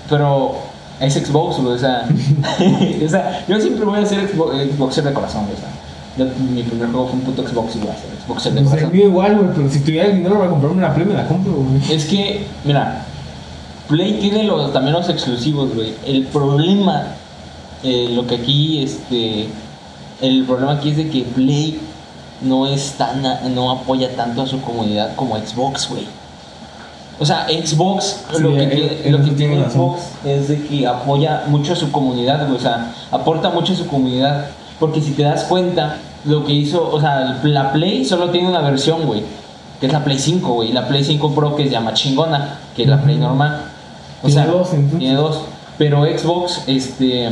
pero 0.09 0.55
es 1.01 1.15
Xbox, 1.15 1.59
güey, 1.61 1.75
o 1.75 1.79
sea, 1.79 2.05
o 3.05 3.09
sea, 3.09 3.45
yo 3.49 3.61
siempre 3.61 3.85
voy 3.85 3.99
a 4.01 4.07
ser 4.07 4.29
Xbox, 4.29 4.55
Xboxer 4.75 5.05
de 5.05 5.13
corazón, 5.13 5.45
güey, 5.45 5.57
o 5.57 5.61
sea, 5.61 5.69
mi 6.25 6.63
primer 6.63 6.91
juego 6.91 7.09
fue 7.09 7.19
un 7.19 7.25
puto 7.25 7.47
Xbox 7.47 7.77
O 8.29 8.41
sea, 8.41 8.53
corazón. 8.53 8.93
mío 8.93 9.07
igual, 9.07 9.37
güey. 9.37 9.49
Pero 9.55 9.71
si 9.71 9.81
tuviera 9.81 10.09
el 10.09 10.17
dinero 10.17 10.39
para 10.39 10.51
comprarme 10.51 10.79
una 10.79 10.95
Play, 10.95 11.07
me 11.07 11.15
la 11.15 11.27
compro, 11.27 11.53
güey. 11.53 11.95
Es 11.95 12.05
que, 12.07 12.47
mira, 12.65 13.05
Play 13.89 14.19
tiene 14.21 14.45
los, 14.45 14.73
también 14.73 14.95
los 14.95 15.09
exclusivos, 15.09 15.75
güey. 15.75 15.95
El 16.07 16.25
problema, 16.25 17.09
eh, 17.83 18.09
lo 18.11 18.27
que 18.27 18.37
aquí, 18.37 18.83
este, 18.83 19.49
el 20.21 20.45
problema 20.45 20.73
aquí 20.73 20.91
es 20.91 20.97
de 20.97 21.09
que 21.09 21.23
Play 21.23 21.81
no 22.43 22.67
es 22.67 22.93
tan, 22.93 23.23
no 23.55 23.71
apoya 23.71 24.15
tanto 24.17 24.43
a 24.43 24.47
su 24.47 24.61
comunidad 24.61 25.15
como 25.17 25.37
Xbox, 25.37 25.89
güey. 25.89 26.07
O 27.19 27.27
sea, 27.27 27.47
Xbox, 27.49 28.21
Sí, 28.35 28.43
lo 28.43 28.55
que, 28.55 28.67
tiene, 28.67 28.99
en 29.05 29.13
lo 29.13 29.23
que 29.23 29.31
tiene. 29.33 29.69
Xbox 29.69 30.01
es 30.25 30.49
de 30.49 30.63
que 30.67 30.87
apoya 30.87 31.45
mucho 31.49 31.75
a 31.75 31.77
su 31.77 31.93
comunidad, 31.93 32.47
güey. 32.47 32.57
O 32.57 32.61
sea, 32.61 32.95
aporta 33.11 33.51
mucho 33.51 33.75
a 33.75 33.77
su 33.77 33.87
comunidad. 33.87 34.47
Porque 34.79 35.03
si 35.03 35.11
te 35.11 35.25
das 35.25 35.45
cuenta, 35.45 35.99
lo 36.25 36.45
que 36.45 36.53
hizo, 36.53 36.91
o 36.91 37.01
sea, 37.01 37.41
la 37.43 37.73
Play 37.73 38.05
solo 38.05 38.31
tiene 38.31 38.49
una 38.49 38.61
versión, 38.61 39.07
güey. 39.07 39.23
Que 39.81 39.87
es 39.87 39.93
la 39.93 40.05
Play 40.05 40.19
5, 40.19 40.53
güey. 40.53 40.73
La 40.73 40.87
Play 40.87 41.03
5 41.05 41.35
Pro 41.35 41.57
que 41.57 41.65
se 41.65 41.71
llama 41.71 41.95
chingona, 41.95 42.59
que 42.77 42.83
es 42.83 42.89
la 42.89 43.01
Play 43.01 43.17
normal. 43.17 43.63
O 44.23 44.27
Tiene 44.27 44.43
sea, 44.43 44.51
dos, 44.53 44.73
entonces. 44.75 44.99
tiene 44.99 45.15
dos. 45.15 45.41
Pero 45.79 46.05
Xbox, 46.05 46.65
este, 46.67 47.31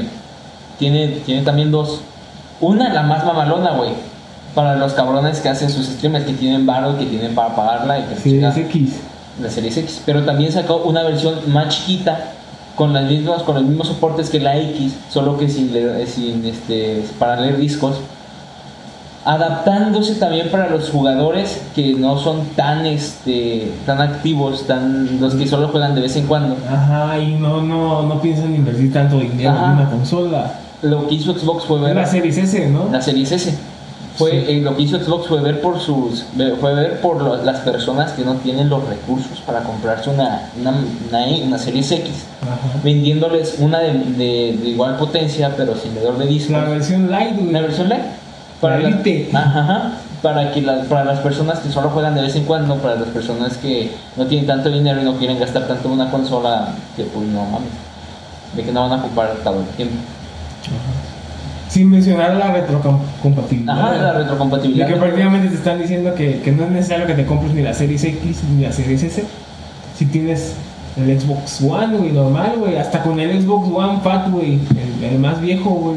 tiene, 0.78 1.08
tiene 1.26 1.42
también 1.42 1.70
dos. 1.70 2.00
Una, 2.60 2.92
la 2.94 3.02
más 3.02 3.24
mamalona, 3.26 3.72
güey. 3.72 3.90
Para 4.54 4.76
los 4.76 4.94
cabrones 4.94 5.40
que 5.40 5.50
hacen 5.50 5.68
sus 5.70 5.86
streamers, 5.86 6.24
que 6.24 6.32
tienen 6.32 6.64
varo 6.64 6.92
y 6.92 7.04
que 7.04 7.06
tienen 7.06 7.34
para 7.34 7.54
pagarla 7.54 7.98
y 7.98 8.02
que 8.04 8.16
Sí, 8.16 8.30
chingada 8.30 8.54
es 8.54 8.58
X. 8.66 8.92
la 9.42 9.50
Series 9.50 9.76
X, 9.76 10.02
pero 10.06 10.24
también 10.24 10.50
sacó 10.50 10.76
una 10.78 11.02
versión 11.02 11.34
más 11.52 11.68
chiquita 11.68 12.32
con 12.74 12.92
las 12.94 13.04
mismas 13.04 13.42
con 13.42 13.56
los 13.56 13.64
mismos 13.64 13.88
soportes 13.88 14.30
que 14.30 14.40
la 14.40 14.56
X, 14.56 14.94
solo 15.10 15.36
que 15.36 15.48
sin, 15.48 15.70
sin 16.06 16.44
este 16.46 17.04
para 17.18 17.38
leer 17.40 17.58
discos, 17.58 17.96
adaptándose 19.28 20.14
también 20.14 20.48
para 20.50 20.70
los 20.70 20.88
jugadores 20.88 21.60
que 21.74 21.92
no 21.94 22.18
son 22.18 22.46
tan 22.56 22.86
este 22.86 23.70
tan 23.84 24.00
activos, 24.00 24.66
tan 24.66 25.20
los 25.20 25.34
que 25.34 25.46
solo 25.46 25.68
juegan 25.68 25.94
de 25.94 26.00
vez 26.00 26.16
en 26.16 26.26
cuando. 26.26 26.56
Ajá, 26.66 27.18
y 27.18 27.34
no, 27.34 27.60
no, 27.60 28.02
no 28.04 28.20
piensan 28.22 28.54
invertir 28.54 28.90
tanto 28.90 29.18
dinero 29.18 29.50
Ajá. 29.50 29.66
en 29.66 29.72
una 29.80 29.90
consola. 29.90 30.54
Lo 30.80 31.06
que 31.08 31.16
hizo 31.16 31.34
Xbox 31.38 31.64
fue 31.66 31.78
ver 31.78 31.94
la 31.96 32.06
Series 32.06 32.38
S, 32.38 32.68
¿no? 32.70 32.88
la 32.90 33.02
Series 33.02 33.30
S. 33.32 33.54
Fue, 34.16 34.30
Sí. 34.30 34.36
eh, 34.48 34.60
lo 34.62 34.74
que 34.74 34.82
hizo 34.82 34.98
Xbox 34.98 35.28
fue 35.28 35.40
ver 35.42 35.60
por 35.60 35.78
sus 35.78 36.24
fue 36.60 36.74
ver 36.74 37.00
por 37.02 37.22
lo- 37.22 37.44
las 37.44 37.60
personas 37.60 38.12
que 38.12 38.24
no 38.24 38.34
tienen 38.36 38.68
los 38.70 38.82
recursos 38.88 39.40
para 39.46 39.60
comprarse 39.60 40.08
una, 40.10 40.50
una, 40.58 40.70
una, 41.10 41.26
una 41.46 41.58
Series 41.58 41.92
X. 41.92 42.10
Ajá. 42.42 42.80
vendiéndoles 42.82 43.56
una 43.58 43.80
de, 43.80 43.92
de- 43.92 44.56
de 44.58 44.68
igual 44.70 44.96
potencia 44.96 45.52
pero 45.54 45.76
sin 45.76 45.94
leedor 45.94 46.16
de 46.16 46.26
discos 46.26 46.52
La 46.52 46.64
versión 46.64 47.10
light, 47.10 47.38
una 47.38 47.60
versión 47.60 47.90
light 47.90 48.04
para, 48.60 48.78
La 48.78 49.40
ajá, 49.40 49.92
para 50.22 50.52
que 50.52 50.62
las 50.62 50.86
para 50.86 51.04
las 51.04 51.20
personas 51.20 51.60
que 51.60 51.70
solo 51.70 51.90
juegan 51.90 52.14
de 52.14 52.22
vez 52.22 52.34
en 52.36 52.44
cuando 52.44 52.76
para 52.76 52.96
las 52.96 53.08
personas 53.08 53.56
que 53.56 53.92
no 54.16 54.26
tienen 54.26 54.46
tanto 54.46 54.70
dinero 54.70 55.00
y 55.00 55.04
no 55.04 55.16
quieren 55.16 55.38
gastar 55.38 55.66
tanto 55.68 55.88
en 55.88 55.94
una 55.94 56.10
consola 56.10 56.68
que 56.96 57.04
pues 57.04 57.26
no 57.28 57.44
mames 57.44 57.68
de 58.56 58.62
que 58.64 58.72
no 58.72 58.88
van 58.88 58.98
a 58.98 59.04
ocupar 59.04 59.30
todo 59.44 59.60
el 59.60 59.66
tiempo 59.76 59.94
Sin 61.68 61.90
mencionar 61.90 62.34
la 62.34 62.52
retrocompatibilidad. 62.52 63.78
ajá 63.78 63.96
la 63.96 64.12
De 64.12 64.18
retrocompatibilidad 64.20 64.88
que 64.88 64.96
prácticamente 64.96 65.48
te 65.48 65.54
están 65.54 65.80
diciendo 65.80 66.14
que, 66.14 66.40
que 66.40 66.50
no 66.50 66.64
es 66.64 66.70
necesario 66.70 67.06
que 67.06 67.14
te 67.14 67.26
compres 67.26 67.52
ni 67.54 67.62
la 67.62 67.74
Series 67.74 68.02
X 68.04 68.42
ni 68.56 68.62
la 68.64 68.72
Series 68.72 69.02
S. 69.02 69.24
Si 69.96 70.06
tienes 70.06 70.54
el 70.96 71.20
Xbox 71.20 71.60
One, 71.60 71.96
güey, 71.98 72.12
normal, 72.12 72.54
güey. 72.58 72.76
Hasta 72.76 73.02
con 73.02 73.20
el 73.20 73.42
Xbox 73.42 73.68
One 73.72 74.00
Fat, 74.02 74.30
güey. 74.30 74.58
El, 75.00 75.04
el 75.04 75.18
más 75.18 75.40
viejo, 75.40 75.70
güey. 75.70 75.96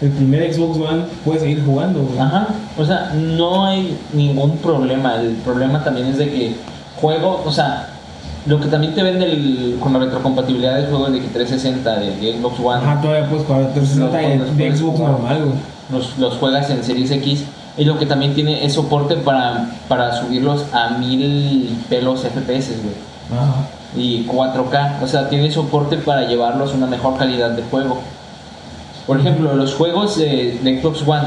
El 0.00 0.10
primer 0.10 0.52
Xbox 0.52 0.78
One 0.78 1.02
puedes 1.24 1.42
seguir 1.42 1.64
jugando, 1.64 2.00
güey. 2.00 2.18
Ajá, 2.18 2.48
o 2.78 2.84
sea, 2.84 3.12
no 3.14 3.66
hay 3.66 3.96
ningún 4.12 4.56
problema. 4.58 5.16
El 5.16 5.32
problema 5.44 5.82
también 5.82 6.06
es 6.06 6.18
de 6.18 6.26
que 6.30 6.56
juego, 7.00 7.42
o 7.44 7.50
sea, 7.50 7.88
lo 8.46 8.60
que 8.60 8.66
también 8.68 8.94
te 8.94 9.02
vende 9.02 9.24
el- 9.26 9.76
con 9.80 9.92
la 9.92 9.98
retrocompatibilidad 9.98 10.76
del 10.76 10.86
juego 10.86 11.06
de 11.10 11.20
que 11.20 11.26
360 11.28 11.98
de, 11.98 12.16
de 12.16 12.38
Xbox 12.38 12.60
One, 12.60 12.76
Ajá, 12.84 13.00
todavía 13.00 13.28
puedes 13.28 13.44
jugar 13.46 13.72
360 13.74 14.06
No, 14.22 14.28
de, 14.28 14.36
los 14.36 14.56
de 14.56 14.76
Xbox 14.76 14.98
normal, 15.00 15.38
güey. 15.44 15.54
los, 15.90 16.18
los 16.18 16.34
juegas 16.36 16.70
en 16.70 16.82
Series 16.84 17.10
X. 17.10 17.44
Y 17.76 17.84
lo 17.84 17.96
que 17.98 18.06
también 18.06 18.34
tiene 18.34 18.64
es 18.64 18.72
soporte 18.72 19.14
para, 19.16 19.70
para 19.88 20.12
subirlos 20.20 20.64
a 20.72 20.90
1000 20.98 21.76
pelos 21.88 22.20
FPS, 22.22 22.72
güey. 22.82 22.94
Ajá. 23.32 23.54
Y 23.96 24.26
4K. 24.26 25.02
O 25.02 25.06
sea, 25.06 25.28
tiene 25.28 25.50
soporte 25.50 25.96
para 25.96 26.26
llevarlos 26.26 26.72
a 26.72 26.76
una 26.76 26.86
mejor 26.86 27.16
calidad 27.16 27.50
de 27.50 27.62
juego. 27.62 27.98
Por 29.08 29.18
ejemplo, 29.18 29.56
los 29.56 29.74
juegos 29.74 30.16
de, 30.18 30.60
de 30.62 30.80
Xbox 30.80 31.02
One 31.08 31.26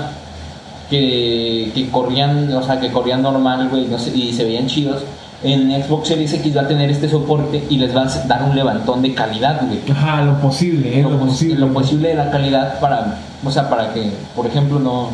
que, 0.89 1.72
que 1.74 1.89
corrían, 1.89 2.54
o 2.54 2.63
sea, 2.63 2.80
que 2.80 2.91
corrían 2.91 3.22
normal, 3.22 3.67
güey, 3.70 3.88
no 3.88 3.98
sé, 3.98 4.15
y 4.15 4.32
se 4.34 4.44
veían 4.46 4.67
chidos. 4.67 5.02
En 5.44 5.72
Xbox 5.84 6.10
Series 6.10 6.32
X 6.34 6.56
va 6.56 6.62
a 6.62 6.67
tener 6.67 6.91
este 6.91 7.10
soporte 7.10 7.63
y 7.70 7.78
les 7.78 7.96
va 7.96 8.04
a 8.04 8.28
dar 8.28 8.43
un 8.43 8.55
levantón 8.55 9.01
de 9.01 9.14
calidad, 9.16 9.60
güey. 9.66 9.80
Ajá, 9.91 10.22
lo 10.22 10.38
posible, 10.39 10.99
eh, 10.99 11.01
lo, 11.01 11.10
lo, 11.10 11.18
pos- 11.20 11.30
posible. 11.30 11.55
lo 11.60 11.74
posible 11.74 12.10
de 12.10 12.14
la 12.16 12.30
calidad 12.30 12.80
para, 12.80 13.18
o 13.43 13.49
sea, 13.49 13.68
para 13.68 13.91
que, 13.93 14.12
por 14.36 14.45
ejemplo, 14.45 14.78
no, 14.78 15.08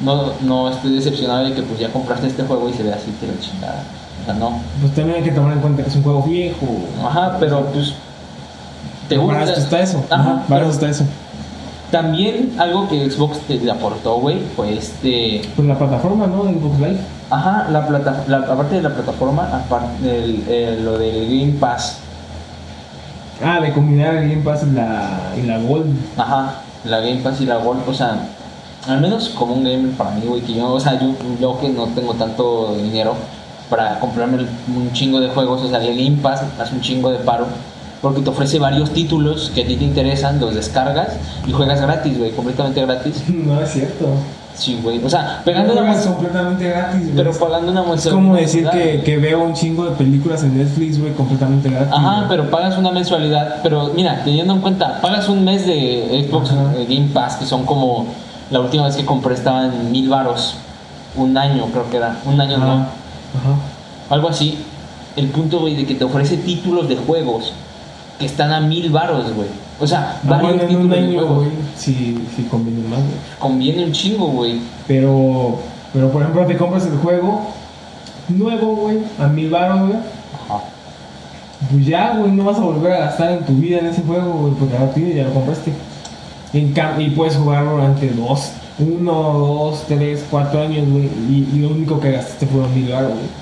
no, 0.00 0.32
no 0.40 0.70
estés 0.70 0.92
decepcionado 0.92 1.44
de 1.44 1.52
que 1.52 1.60
pues 1.62 1.78
ya 1.78 1.88
compraste 1.92 2.28
este 2.28 2.44
juego 2.44 2.70
y 2.70 2.72
se 2.72 2.82
ve 2.82 2.94
así 2.94 3.12
que 3.20 3.26
la 3.26 3.38
chingada. 3.38 3.82
O 4.22 4.24
sea, 4.24 4.34
no. 4.34 4.58
Pues 4.80 4.94
también 4.94 5.18
hay 5.18 5.24
que 5.24 5.32
tomar 5.32 5.52
en 5.52 5.60
cuenta 5.60 5.82
que 5.82 5.90
es 5.90 5.96
un 5.96 6.02
juego 6.02 6.22
viejo. 6.22 6.66
Ajá, 7.06 7.36
pero 7.38 7.66
pues 7.66 7.92
te 9.10 9.16
Para 9.18 9.26
gusta. 9.40 9.42
esto 9.50 9.60
está 9.60 9.80
eso. 9.80 10.02
Ajá, 10.08 10.44
para 10.48 10.62
eso 10.62 10.70
está 10.70 10.88
eso. 10.88 11.04
También 11.92 12.54
algo 12.58 12.88
que 12.88 13.08
Xbox 13.08 13.38
te 13.40 13.54
le 13.60 13.70
aportó, 13.70 14.16
güey, 14.16 14.40
fue 14.56 14.76
este, 14.76 15.42
Pues 15.54 15.68
la 15.68 15.78
plataforma, 15.78 16.26
¿no? 16.26 16.42
De 16.42 16.54
Xbox 16.54 16.78
Live. 16.80 16.98
ajá, 17.30 17.68
la 17.70 17.86
plata, 17.86 18.24
la, 18.26 18.38
aparte 18.38 18.76
de 18.76 18.82
la 18.82 18.94
plataforma, 18.94 19.48
aparte 19.64 20.02
del, 20.02 20.42
eh, 20.48 20.80
lo 20.82 20.98
del 20.98 21.26
Game 21.26 21.58
Pass, 21.60 21.98
Ah, 23.44 23.60
de 23.60 23.72
combinar 23.72 24.14
el 24.16 24.30
Game 24.30 24.42
Pass 24.42 24.62
y 24.64 24.74
la, 24.74 25.32
y 25.36 25.42
la 25.46 25.58
Gold. 25.58 25.96
Ajá, 26.16 26.54
la 26.84 27.00
Game 27.00 27.16
Pass 27.22 27.40
y 27.40 27.46
la 27.46 27.56
Gold, 27.56 27.82
o 27.88 27.94
sea, 27.94 28.28
al 28.88 29.00
menos 29.00 29.28
como 29.30 29.54
un 29.54 29.64
gamer 29.64 29.90
para 29.92 30.10
mí, 30.12 30.22
güey, 30.26 30.40
que 30.42 30.54
yo, 30.54 30.72
o 30.72 30.80
sea, 30.80 30.98
yo, 30.98 31.14
yo 31.40 31.58
que 31.60 31.68
no 31.68 31.86
tengo 31.88 32.14
tanto 32.14 32.74
dinero 32.76 33.14
para 33.68 33.98
comprarme 34.00 34.46
un 34.74 34.92
chingo 34.92 35.20
de 35.20 35.28
juegos, 35.28 35.62
o 35.62 35.68
sea, 35.68 35.82
el 35.82 35.96
Game 35.96 36.18
Pass 36.22 36.42
hace 36.60 36.74
un 36.74 36.80
chingo 36.80 37.10
de 37.10 37.18
paro, 37.18 37.46
porque 38.02 38.20
te 38.20 38.28
ofrece 38.30 38.58
varios 38.58 38.90
títulos 38.90 39.50
que 39.54 39.62
a 39.62 39.66
ti 39.66 39.76
te 39.76 39.84
interesan, 39.84 40.38
los 40.40 40.54
descargas 40.54 41.08
y 41.46 41.52
juegas 41.52 41.80
gratis, 41.80 42.18
güey, 42.18 42.32
completamente 42.32 42.82
gratis. 42.82 43.22
No 43.28 43.60
es 43.60 43.70
cierto. 43.70 44.06
Sí, 44.54 44.78
güey. 44.82 45.02
O 45.02 45.08
sea, 45.08 45.40
pegando 45.46 45.72
una 45.72 45.80
Juegas 45.80 45.96
muestra, 46.06 46.12
completamente 46.14 46.68
gratis, 46.68 47.00
güey. 47.04 47.14
pero 47.16 47.32
pagando 47.32 47.72
una 47.72 47.80
Es 47.80 47.86
muestra. 47.86 48.12
como 48.12 48.34
decir 48.36 48.68
que, 48.68 49.00
que 49.02 49.16
veo 49.16 49.42
un 49.42 49.54
chingo 49.54 49.84
de 49.86 49.92
películas 49.92 50.42
en 50.42 50.58
Netflix, 50.58 51.00
güey, 51.00 51.12
completamente 51.14 51.70
gratis. 51.70 51.90
Ajá, 51.90 52.26
pero 52.28 52.50
pagas 52.50 52.76
una 52.76 52.90
mensualidad. 52.90 53.60
Pero 53.62 53.92
mira, 53.96 54.22
teniendo 54.24 54.52
en 54.52 54.60
cuenta, 54.60 55.00
pagas 55.00 55.26
un 55.30 55.42
mes 55.42 55.64
de 55.66 56.26
Xbox 56.28 56.50
Ajá. 56.50 56.74
eh, 56.76 56.84
Game 56.86 57.08
Pass, 57.14 57.36
que 57.36 57.46
son 57.46 57.64
como. 57.64 58.06
La 58.50 58.60
última 58.60 58.84
vez 58.84 58.96
que 58.96 59.06
compré 59.06 59.32
estaban 59.34 59.90
mil 59.90 60.10
varos. 60.10 60.56
Un 61.16 61.34
año, 61.38 61.64
creo 61.72 61.88
que 61.88 61.96
era. 61.96 62.18
Un 62.26 62.38
año, 62.38 62.56
Ajá. 62.58 62.66
no. 62.66 62.72
Ajá. 62.74 62.90
Algo 64.10 64.28
así. 64.28 64.58
El 65.16 65.28
punto, 65.28 65.60
güey, 65.60 65.76
de 65.76 65.86
que 65.86 65.94
te 65.94 66.04
ofrece 66.04 66.36
títulos 66.36 66.88
de 66.90 66.96
juegos 66.96 67.54
están 68.26 68.52
a 68.52 68.60
mil 68.60 68.90
varos, 68.90 69.32
güey. 69.34 69.48
O 69.80 69.86
sea, 69.86 70.16
Ah, 70.24 70.28
varios 70.28 70.58
bueno, 70.58 70.62
en 70.68 70.76
un 70.76 71.36
güey, 71.36 71.48
sí, 71.76 72.24
sí 72.36 72.44
conviene 72.50 72.88
más, 72.88 73.00
güey. 73.00 73.14
Conviene 73.38 73.84
un 73.84 73.92
chingo, 73.92 74.26
güey. 74.28 74.60
Pero, 74.86 75.58
pero 75.92 76.10
por 76.10 76.22
ejemplo, 76.22 76.46
te 76.46 76.56
compras 76.56 76.86
el 76.86 76.96
juego 76.98 77.48
nuevo, 78.28 78.76
güey, 78.76 78.98
a 79.18 79.26
mil 79.26 79.50
baros, 79.50 79.88
güey. 79.88 79.98
Ajá. 79.98 80.64
Pues 81.70 81.86
ya, 81.86 82.16
güey, 82.16 82.30
no 82.32 82.44
vas 82.44 82.58
a 82.58 82.60
volver 82.60 82.92
a 82.92 82.98
gastar 82.98 83.32
en 83.32 83.44
tu 83.44 83.54
vida 83.54 83.78
en 83.78 83.86
ese 83.86 84.02
juego, 84.02 84.32
güey, 84.32 84.54
porque 84.54 84.76
ahora 84.76 84.92
tienes, 84.92 85.16
ya 85.16 85.24
lo 85.24 85.34
compraste. 85.34 85.72
En 86.52 86.74
y 87.00 87.10
puedes 87.10 87.36
jugarlo 87.36 87.72
durante 87.72 88.10
dos, 88.10 88.52
uno, 88.78 89.12
dos, 89.12 89.84
tres, 89.88 90.24
cuatro 90.30 90.60
años, 90.62 90.88
güey. 90.88 91.04
Y, 91.30 91.48
y 91.54 91.58
lo 91.60 91.70
único 91.70 91.98
que 91.98 92.12
gastaste 92.12 92.46
fueron 92.46 92.74
mil 92.74 92.90
baros, 92.90 93.12
güey. 93.12 93.41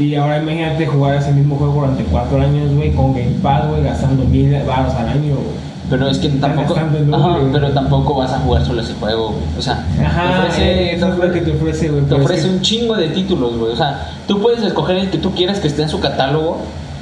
Y 0.00 0.14
ahora 0.14 0.42
imagínate 0.42 0.86
jugar 0.86 1.16
ese 1.16 1.30
mismo 1.32 1.56
juego 1.56 1.74
durante 1.74 2.04
cuatro 2.04 2.40
años, 2.40 2.72
güey, 2.74 2.92
con 2.92 3.12
Game 3.12 3.36
Pass, 3.42 3.68
güey, 3.68 3.82
gastando 3.82 4.24
mil 4.24 4.50
baros 4.66 4.94
al 4.94 5.08
año, 5.08 5.34
güey. 5.34 5.70
Pero 5.90 6.08
es 6.08 6.18
que 6.18 6.28
tampoco. 6.28 6.74
Ajá, 7.16 7.38
pero 7.52 7.70
tampoco 7.72 8.14
vas 8.14 8.32
a 8.32 8.38
jugar 8.38 8.64
solo 8.64 8.80
ese 8.80 8.94
juego, 8.94 9.30
güey. 9.32 9.42
O 9.58 9.62
sea, 9.62 9.84
Ajá, 10.04 10.22
te 10.42 10.48
ofrece, 10.48 10.94
eso 10.94 11.08
es 11.12 11.18
lo 11.18 11.32
que 11.32 11.40
te 11.40 11.50
ofrece, 11.52 11.88
güey. 11.88 12.04
te 12.04 12.14
ofrece 12.14 12.44
que- 12.48 12.54
un 12.54 12.60
chingo 12.60 12.94
de 12.96 13.08
títulos, 13.08 13.58
güey. 13.58 13.72
O 13.72 13.76
sea, 13.76 14.08
tú 14.28 14.40
puedes 14.40 14.62
escoger 14.62 14.96
el 14.98 15.10
que 15.10 15.18
tú 15.18 15.32
quieras 15.34 15.58
que 15.58 15.66
esté 15.68 15.82
en 15.82 15.88
su 15.88 15.98
catálogo 16.00 16.58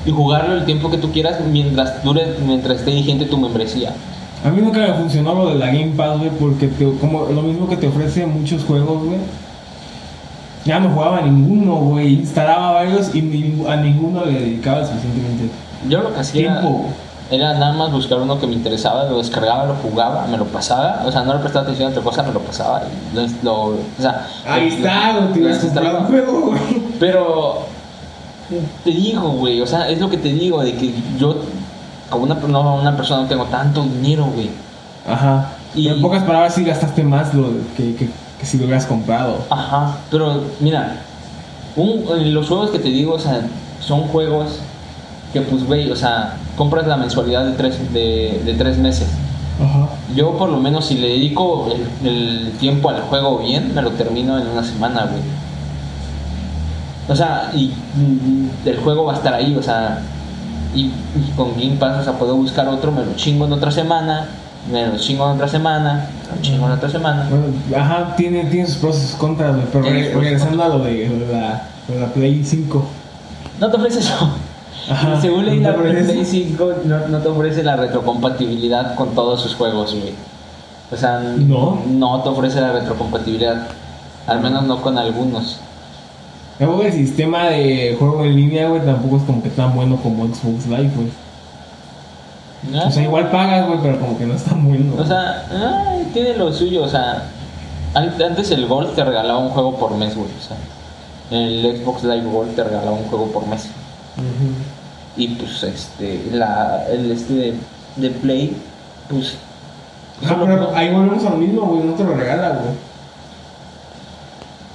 y 0.06 0.10
jugarlo 0.10 0.54
el 0.54 0.64
tiempo 0.64 0.90
que 0.90 0.96
tú 0.96 1.12
quieras 1.12 1.36
mientras 1.52 2.02
dure, 2.02 2.22
mientras 2.46 2.78
esté 2.78 2.92
vigente 2.92 3.26
tu 3.26 3.36
membresía. 3.38 3.92
A 4.44 4.48
mí 4.50 4.62
nunca 4.62 4.80
me 4.80 4.94
funcionó 4.94 5.34
lo 5.34 5.50
de 5.50 5.56
la 5.56 5.66
Game 5.66 5.92
Pass, 5.96 6.16
güey, 6.18 6.30
porque 6.30 6.68
te- 6.68 6.90
como 7.00 7.26
lo 7.26 7.42
mismo 7.42 7.68
que 7.68 7.76
te 7.76 7.88
ofrece 7.88 8.24
muchos 8.26 8.64
juegos, 8.64 9.04
güey. 9.04 9.18
Ya 10.68 10.78
no 10.80 10.90
jugaba 10.90 11.20
ninguno, 11.22 11.76
güey. 11.76 12.14
Instalaba 12.20 12.72
varios 12.72 13.14
y 13.14 13.22
ni- 13.22 13.66
a 13.66 13.76
ninguno 13.76 14.24
le 14.26 14.32
dedicaba 14.38 14.84
suficientemente 14.86 15.48
Yo 15.88 16.02
lo 16.02 16.12
que 16.12 16.20
hacía 16.20 16.60
tiempo. 16.60 16.86
era 17.30 17.54
nada 17.54 17.72
más 17.72 17.90
buscar 17.90 18.18
uno 18.18 18.38
que 18.38 18.46
me 18.46 18.52
interesaba, 18.52 19.04
lo 19.04 19.16
descargaba, 19.18 19.64
lo 19.64 19.74
jugaba, 19.76 20.26
me 20.26 20.36
lo 20.36 20.44
pasaba. 20.44 21.02
O 21.06 21.10
sea, 21.12 21.22
no 21.22 21.32
le 21.34 21.40
prestaba 21.40 21.62
atención 21.64 21.88
a 21.88 21.90
otra 21.92 22.02
cosa, 22.02 22.22
me 22.22 22.32
lo 22.32 22.40
pasaba. 22.40 22.82
y 23.12 23.16
Lo, 23.16 23.26
lo- 23.42 23.64
o 23.70 23.76
sea, 23.98 24.26
Ahí 24.46 24.68
lo- 24.70 24.76
está, 24.76 25.12
te 25.12 25.14
lo 25.14 25.20
ibas 25.20 25.24
a 25.24 25.26
comprar 25.28 25.42
un 25.42 25.44
desinstalaba. 25.52 26.00
juego, 26.04 26.40
güey. 26.48 26.60
Pero 27.00 27.58
te 28.84 28.90
digo, 28.90 29.28
güey, 29.30 29.60
o 29.62 29.66
sea, 29.66 29.88
es 29.88 29.98
lo 30.00 30.10
que 30.10 30.18
te 30.18 30.28
digo, 30.32 30.62
de 30.62 30.74
que 30.74 30.92
yo, 31.18 31.36
como 32.10 32.24
una, 32.24 32.34
no, 32.34 32.76
una 32.76 32.96
persona, 32.96 33.22
no 33.22 33.28
tengo 33.28 33.44
tanto 33.46 33.82
dinero, 33.84 34.26
güey. 34.34 34.50
Ajá. 35.08 35.52
Y- 35.74 35.88
en 35.88 36.00
pocas 36.02 36.22
palabras, 36.24 36.54
sí 36.54 36.64
gastaste 36.64 37.02
más 37.04 37.32
lo 37.34 37.44
que, 37.76 37.94
que, 37.94 38.08
que 38.38 38.46
si 38.46 38.58
lo 38.58 38.64
hubieras 38.64 38.86
comprado. 38.86 39.44
Ajá, 39.50 39.96
pero 40.10 40.42
mira, 40.60 40.96
un- 41.76 42.04
eh, 42.18 42.26
los 42.26 42.48
juegos 42.48 42.70
que 42.70 42.78
te 42.78 42.88
digo, 42.88 43.14
o 43.14 43.18
sea, 43.18 43.40
son 43.80 44.02
juegos 44.02 44.58
que, 45.32 45.40
pues, 45.42 45.64
güey, 45.66 45.90
o 45.90 45.96
sea, 45.96 46.36
compras 46.56 46.86
la 46.86 46.96
mensualidad 46.96 47.44
de 47.44 47.52
tres, 47.52 47.92
de, 47.92 48.40
de 48.44 48.54
tres 48.54 48.78
meses. 48.78 49.08
Ajá. 49.62 49.88
Yo, 50.14 50.36
por 50.38 50.48
lo 50.48 50.58
menos, 50.58 50.86
si 50.86 50.94
le 50.94 51.08
dedico 51.08 51.68
el, 52.02 52.08
el 52.08 52.52
tiempo 52.60 52.90
al 52.90 53.00
juego 53.02 53.38
bien, 53.38 53.74
me 53.74 53.82
lo 53.82 53.90
termino 53.90 54.38
en 54.38 54.46
una 54.46 54.62
semana, 54.62 55.02
güey. 55.06 55.22
O 57.08 57.16
sea, 57.16 57.50
y 57.54 57.68
mm, 57.96 58.68
el 58.68 58.76
juego 58.78 59.04
va 59.06 59.14
a 59.14 59.16
estar 59.16 59.32
ahí, 59.34 59.56
o 59.56 59.62
sea, 59.62 60.00
y, 60.74 60.86
y 60.86 61.32
con 61.36 61.52
Game 61.54 61.76
Pass, 61.76 62.00
o 62.00 62.04
sea, 62.04 62.12
puedo 62.18 62.36
buscar 62.36 62.68
otro, 62.68 62.92
me 62.92 63.04
lo 63.04 63.14
chingo 63.16 63.46
en 63.46 63.52
otra 63.54 63.70
semana, 63.70 64.26
me 64.70 64.86
lo 64.86 64.98
chingo 64.98 65.24
en 65.26 65.36
otra 65.36 65.48
semana, 65.48 66.06
chingo 66.42 66.66
en 66.66 66.72
otra 66.72 66.88
semana. 66.88 67.26
Bueno, 67.30 67.44
ajá, 67.76 68.14
tiene, 68.16 68.44
tiene 68.46 68.66
sus 68.66 68.76
pros 68.76 68.96
y 68.98 69.00
sus 69.06 69.12
contras, 69.16 69.54
güey. 69.54 69.66
Pero 69.72 69.84
re- 69.84 70.00
y 70.00 70.12
regresando 70.12 70.62
a 70.64 70.68
lo 70.68 70.78
de, 70.80 71.08
la, 71.30 71.68
de 71.88 72.00
la 72.00 72.06
Play 72.12 72.42
5. 72.44 72.84
No 73.60 73.70
te 73.70 73.76
ofrece 73.76 74.00
eso. 74.00 74.30
Ajá. 74.90 75.20
Según 75.20 75.46
leí 75.46 75.60
¿No 75.60 75.70
la 75.70 75.76
Play 75.76 75.96
eso? 75.96 76.30
5, 76.30 76.72
no, 76.84 77.08
no 77.08 77.18
te 77.18 77.28
ofrece 77.28 77.62
la 77.62 77.76
retrocompatibilidad 77.76 78.94
con 78.94 79.14
todos 79.14 79.40
sus 79.42 79.54
juegos, 79.54 79.94
güey. 79.94 80.14
O 80.90 80.96
sea, 80.96 81.20
¿No? 81.20 81.82
no 81.86 82.22
te 82.22 82.28
ofrece 82.30 82.60
la 82.60 82.72
retrocompatibilidad. 82.72 83.66
Al 84.26 84.40
menos 84.40 84.64
no 84.64 84.80
con 84.80 84.96
algunos. 84.98 85.60
Luego 86.58 86.82
el 86.82 86.92
sistema 86.92 87.44
de 87.50 87.94
juego 87.98 88.24
en 88.24 88.34
línea, 88.34 88.68
güey, 88.68 88.84
tampoco 88.84 89.18
es 89.18 89.22
como 89.22 89.42
que 89.42 89.50
tan 89.50 89.74
bueno 89.74 89.96
como 89.96 90.26
Xbox 90.26 90.66
Live, 90.66 90.90
güey. 90.96 91.08
O 92.86 92.90
sea, 92.90 93.02
igual 93.02 93.30
pagas, 93.30 93.66
güey, 93.66 93.78
pero 93.82 94.00
como 94.00 94.18
que 94.18 94.26
no 94.26 94.34
es 94.34 94.42
tan 94.44 94.66
bueno. 94.66 94.94
O 94.98 95.04
sea, 95.06 95.46
ay, 95.88 96.10
tiene 96.12 96.34
lo 96.36 96.52
suyo, 96.52 96.82
o 96.82 96.88
sea, 96.88 97.22
an- 97.94 98.14
antes 98.22 98.50
el 98.50 98.66
Gold 98.66 98.94
te 98.94 99.04
regalaba 99.04 99.38
un 99.38 99.50
juego 99.50 99.76
por 99.76 99.94
mes, 99.96 100.14
güey, 100.16 100.28
o 100.28 100.42
sea, 100.46 100.56
el 101.38 101.80
Xbox 101.82 102.02
Live 102.04 102.24
Gold 102.30 102.54
te 102.56 102.64
regalaba 102.64 102.92
un 102.92 103.04
juego 103.04 103.26
por 103.26 103.46
mes. 103.46 103.66
Ujú. 104.16 104.52
Y 105.16 105.28
pues 105.28 105.62
este, 105.62 106.28
la, 106.32 106.84
el 106.90 107.10
este 107.12 107.32
de, 107.32 107.54
de 107.96 108.10
Play, 108.10 108.56
pues... 109.08 109.36
Ah, 110.24 110.28
solo- 110.30 110.46
pero 110.46 110.74
ahí 110.74 110.92
volvemos 110.92 111.24
a 111.24 111.30
lo 111.30 111.36
mismo, 111.36 111.62
güey, 111.62 111.82
no 111.84 111.92
te 111.94 112.02
lo 112.04 112.14
regala, 112.14 112.48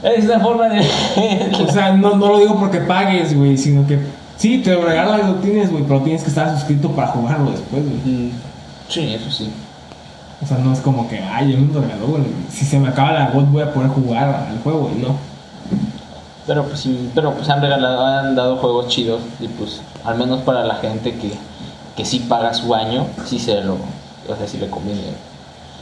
güey. 0.01 0.13
Es 0.15 0.25
la 0.25 0.39
forma 0.39 0.67
de... 0.69 0.79
O 1.67 1.71
sea, 1.71 1.93
no, 1.93 2.15
no 2.15 2.27
lo 2.29 2.39
digo 2.39 2.59
porque 2.59 2.79
pagues, 2.79 3.37
güey, 3.37 3.57
sino 3.57 3.87
que 3.87 3.99
sí, 4.37 4.59
te 4.59 4.73
lo 4.73 4.83
regala 4.83 5.19
y 5.19 5.27
lo 5.27 5.35
tienes, 5.35 5.71
güey, 5.71 5.83
pero 5.83 6.01
tienes 6.01 6.23
que 6.23 6.29
estar 6.29 6.53
suscrito 6.55 6.91
para 6.91 7.09
jugarlo 7.09 7.51
después, 7.51 7.83
güey. 7.83 8.15
Mm, 8.15 8.31
sí, 8.89 9.13
eso 9.13 9.31
sí. 9.31 9.51
O 10.41 10.45
sea, 10.45 10.57
no 10.57 10.73
es 10.73 10.79
como 10.79 11.07
que, 11.07 11.19
ay, 11.19 11.53
yo 11.53 11.57
me 11.57 11.73
lo 11.73 11.81
regaló, 11.81 12.07
güey. 12.07 12.23
Si 12.49 12.65
se 12.65 12.79
me 12.79 12.89
acaba 12.89 13.13
la 13.13 13.31
God 13.31 13.45
voy 13.45 13.63
a 13.63 13.73
poder 13.73 13.89
jugar 13.89 14.47
al 14.49 14.59
juego, 14.59 14.79
güey, 14.89 14.95
no. 14.95 15.15
Pero 16.45 16.65
pues 16.65 16.81
sí, 16.81 17.09
pero 17.15 17.33
pues 17.33 17.49
han 17.49 17.61
regalado, 17.61 18.05
han 18.05 18.35
dado 18.35 18.57
juegos 18.57 18.89
chidos 18.89 19.21
y 19.39 19.47
pues 19.47 19.81
al 20.03 20.17
menos 20.17 20.41
para 20.41 20.65
la 20.65 20.75
gente 20.75 21.13
que, 21.15 21.31
que 21.95 22.03
sí 22.03 22.19
paga 22.19 22.53
su 22.53 22.75
año, 22.75 23.07
sí 23.25 23.39
se 23.39 23.61
lo, 23.61 23.75
o 23.75 24.35
sea, 24.37 24.45
sí 24.45 24.57
le 24.57 24.69
conviene, 24.69 25.01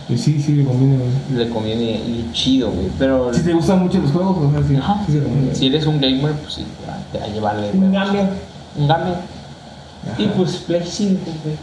Pues 0.07 0.21
sí, 0.21 0.41
sí, 0.41 0.53
le 0.55 0.65
conviene, 0.65 0.97
güey. 0.97 1.09
le 1.45 1.49
conviene 1.49 1.83
y 1.83 2.29
chido, 2.33 2.71
güey. 2.71 2.87
Pero 2.99 3.33
Si 3.33 3.41
te 3.41 3.53
gustan 3.53 3.79
mucho 3.79 3.99
los 3.99 4.11
juegos, 4.11 4.37
o 4.37 4.51
sea, 4.51 4.67
sí, 4.67 4.75
Ajá. 4.75 5.03
sí 5.05 5.13
se 5.13 5.23
conviene. 5.23 5.55
si 5.55 5.67
eres 5.67 5.85
un 5.85 6.01
gamer, 6.01 6.33
pues 6.33 6.53
sí, 6.55 6.65
te 7.11 7.17
va 7.19 7.25
a 7.25 7.27
llevarle 7.27 7.69
Un 7.73 7.91
gamer. 7.91 8.29
Un 8.77 8.87
gamer. 8.87 9.13
Ajá. 9.13 10.21
Y 10.21 10.25
pues 10.27 10.55
Play 10.57 10.83
5, 10.85 11.19
güey. 11.43 11.55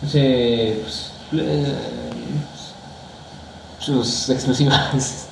Pues, 0.00 0.12
eh, 0.16 0.80
pues, 0.82 1.12
eh, 1.42 1.74
sus 3.78 4.28
exclusivas. 4.30 5.26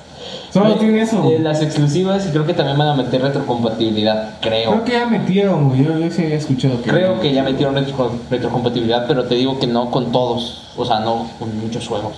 Solo 0.51 0.75
tiene 0.75 1.01
eso. 1.01 1.23
eh, 1.31 1.39
las 1.39 1.61
exclusivas 1.61 2.25
y 2.27 2.29
creo 2.31 2.45
que 2.45 2.53
también 2.53 2.77
van 2.77 2.89
a 2.89 2.93
meter 2.95 3.21
retrocompatibilidad, 3.21 4.35
creo. 4.41 4.71
Creo 4.71 4.83
que 4.83 4.91
ya 4.91 5.05
metieron, 5.07 5.69
güey. 5.69 5.83
Yo, 5.85 5.97
yo 5.97 6.11
sí 6.11 6.23
había 6.23 6.35
escuchado 6.37 6.81
que. 6.81 6.89
Creo 6.89 7.19
que 7.21 7.33
ya 7.33 7.43
metieron 7.43 7.75
retro- 7.75 8.11
retrocompatibilidad, 8.29 9.07
pero 9.07 9.25
te 9.25 9.35
digo 9.35 9.59
que 9.59 9.67
no 9.67 9.89
con 9.91 10.11
todos, 10.11 10.63
o 10.77 10.85
sea, 10.85 10.99
no 10.99 11.27
con 11.39 11.57
muchos 11.59 11.87
juegos. 11.87 12.13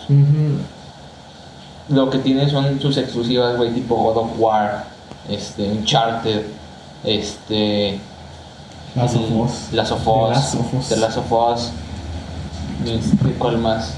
Lo 1.90 2.10
que 2.10 2.18
tiene 2.20 2.50
son 2.50 2.80
sus 2.80 2.98
exclusivas, 2.98 3.58
güey, 3.58 3.72
tipo 3.74 3.96
God 3.96 4.18
of 4.18 4.30
War, 4.40 4.86
este, 5.30 5.70
Uncharted, 5.70 6.44
este... 7.04 8.00
Last 8.96 9.16
of 9.16 9.32
Us. 9.32 9.74
Last 9.74 9.92
of 9.92 10.08
Us, 10.08 10.56
of 10.56 10.98
Last 11.00 11.18
of 11.18 11.32
Us, 11.32 11.72
este, 12.86 13.32
¿cuál 13.40 13.58
más? 13.58 13.96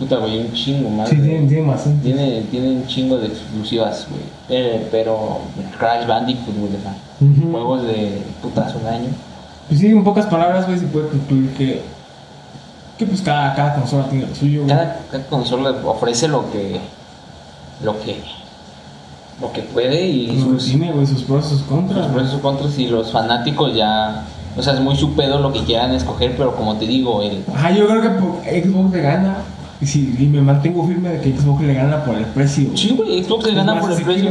Puta, 0.00 0.16
güey, 0.16 0.38
un 0.40 0.52
chingo 0.54 0.88
más. 0.88 1.10
Sí, 1.10 1.16
tiene, 1.16 1.46
tiene 1.46 1.62
más. 1.62 1.86
¿eh? 1.86 1.94
Tiene, 2.02 2.40
tiene 2.50 2.68
un 2.70 2.86
chingo 2.86 3.18
de 3.18 3.26
exclusivas, 3.26 4.06
güey. 4.08 4.22
Eh, 4.48 4.88
pero 4.90 5.40
Crash 5.78 6.06
Bandicoot, 6.06 6.56
güey, 6.58 6.72
sea, 6.82 6.96
Ujú. 7.20 7.50
juegos 7.52 7.82
de 7.82 8.22
putas 8.40 8.74
un 8.74 8.86
año. 8.86 9.08
Pues 9.68 9.78
sí, 9.78 9.88
en 9.88 10.02
pocas 10.02 10.24
palabras, 10.24 10.66
güey, 10.66 10.78
se 10.78 10.86
puede 10.86 11.08
concluir 11.08 11.50
que. 11.50 11.82
Que 12.96 13.04
pues 13.06 13.20
cada, 13.20 13.54
cada 13.54 13.74
consola 13.74 14.08
tiene 14.08 14.26
lo 14.26 14.34
suyo, 14.34 14.62
güey. 14.64 14.74
Cada, 14.74 15.00
cada 15.10 15.26
consola 15.26 15.70
ofrece 15.84 16.28
lo 16.28 16.50
que, 16.50 16.80
lo 17.84 18.00
que, 18.00 18.22
lo 19.40 19.52
que 19.52 19.60
puede 19.62 20.06
y 20.06 20.40
sus, 20.40 20.64
tiene, 20.64 20.92
güey, 20.92 21.06
sus 21.06 21.24
pros 21.24 21.44
y 21.46 21.48
sus 21.50 21.62
contras. 21.62 21.98
los 21.98 22.06
pros 22.08 22.26
y 22.26 22.30
sus 22.30 22.40
contras 22.40 22.78
y 22.78 22.86
los 22.88 23.10
fanáticos 23.12 23.74
ya, 23.74 24.24
o 24.56 24.62
sea, 24.62 24.72
es 24.74 24.80
muy 24.80 24.96
su 24.96 25.14
pedo 25.14 25.38
lo 25.40 25.52
que 25.52 25.62
quieran 25.64 25.94
escoger, 25.94 26.36
pero 26.38 26.56
como 26.56 26.76
te 26.76 26.86
digo, 26.86 27.22
el, 27.22 27.44
Ajá, 27.54 27.70
yo 27.70 27.86
creo 27.86 28.00
que 28.02 28.62
Xbox 28.62 28.92
le 28.94 29.02
gana. 29.02 29.36
Y, 29.80 29.86
si, 29.86 30.14
y 30.18 30.26
me 30.26 30.42
mantengo 30.42 30.86
firme 30.86 31.08
de 31.08 31.20
que 31.20 31.36
Xbox 31.38 31.62
le 31.62 31.72
gana 31.74 32.04
por 32.04 32.14
el 32.16 32.26
precio. 32.26 32.70
sí, 32.76 32.90
güey, 32.96 33.24
Xbox 33.24 33.46
le 33.46 33.54
gana 33.54 33.80
por 33.80 33.90
el 33.90 34.02
precio. 34.02 34.30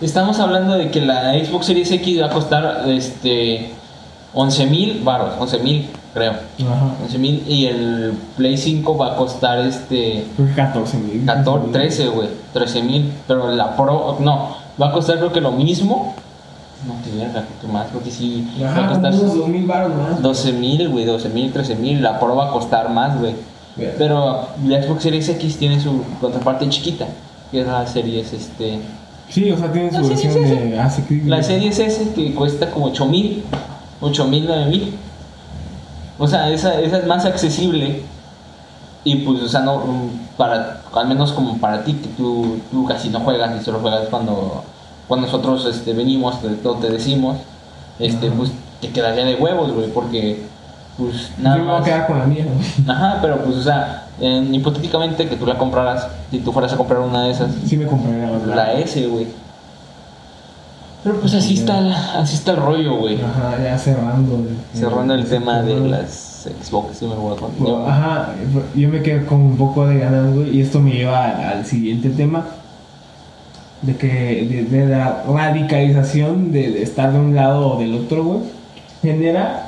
Estamos 0.00 0.38
hablando 0.40 0.74
de 0.74 0.90
que 0.90 1.02
la 1.02 1.32
Xbox 1.34 1.66
Series 1.66 1.90
X 1.90 2.20
va 2.22 2.26
a 2.26 2.30
costar, 2.30 2.84
este, 2.88 3.70
11 4.32 4.66
mil 4.66 5.00
baros, 5.04 5.34
11 5.38 5.58
mil 5.58 5.86
creo. 6.14 6.32
Ajá. 6.32 6.94
11 7.04 7.18
mil 7.18 7.42
y 7.46 7.66
el 7.66 8.14
Play 8.38 8.56
5 8.56 8.96
va 8.96 9.12
a 9.12 9.16
costar 9.16 9.58
este 9.60 10.24
Creo 10.34 10.48
que 10.48 10.54
14 10.54 10.96
mil. 10.98 11.24
14, 11.26 11.72
13, 11.72 12.08
güey, 12.08 12.28
13 12.54 12.82
mil, 12.82 13.12
pero 13.28 13.50
la 13.50 13.76
Pro, 13.76 14.16
no, 14.20 14.56
va 14.80 14.88
a 14.88 14.92
costar 14.92 15.18
creo 15.18 15.32
que 15.32 15.40
lo 15.42 15.52
mismo. 15.52 16.14
No 16.86 16.94
te 17.02 17.10
verga, 17.16 17.44
creo 17.46 17.60
que 17.60 17.66
más, 17.66 17.88
creo 17.88 18.02
que 18.02 18.10
sí. 18.10 18.46
va 18.62 18.68
a 18.68 18.72
Ajá, 18.72 18.88
costar 18.88 19.12
unos 19.14 19.36
2 19.36 19.48
mil 19.48 19.66
baros 19.66 19.92
más. 19.94 20.22
12 20.22 20.52
mil, 20.52 20.88
güey, 20.88 21.04
12 21.04 21.28
mil, 21.30 21.52
13 21.52 21.74
mil, 21.76 22.02
la 22.02 22.18
Pro 22.18 22.34
va 22.36 22.48
a 22.48 22.50
costar 22.50 22.90
más, 22.90 23.18
güey. 23.18 23.34
Bien. 23.76 23.92
Pero 23.98 24.48
la 24.66 24.82
Xbox 24.82 25.02
Series 25.02 25.28
X 25.28 25.56
tiene 25.58 25.80
su 25.80 26.02
contraparte 26.20 26.68
chiquita, 26.68 27.06
que 27.50 27.60
es 27.60 27.66
la 27.66 27.86
Series, 27.86 28.32
este... 28.32 28.80
Sí, 29.28 29.50
o 29.50 29.58
sea, 29.58 29.72
tiene 29.72 29.90
su 29.90 30.08
versión 30.08 30.34
de 30.34 30.76
que- 31.08 31.22
La 31.24 31.42
Series 31.42 31.78
S 31.78 32.12
que 32.14 32.34
cuesta 32.34 32.70
como 32.70 32.86
8 32.86 33.06
mil, 33.06 33.42
8 34.00 34.24
mil, 34.26 34.44
9 34.46 34.66
mil. 34.66 34.94
O 36.18 36.26
sea, 36.26 36.48
esa, 36.50 36.80
esa 36.80 36.98
es 36.98 37.06
más 37.06 37.24
accesible. 37.24 38.02
Y 39.04 39.16
pues, 39.16 39.42
o 39.42 39.48
sea, 39.48 39.60
no, 39.60 39.82
para, 40.36 40.80
al 40.94 41.06
menos 41.08 41.32
como 41.32 41.58
para 41.58 41.84
ti, 41.84 41.92
que 41.94 42.08
tú, 42.16 42.56
tú 42.70 42.86
casi 42.86 43.08
no 43.08 43.20
juegas 43.20 43.60
y 43.60 43.64
solo 43.64 43.80
juegas 43.80 44.08
cuando, 44.10 44.64
cuando 45.06 45.26
nosotros 45.26 45.66
este, 45.66 45.92
venimos, 45.92 46.40
te, 46.40 46.48
todo 46.50 46.76
te 46.76 46.90
decimos, 46.90 47.36
este, 47.98 48.30
pues 48.30 48.50
te 48.80 48.88
quedaría 48.90 49.24
de 49.24 49.36
huevos, 49.36 49.72
güey, 49.72 49.88
porque, 49.92 50.42
pues, 50.96 51.30
Yo 51.36 51.42
nada 51.42 51.56
me 51.56 51.64
voy 51.64 51.80
a 51.80 51.84
quedar 51.84 52.06
con 52.06 52.18
la 52.18 52.24
mía. 52.26 52.44
Ajá, 52.88 53.18
pero 53.20 53.38
pues, 53.44 53.56
o 53.56 53.62
sea, 53.62 54.06
en- 54.20 54.54
hipotéticamente 54.54 55.28
que 55.28 55.36
tú 55.36 55.46
la 55.46 55.58
compraras, 55.58 56.08
si 56.30 56.38
tú 56.38 56.52
fueras 56.52 56.72
a 56.72 56.76
comprar 56.76 57.00
una 57.00 57.24
de 57.24 57.30
esas, 57.32 57.50
Sí 57.66 57.76
me 57.76 57.86
compraría 57.86 58.30
la 58.46 58.54
la 58.56 58.72
S, 58.74 59.06
güey. 59.06 59.26
Pero 61.04 61.20
pues 61.20 61.34
así 61.34 61.54
está, 61.54 61.78
el- 61.78 61.92
así 61.92 62.34
está 62.34 62.52
el 62.52 62.56
rollo, 62.58 62.96
güey. 62.96 63.16
Ajá, 63.22 63.62
ya 63.62 63.78
cerrando. 63.78 64.40
Cerrando 64.74 65.14
el 65.14 65.24
tema 65.26 65.62
de 65.62 65.76
las 65.88 66.48
Xbox, 66.62 66.98
sí 66.98 67.06
me 67.06 67.14
voy 67.14 67.36
a 67.36 67.40
continuar. 67.40 67.90
Ajá, 67.90 68.28
yo 68.74 68.88
me 68.88 69.02
quedé 69.02 69.24
con 69.26 69.40
un 69.40 69.56
poco 69.56 69.86
de 69.86 69.98
ganas, 69.98 70.32
güey, 70.34 70.56
y 70.56 70.60
esto 70.62 70.80
me 70.80 70.92
lleva 70.92 71.24
al, 71.26 71.44
al 71.58 71.66
siguiente 71.66 72.08
tema. 72.10 72.44
De 73.82 73.94
que, 73.96 74.08
de, 74.08 74.64
de 74.64 74.86
la 74.86 75.22
radicalización 75.28 76.50
de, 76.50 76.70
de 76.72 76.82
estar 76.82 77.12
de 77.12 77.18
un 77.20 77.34
lado 77.36 77.74
o 77.74 77.78
del 77.78 77.94
otro, 77.94 78.24
güey, 78.24 78.38
genera 79.02 79.65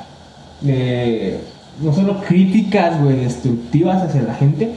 eh, 0.65 1.39
no 1.81 1.93
solo 1.93 2.21
críticas, 2.21 3.01
güey, 3.01 3.17
destructivas 3.17 4.03
hacia 4.03 4.21
la 4.21 4.33
gente, 4.33 4.71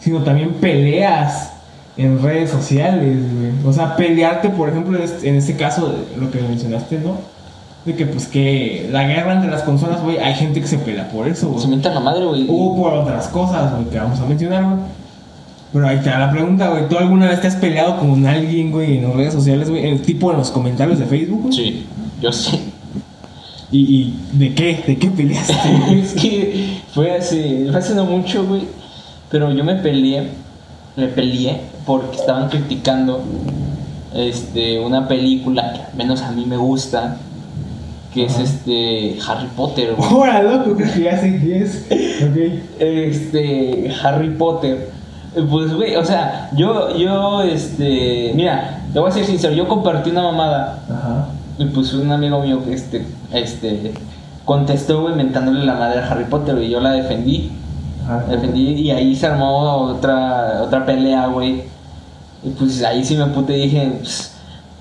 sino 0.00 0.22
también 0.22 0.54
peleas 0.54 1.52
en 1.96 2.22
redes 2.22 2.50
sociales, 2.50 3.18
güey. 3.32 3.52
O 3.64 3.72
sea, 3.72 3.96
pelearte, 3.96 4.50
por 4.50 4.68
ejemplo, 4.68 4.98
en 4.98 5.04
este, 5.04 5.28
en 5.28 5.36
este 5.36 5.56
caso, 5.56 5.94
lo 6.18 6.30
que 6.30 6.40
mencionaste, 6.42 6.98
¿no? 6.98 7.16
De 7.84 7.94
que, 7.94 8.04
pues, 8.04 8.26
que 8.26 8.88
la 8.90 9.04
guerra 9.04 9.34
entre 9.34 9.50
las 9.50 9.62
consolas, 9.62 10.02
güey, 10.02 10.18
hay 10.18 10.34
gente 10.34 10.60
que 10.60 10.66
se 10.66 10.78
pelea 10.78 11.08
por 11.08 11.26
eso, 11.26 11.48
güey. 11.48 11.62
Se 11.62 11.68
mienta 11.68 11.94
la 11.94 12.00
madre, 12.00 12.24
güey. 12.24 12.46
O 12.48 12.76
por 12.76 12.92
otras 12.92 13.28
cosas, 13.28 13.72
güey, 13.72 13.84
que 13.86 13.98
vamos 13.98 14.20
a 14.20 14.26
mencionar, 14.26 14.64
güey. 14.64 14.76
Pero 15.72 15.88
ahí 15.88 15.98
te 15.98 16.10
da 16.10 16.18
la 16.18 16.30
pregunta, 16.30 16.68
güey. 16.68 16.88
¿Tú 16.88 16.98
alguna 16.98 17.28
vez 17.28 17.40
te 17.40 17.48
has 17.48 17.56
peleado 17.56 17.98
con 17.98 18.26
alguien, 18.26 18.72
güey, 18.72 18.98
en 18.98 19.04
las 19.04 19.14
redes 19.14 19.34
sociales, 19.34 19.70
güey? 19.70 19.86
El 19.86 20.02
tipo 20.02 20.30
en 20.30 20.38
los 20.38 20.50
comentarios 20.50 20.98
de 20.98 21.06
Facebook, 21.06 21.42
güey. 21.42 21.52
Sí, 21.52 21.86
yo 22.20 22.32
sí. 22.32 22.72
¿Y, 23.70 23.78
y 23.78 24.38
de 24.38 24.54
qué? 24.54 24.84
¿De 24.86 24.96
qué 24.96 25.10
peleaste? 25.10 25.54
es 25.92 26.14
que 26.14 26.80
fue 26.92 27.16
hace, 27.16 27.66
fue 27.70 27.78
hace 27.78 27.94
no 27.94 28.04
mucho, 28.04 28.46
güey. 28.46 28.62
Pero 29.30 29.52
yo 29.52 29.64
me 29.64 29.74
peleé, 29.74 30.28
me 30.96 31.08
peleé 31.08 31.60
porque 31.84 32.16
estaban 32.16 32.48
criticando 32.48 33.22
este, 34.14 34.78
una 34.80 35.08
película 35.08 35.72
que 35.72 35.80
al 35.80 35.96
menos 35.96 36.22
a 36.22 36.30
mí 36.30 36.46
me 36.46 36.56
gusta, 36.56 37.16
que 38.14 38.26
es 38.26 38.38
este 38.38 39.18
Harry 39.26 39.48
Potter, 39.56 39.94
güey. 39.96 40.08
Ahora, 40.12 40.42
loco, 40.42 40.76
que 40.76 41.02
ya 41.02 41.18
sé 41.18 41.40
qué 41.40 41.62
es. 41.62 41.86
Ok. 42.22 42.36
este 42.78 43.92
Harry 44.02 44.30
Potter. 44.30 44.90
Pues 45.50 45.74
güey, 45.74 45.96
o 45.96 46.04
sea, 46.04 46.50
yo 46.56 46.96
yo 46.96 47.42
este, 47.42 48.32
mira, 48.34 48.84
te 48.92 48.98
voy 48.98 49.10
a 49.10 49.12
ser 49.12 49.26
sincero, 49.26 49.52
yo 49.52 49.68
compartí 49.68 50.08
una 50.08 50.22
mamada 50.22 50.82
Ajá. 50.88 51.28
Y 51.58 51.64
pues 51.66 51.92
un 51.94 52.10
amigo 52.12 52.40
mío 52.40 52.62
que 52.64 52.74
este 52.74 53.04
este 53.32 53.92
contestó 54.44 55.02
güey 55.02 55.14
mentándole 55.14 55.64
la 55.64 55.74
madre 55.74 56.00
a 56.00 56.06
Harry 56.10 56.24
Potter 56.24 56.56
y 56.62 56.70
yo 56.70 56.80
la 56.80 56.92
defendí, 56.92 57.50
la 58.06 58.18
defendí 58.36 58.72
y 58.72 58.90
ahí 58.90 59.16
se 59.16 59.26
armó 59.26 59.88
otra 59.88 60.62
otra 60.62 60.84
pelea, 60.86 61.26
güey. 61.26 61.62
Y 62.44 62.50
pues 62.50 62.82
ahí 62.84 63.04
sí 63.04 63.16
me 63.16 63.26
puté 63.26 63.58
y 63.58 63.62
dije, 63.62 63.92
pues, 63.98 64.32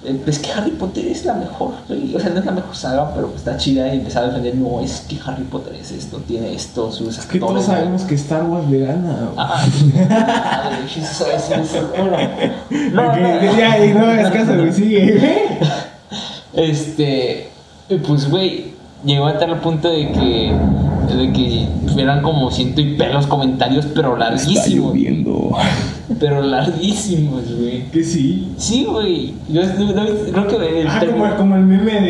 eh, 0.05 0.21
es 0.28 0.38
que 0.38 0.51
Harry 0.51 0.69
Potter 0.71 1.05
es 1.07 1.26
la 1.26 1.34
mejor, 1.34 1.71
güey. 1.88 2.13
o 2.15 2.19
sea, 2.19 2.30
no 2.30 2.39
es 2.39 2.45
la 2.45 2.51
mejor 2.51 2.76
saga, 2.76 3.11
pero 3.15 3.28
pues 3.28 3.38
está 3.39 3.57
chida 3.57 3.91
y 3.91 3.97
empezaba 3.97 4.28
a 4.28 4.30
defender, 4.30 4.53
no, 4.55 4.82
es 4.82 4.99
que 5.09 5.17
Harry 5.26 5.45
Potter 5.45 5.73
es 5.73 5.91
esto, 5.91 6.17
tiene 6.28 6.53
esto, 6.53 6.91
sus 6.91 7.17
Es 7.17 7.26
que 7.26 7.39
todos 7.39 7.53
güey". 7.53 7.63
sabemos 7.65 8.03
que 8.03 8.13
Star 8.15 8.43
Wars 8.43 8.69
le 8.69 8.86
gana. 8.86 9.13
güey. 9.13 9.34
Ah, 9.38 9.65
madre, 10.86 11.01
eso 11.01 11.26
es. 11.32 11.73
No, 12.93 13.01
no. 13.15 13.57
Ya, 13.57 13.84
y 13.84 13.93
no 13.95 14.05
hagas 14.05 14.32
caso, 14.32 14.53
güey, 14.55 14.71
sigue. 14.71 15.57
Este, 16.55 17.49
pues, 18.07 18.29
güey, 18.29 18.65
llegó 19.05 19.27
a 19.27 19.37
tal 19.37 19.59
punto 19.59 19.89
de 19.89 20.11
que, 20.11 20.51
de 21.15 21.33
que 21.33 21.67
eran 22.01 22.21
como 22.21 22.49
ciento 22.51 22.81
y 22.81 22.95
pelos 22.95 23.27
comentarios, 23.27 23.85
pero 23.93 24.17
larguísimos. 24.17 24.69
lloviendo. 24.93 25.51
Pero 26.19 26.41
larguísimos, 26.41 27.43
güey. 27.57 27.83
Que 27.91 28.03
sí. 28.03 28.47
Sí, 28.57 28.85
güey. 28.85 29.33
Yo 29.49 29.63
no- 29.63 29.93
no- 29.93 30.47
creo 30.47 30.47
que 30.47 30.81
el 30.81 30.87
Ah, 30.87 31.03
como, 31.09 31.35
como 31.35 31.55
el 31.55 31.63
meme 31.63 31.93
de, 31.93 32.01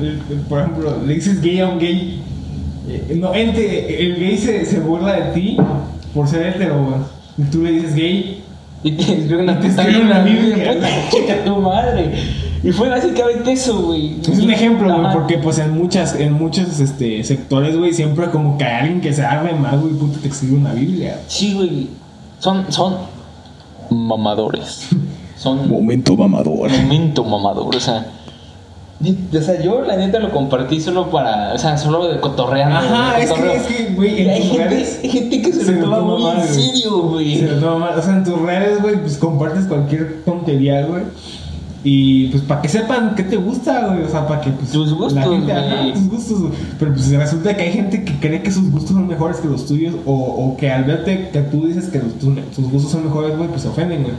de- 0.00 0.34
de- 0.34 0.42
por 0.48 0.60
ejemplo, 0.60 0.96
le 1.06 1.14
dices 1.14 1.40
gay 1.42 1.60
a 1.60 1.68
un 1.68 1.78
gay. 1.78 2.20
eh, 2.88 3.14
no, 3.20 3.34
ente, 3.34 4.04
el 4.04 4.16
gay 4.18 4.36
se, 4.36 4.64
se 4.64 4.80
burla 4.80 5.12
de 5.12 5.32
ti 5.32 5.56
por 6.14 6.26
ser 6.26 6.46
hetero, 6.46 6.82
güey. 6.84 6.96
Y 7.38 7.50
tú 7.50 7.62
le 7.62 7.72
dices 7.72 7.94
gay. 7.94 8.42
Y 8.82 8.92
te 8.92 9.02
escribe 9.02 9.42
una 9.42 9.52
Y 9.52 9.56
te 9.56 9.66
escribe 9.68 10.00
una 10.02 10.22
Biblia, 10.24 10.74
chica 11.10 11.44
tu 11.44 11.56
madre. 11.56 12.10
Y 12.62 12.72
fue 12.72 12.88
básicamente 12.88 13.52
eso, 13.52 13.80
güey. 13.82 14.20
Es 14.20 14.38
un 14.38 14.50
ejemplo, 14.50 14.94
güey, 14.94 15.12
porque 15.12 15.38
pues 15.38 15.58
en 15.58 15.72
muchas, 15.72 16.14
en 16.14 16.32
muchos 16.32 16.78
este, 16.78 17.24
sectores, 17.24 17.76
güey, 17.76 17.92
siempre 17.92 18.30
como 18.30 18.58
que 18.58 18.64
hay 18.64 18.82
alguien 18.82 19.00
que 19.00 19.12
se 19.12 19.24
arme 19.24 19.52
más, 19.54 19.80
güey, 19.80 19.94
puto 19.94 20.18
te 20.18 20.28
escribe 20.28 20.56
una 20.56 20.72
Biblia. 20.74 21.20
Sí, 21.26 21.54
güey. 21.54 21.88
Son, 22.38 22.70
son 22.70 22.96
mamadores. 23.90 24.88
Son 25.36 25.68
Momento 25.68 26.16
mamador. 26.16 26.70
momento 26.70 27.24
mamador. 27.24 27.74
O 27.74 27.80
sea, 27.80 28.06
o 29.02 29.40
sea, 29.40 29.62
yo 29.62 29.80
la 29.80 29.96
neta 29.96 30.18
lo 30.18 30.30
compartí 30.30 30.78
solo 30.78 31.08
para, 31.10 31.54
o 31.54 31.58
sea, 31.58 31.78
solo 31.78 32.06
de 32.06 32.20
cotorreando. 32.20 32.76
Ajá, 32.76 33.16
de 33.16 33.24
es 33.24 33.32
que, 33.32 33.56
es 33.56 33.62
que, 33.62 33.94
güey, 33.94 34.28
hay 34.28 34.42
gente, 34.42 34.84
gente 35.08 35.42
que 35.42 35.52
se, 35.54 35.64
se 35.64 35.72
lo 35.72 35.80
toma 35.84 35.96
toma 35.96 36.12
muy 36.12 36.22
mal, 36.24 36.40
en 36.42 36.48
serio, 36.48 36.98
güey. 37.04 37.38
Se 37.38 37.46
lo 37.46 37.58
toma 37.58 37.86
mal. 37.86 37.98
O 37.98 38.02
sea, 38.02 38.16
en 38.16 38.24
tus 38.24 38.38
redes, 38.38 38.82
güey, 38.82 39.00
pues 39.00 39.16
compartes 39.16 39.64
cualquier 39.64 40.22
tontería, 40.24 40.84
güey. 40.84 41.04
Y 41.82 42.26
pues 42.28 42.42
para 42.42 42.60
que 42.60 42.68
sepan 42.68 43.14
qué 43.14 43.22
te 43.22 43.36
gusta, 43.36 43.86
güey. 43.88 44.02
O 44.02 44.08
sea, 44.08 44.26
para 44.26 44.40
que 44.42 44.50
pues. 44.50 44.70
Tus 44.70 44.92
gustos, 44.92 45.14
la 45.14 45.22
gente, 45.22 45.52
güey. 45.52 45.92
tus 45.94 46.08
gustos, 46.08 46.40
güey. 46.40 46.52
Pero 46.78 46.92
pues 46.92 47.10
resulta 47.10 47.56
que 47.56 47.62
hay 47.62 47.72
gente 47.72 48.04
que 48.04 48.12
cree 48.20 48.42
que 48.42 48.50
sus 48.50 48.70
gustos 48.70 48.90
son 48.90 49.06
mejores 49.08 49.38
que 49.38 49.48
los 49.48 49.66
tuyos. 49.66 49.94
O, 50.04 50.12
o 50.14 50.56
que 50.58 50.70
al 50.70 50.84
verte 50.84 51.30
que 51.32 51.40
tú 51.40 51.66
dices 51.66 51.86
que 51.88 51.98
los- 51.98 52.18
tus, 52.18 52.34
tus 52.54 52.70
gustos 52.70 52.92
son 52.92 53.04
mejores, 53.04 53.36
güey, 53.36 53.48
pues 53.48 53.62
se 53.62 53.68
ofenden, 53.68 54.02
güey. 54.02 54.14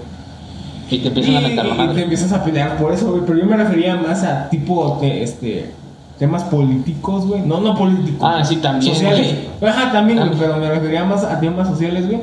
Y 0.89 0.97
te 0.99 1.07
empiezan 1.09 1.36
a 1.38 1.41
meter 1.41 1.57
la 1.57 1.64
Y- 1.64 1.68
y 1.74 1.78
te 1.78 1.86
madre. 1.88 2.01
empiezas 2.03 2.32
a 2.34 2.43
pelear 2.43 2.78
por 2.78 2.91
eso, 2.93 3.12
güey. 3.12 3.24
Pero 3.28 3.38
yo 3.39 3.45
me 3.45 3.55
refería 3.57 3.95
más 3.95 4.24
a 4.24 4.49
tipo, 4.49 4.97
te- 4.99 5.24
este. 5.24 5.72
Temas 6.18 6.43
políticos, 6.43 7.26
güey. 7.26 7.41
No, 7.41 7.62
no 7.62 7.76
políticos. 7.76 8.22
Ah, 8.22 8.43
sí, 8.45 8.57
también, 8.57 8.93
Sociales. 8.93 9.36
Ajá, 9.62 9.91
también, 9.91 10.20
güey. 10.20 10.32
Pero 10.38 10.57
me 10.57 10.70
refería 10.70 11.03
más 11.03 11.24
a 11.24 11.39
temas 11.39 11.68
sociales, 11.68 12.05
güey. 12.07 12.20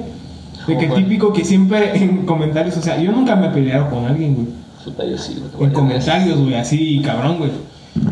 De 0.69 0.77
que 0.79 0.87
Oh, 0.87 0.91
güey. 0.91 1.03
típico 1.05 1.33
que 1.33 1.45
siempre 1.45 1.97
en 1.97 2.27
comentarios, 2.27 2.77
o 2.77 2.83
sea, 2.83 3.01
yo 3.01 3.11
nunca 3.11 3.35
me 3.37 3.47
he 3.47 3.51
peleado 3.51 3.89
con 3.91 4.05
alguien, 4.05 4.35
güey. 4.35 4.47
Puta, 4.91 5.05
yo 5.05 5.19
sí, 5.19 5.41
güey, 5.57 5.69
En 5.69 5.75
comentarios, 5.75 6.39
güey, 6.41 6.55
así, 6.55 7.01
cabrón, 7.05 7.39
güey. 7.39 7.51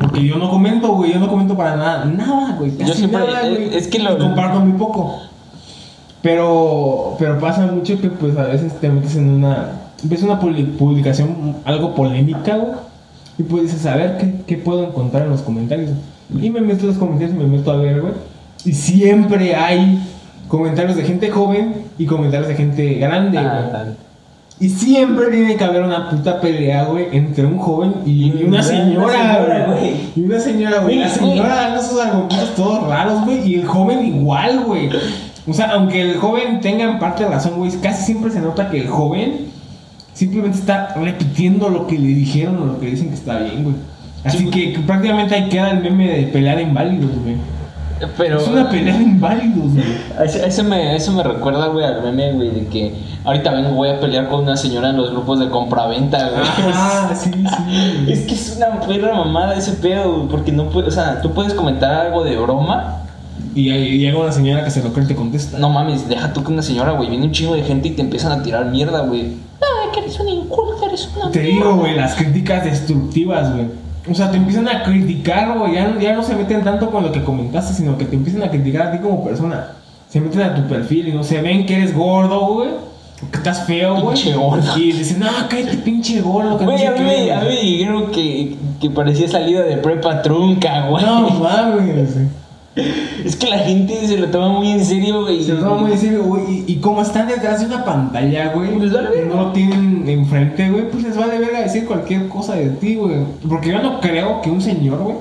Porque 0.00 0.24
yo 0.26 0.36
no 0.36 0.50
comento, 0.50 0.88
güey, 0.94 1.12
yo 1.12 1.20
no 1.20 1.28
comento 1.28 1.56
para 1.56 1.76
nada, 1.76 2.04
nada, 2.06 2.56
güey. 2.58 2.72
Casi 2.76 2.92
siempre- 2.94 3.20
nada, 3.20 3.42
es- 3.42 3.50
güey. 3.50 3.76
es 3.76 3.86
que 3.88 3.98
lo- 3.98 4.14
Y 4.16 4.18
comparto 4.18 4.60
muy 4.60 4.76
poco. 4.78 5.16
Pero, 6.22 7.14
pero 7.18 7.38
pasa 7.38 7.66
mucho 7.66 8.00
que, 8.00 8.08
pues, 8.08 8.36
a 8.36 8.44
veces 8.44 8.78
te 8.80 8.88
metes 8.88 9.16
en 9.16 9.30
una. 9.30 9.70
Ves 10.02 10.22
una 10.22 10.40
publi- 10.40 10.76
publicación 10.76 11.56
algo 11.64 11.94
polémica, 11.94 12.56
güey. 12.56 12.72
Y 13.38 13.42
pues 13.42 13.64
dices, 13.64 13.84
a 13.86 13.96
ver, 13.96 14.18
¿qué, 14.18 14.34
qué 14.46 14.56
puedo 14.56 14.84
encontrar 14.84 15.24
en 15.24 15.30
los 15.30 15.42
comentarios? 15.42 15.90
Y 16.34 16.50
me 16.50 16.60
meto 16.60 16.80
en 16.82 16.88
los 16.88 16.96
comentarios 16.96 17.34
y 17.36 17.38
me 17.38 17.46
meto 17.46 17.70
a 17.70 17.76
ver, 17.76 18.00
güey. 18.00 18.14
Y 18.64 18.72
siempre 18.72 19.54
hay 19.54 20.02
comentarios 20.48 20.96
de 20.96 21.04
gente 21.04 21.30
joven 21.30 21.74
y 21.98 22.06
comentarios 22.06 22.48
de 22.48 22.54
gente 22.54 22.94
grande, 22.94 23.38
Ah, 23.38 23.68
güey. 23.72 23.94
Y 24.58 24.70
siempre 24.70 25.26
tiene 25.26 25.56
que 25.56 25.64
haber 25.64 25.82
una 25.82 26.08
puta 26.08 26.40
pelea, 26.40 26.84
güey, 26.84 27.08
entre 27.12 27.44
un 27.44 27.58
joven 27.58 27.94
y 28.06 28.28
Y 28.30 28.44
una 28.44 28.62
señora, 28.62 29.66
güey. 29.68 29.96
Y 30.16 30.20
una 30.22 30.40
señora, 30.40 30.78
güey. 30.80 30.96
La 30.98 31.08
señora 31.10 31.54
dando 31.56 31.80
esos 31.80 32.00
argumentos 32.00 32.54
todos 32.54 32.86
raros, 32.88 33.24
güey. 33.26 33.46
Y 33.46 33.56
el 33.56 33.66
joven 33.66 34.06
igual, 34.06 34.64
güey. 34.64 34.88
O 35.46 35.52
sea, 35.52 35.72
aunque 35.72 36.00
el 36.00 36.16
joven 36.16 36.60
tenga 36.60 36.84
en 36.84 36.98
parte 36.98 37.26
razón, 37.26 37.58
güey, 37.58 37.70
casi 37.82 38.04
siempre 38.04 38.30
se 38.30 38.40
nota 38.40 38.70
que 38.70 38.80
el 38.80 38.88
joven 38.88 39.46
simplemente 40.14 40.58
está 40.58 40.94
repitiendo 40.94 41.68
lo 41.68 41.86
que 41.86 41.98
le 41.98 42.08
dijeron 42.08 42.56
o 42.62 42.66
lo 42.66 42.80
que 42.80 42.86
dicen 42.86 43.08
que 43.08 43.14
está 43.14 43.38
bien, 43.38 43.62
güey. 43.62 43.76
Así 44.24 44.38
Sí, 44.38 44.46
que 44.46 44.78
prácticamente 44.86 45.34
ahí 45.34 45.48
queda 45.50 45.70
el 45.70 45.82
meme 45.82 46.08
de 46.08 46.22
pelear 46.28 46.60
inválidos, 46.60 47.10
güey. 47.22 47.36
Pero. 48.16 48.40
Es 48.40 48.48
una 48.48 48.68
pelea 48.68 48.96
de 48.96 49.02
inválidos, 49.04 49.72
güey. 49.72 49.84
Eso, 50.24 50.38
eso 50.44 50.64
me, 50.64 50.94
eso 50.96 51.12
me 51.12 51.22
recuerda, 51.22 51.68
güey, 51.68 51.84
al 51.84 52.02
meme, 52.02 52.32
güey, 52.32 52.50
de 52.50 52.66
que 52.66 52.94
ahorita 53.24 53.52
vengo, 53.52 53.70
voy 53.70 53.88
a 53.88 53.98
pelear 54.00 54.28
con 54.28 54.42
una 54.42 54.56
señora 54.56 54.90
en 54.90 54.96
los 54.96 55.10
grupos 55.10 55.40
de 55.40 55.48
compraventa, 55.48 56.28
güey. 56.30 56.42
Ah, 56.74 57.10
sí, 57.14 57.30
sí. 57.32 58.12
Es 58.12 58.20
que 58.26 58.34
es 58.34 58.56
una 58.56 58.80
perra 58.80 59.14
mamada 59.14 59.54
ese 59.56 59.72
pedo, 59.72 60.12
güey, 60.16 60.28
porque 60.28 60.52
no 60.52 60.68
puedes, 60.70 60.88
o 60.88 60.94
sea, 60.94 61.20
tú 61.22 61.32
puedes 61.32 61.54
comentar 61.54 61.92
algo 62.06 62.22
de 62.24 62.36
broma. 62.36 63.02
Y 63.54 63.70
llega 63.98 64.18
una 64.18 64.32
señora 64.32 64.62
que 64.64 64.70
se 64.70 64.82
lo 64.82 64.92
cree 64.92 65.06
y 65.06 65.08
te 65.08 65.16
contesta. 65.16 65.58
No 65.58 65.70
mames, 65.70 66.06
deja 66.08 66.30
tú 66.34 66.44
que 66.44 66.52
una 66.52 66.60
señora, 66.62 66.92
güey, 66.92 67.08
viene 67.08 67.24
un 67.24 67.32
chingo 67.32 67.54
de 67.54 67.62
gente 67.62 67.88
y 67.88 67.92
te 67.92 68.02
empiezan 68.02 68.38
a 68.38 68.42
tirar 68.42 68.66
mierda, 68.66 69.00
güey. 69.00 69.22
Ay, 69.60 69.88
que 69.94 70.00
eres 70.00 70.20
una 70.20 70.30
inculta, 70.30 70.84
eres 70.84 71.08
una 71.16 71.30
Te 71.30 71.40
mierda. 71.40 71.54
digo, 71.54 71.76
güey, 71.76 71.94
las 71.96 72.14
críticas 72.14 72.64
destructivas, 72.64 73.50
güey. 73.54 73.66
O 74.10 74.14
sea, 74.14 74.30
te 74.30 74.36
empiezan 74.36 74.68
a 74.68 74.82
criticar, 74.84 75.58
güey. 75.58 75.74
Ya, 75.74 75.88
no- 75.88 76.00
ya 76.00 76.14
no 76.14 76.22
se 76.22 76.34
meten 76.36 76.62
tanto 76.62 76.90
con 76.90 77.02
lo 77.02 77.12
que 77.12 77.22
comentaste, 77.24 77.74
sino 77.74 77.96
que 77.98 78.04
te 78.04 78.14
empiezan 78.16 78.42
a 78.42 78.50
criticar 78.50 78.88
a 78.88 78.92
ti 78.92 78.98
como 78.98 79.24
persona. 79.24 79.68
Se 80.08 80.20
meten 80.20 80.42
a 80.42 80.54
tu 80.54 80.62
perfil 80.68 81.08
y 81.08 81.12
no 81.12 81.24
se 81.24 81.40
ven 81.42 81.66
que 81.66 81.74
eres 81.76 81.94
gordo, 81.94 82.40
güey. 82.54 82.70
Que 83.30 83.38
estás 83.38 83.64
feo, 83.66 83.94
güey. 84.00 84.14
Pinche 84.14 84.34
gordo. 84.34 84.78
Y 84.78 84.92
dicen, 84.92 85.20
no, 85.20 85.26
cállate, 85.48 85.78
pinche 85.78 86.20
gordo. 86.20 86.50
no 86.50 86.64
Güey, 86.64 86.84
a 86.86 86.90
mí, 86.92 86.96
qué, 86.98 87.02
me- 87.02 87.14
güey". 87.14 87.30
a 87.30 87.40
mí 87.40 87.48
me 87.48 87.60
dijeron 87.60 88.10
que, 88.12 88.56
que 88.80 88.90
parecía 88.90 89.26
salida 89.28 89.62
de 89.62 89.78
prepa 89.78 90.22
trunca, 90.22 90.86
güey. 90.88 91.04
No 91.04 91.28
mames. 91.30 92.10
Es 93.24 93.36
que 93.36 93.48
la 93.48 93.58
gente 93.60 94.06
se 94.06 94.18
lo 94.18 94.28
toma 94.28 94.50
muy 94.50 94.70
en 94.70 94.84
serio, 94.84 95.22
güey. 95.22 95.42
Se 95.42 95.54
lo 95.54 95.60
toma 95.60 95.76
muy 95.82 95.92
en 95.92 95.98
serio, 95.98 96.24
güey. 96.24 96.42
Y, 96.66 96.72
y 96.74 96.76
como 96.76 97.00
están 97.02 97.26
detrás 97.26 97.60
de 97.60 97.66
una 97.66 97.84
pantalla, 97.84 98.52
güey, 98.52 98.78
Les 98.78 98.92
vale 98.92 99.08
verga. 99.10 99.34
no 99.34 99.42
lo 99.44 99.52
tienen 99.52 100.04
enfrente, 100.08 100.68
güey, 100.70 100.88
pues 100.90 101.02
les 101.04 101.16
vale 101.16 101.38
verga 101.38 101.60
decir 101.62 101.86
cualquier 101.86 102.28
cosa 102.28 102.54
de 102.54 102.68
ti, 102.70 102.96
güey. 102.96 103.16
Porque 103.48 103.70
yo 103.70 103.80
no 103.82 104.00
creo 104.00 104.40
que 104.42 104.50
un 104.50 104.60
señor, 104.60 104.98
güey, 104.98 105.16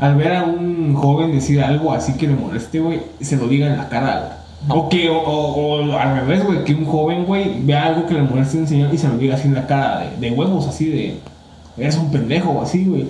al 0.00 0.16
ver 0.16 0.34
a 0.36 0.44
un 0.44 0.94
joven 0.94 1.32
decir 1.32 1.62
algo 1.62 1.92
así 1.92 2.12
que 2.14 2.26
le 2.26 2.34
moleste, 2.34 2.80
güey, 2.80 3.00
se 3.20 3.36
lo 3.36 3.46
diga 3.48 3.66
en 3.68 3.78
la 3.78 3.88
cara. 3.88 4.40
güey. 4.68 4.78
O 4.80 4.88
que, 4.88 5.08
o, 5.10 5.16
o- 5.18 5.84
o 5.92 5.98
al 5.98 6.20
revés, 6.20 6.44
güey, 6.44 6.64
que 6.64 6.74
un 6.74 6.84
joven, 6.84 7.24
güey, 7.24 7.60
vea 7.62 7.86
algo 7.86 8.06
que 8.06 8.14
le 8.14 8.22
moleste 8.22 8.58
a 8.58 8.60
un 8.60 8.66
señor 8.68 8.92
y 8.94 8.98
se 8.98 9.08
lo 9.08 9.16
diga 9.18 9.34
así 9.36 9.48
en 9.48 9.54
la 9.54 9.66
cara, 9.66 10.00
de, 10.20 10.28
de 10.28 10.34
huevos, 10.34 10.66
así 10.68 10.86
de, 10.88 11.18
eres 11.78 11.96
un 11.96 12.10
pendejo, 12.10 12.60
así, 12.62 12.84
güey. 12.84 13.06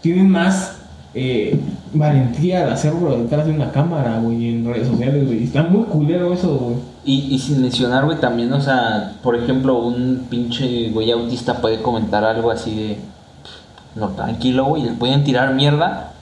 Tienen 0.00 0.28
más 0.30 0.77
eh, 1.14 1.58
valentía 1.92 2.64
al 2.64 2.72
hacerlo 2.72 3.18
detrás 3.18 3.46
de 3.46 3.52
una 3.52 3.70
cámara, 3.72 4.18
güey, 4.20 4.48
en 4.48 4.66
redes 4.66 4.88
sociales, 4.88 5.26
güey. 5.26 5.44
Está 5.44 5.64
muy 5.64 5.84
culero 5.84 6.32
eso, 6.32 6.56
güey. 6.56 6.76
Y, 7.04 7.34
y 7.34 7.38
sin 7.38 7.62
mencionar, 7.62 8.04
güey, 8.04 8.18
también, 8.18 8.52
o 8.52 8.60
sea, 8.60 9.14
por 9.22 9.36
ejemplo, 9.36 9.78
un 9.78 10.26
pinche 10.28 10.90
güey 10.90 11.10
autista 11.10 11.60
puede 11.60 11.80
comentar 11.80 12.24
algo 12.24 12.50
así 12.50 12.74
de. 12.74 12.98
No, 13.94 14.08
tranquilo, 14.10 14.66
güey, 14.66 14.82
le 14.82 14.92
pueden 14.92 15.24
tirar 15.24 15.54
mierda. 15.54 16.12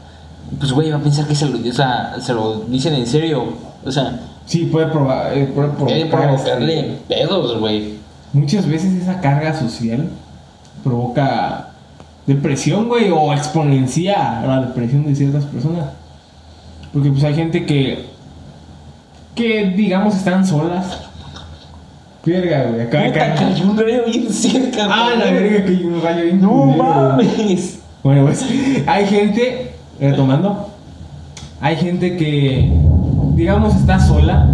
Pues, 0.59 0.73
güey, 0.73 0.91
va 0.91 0.99
a 0.99 1.03
pensar 1.03 1.27
que 1.27 1.35
se 1.35 1.49
lo, 1.49 1.59
o 1.59 1.73
sea, 1.73 2.17
se 2.21 2.33
lo 2.33 2.61
dicen 2.69 2.95
en 2.95 3.07
serio. 3.07 3.45
O 3.85 3.91
sea, 3.91 4.21
Sí, 4.47 4.67
puede 4.67 4.87
probar, 4.87 5.37
eh, 5.37 5.47
puede 5.53 5.69
puede 5.71 6.07
provocar, 6.07 6.37
provocarle 6.37 6.81
este, 6.81 7.15
pedos, 7.15 7.59
güey. 7.59 7.97
Muchas 8.33 8.67
veces 8.67 8.95
esa 9.03 9.21
carga 9.21 9.53
social 9.53 10.09
provoca 10.85 11.66
depresión, 12.27 12.89
güey, 12.89 13.11
o 13.11 13.33
exponencia 13.33 14.43
la 14.47 14.63
depresión 14.63 15.05
de 15.05 15.15
ciertas 15.15 15.45
personas. 15.45 15.87
Porque 16.93 17.11
pues 17.11 17.25
hay 17.25 17.35
gente 17.35 17.65
que, 17.67 18.07
que 19.35 19.71
digamos 19.77 20.17
están 20.17 20.47
solas. 20.47 21.03
Verga, 22.25 22.65
güey, 22.71 22.81
acá, 22.81 23.05
acá. 23.07 23.35
cayó 23.37 23.71
un 23.71 23.79
rayo 23.79 24.03
bien 24.05 24.33
cerca, 24.33 24.89
Ah, 24.91 25.11
la 25.17 25.27
verga 25.27 25.65
que 25.65 25.71
hay 25.71 25.85
un 25.85 26.03
rayo 26.03 26.25
bien 26.25 26.41
No 26.41 26.65
mames. 26.67 27.79
Bueno, 28.03 28.25
pues 28.25 28.45
hay 28.87 29.07
gente, 29.07 29.75
retomando, 30.01 30.71
hay 31.61 31.77
gente 31.77 32.17
que, 32.17 32.73
digamos, 33.35 33.77
está 33.77 34.01
sola, 34.01 34.49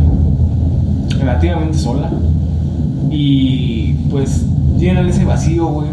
relativamente 1.19 1.79
sola, 1.79 2.11
y 3.11 3.93
pues 4.11 4.45
llenan 4.77 5.09
ese 5.09 5.25
vacío, 5.25 5.67
güey, 5.67 5.89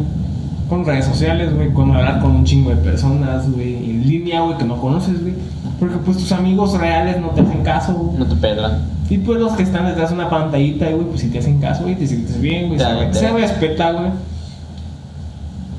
con 0.69 0.85
redes 0.85 1.05
sociales, 1.05 1.53
güey, 1.53 1.73
con 1.73 1.91
hablar 1.95 2.21
con 2.21 2.31
un 2.31 2.45
chingo 2.45 2.69
de 2.69 2.77
personas, 2.77 3.51
güey, 3.51 3.75
en 3.75 4.07
línea, 4.07 4.41
güey, 4.41 4.57
que 4.57 4.65
no 4.65 4.79
conoces, 4.79 5.19
güey, 5.21 5.33
porque 5.79 5.97
pues 5.97 6.17
tus 6.17 6.31
amigos 6.31 6.77
reales 6.77 7.19
no 7.19 7.29
te 7.29 7.41
hacen 7.41 7.63
caso, 7.63 7.93
güey. 7.93 8.17
No 8.19 8.27
te 8.27 8.35
pelan. 8.35 8.83
Y 9.09 9.17
pues 9.17 9.39
los 9.39 9.53
que 9.53 9.63
están 9.63 9.87
detrás 9.87 10.09
de 10.09 10.15
una 10.15 10.29
pantallita, 10.29 10.89
güey, 10.91 11.05
pues 11.05 11.21
si 11.21 11.29
te 11.29 11.39
hacen 11.39 11.59
caso, 11.59 11.83
güey, 11.83 11.95
te 11.95 12.05
sientes 12.05 12.39
bien, 12.39 12.67
güey, 12.67 12.79
se, 12.79 13.13
se 13.13 13.31
respeta, 13.31 13.91
güey. 13.91 14.11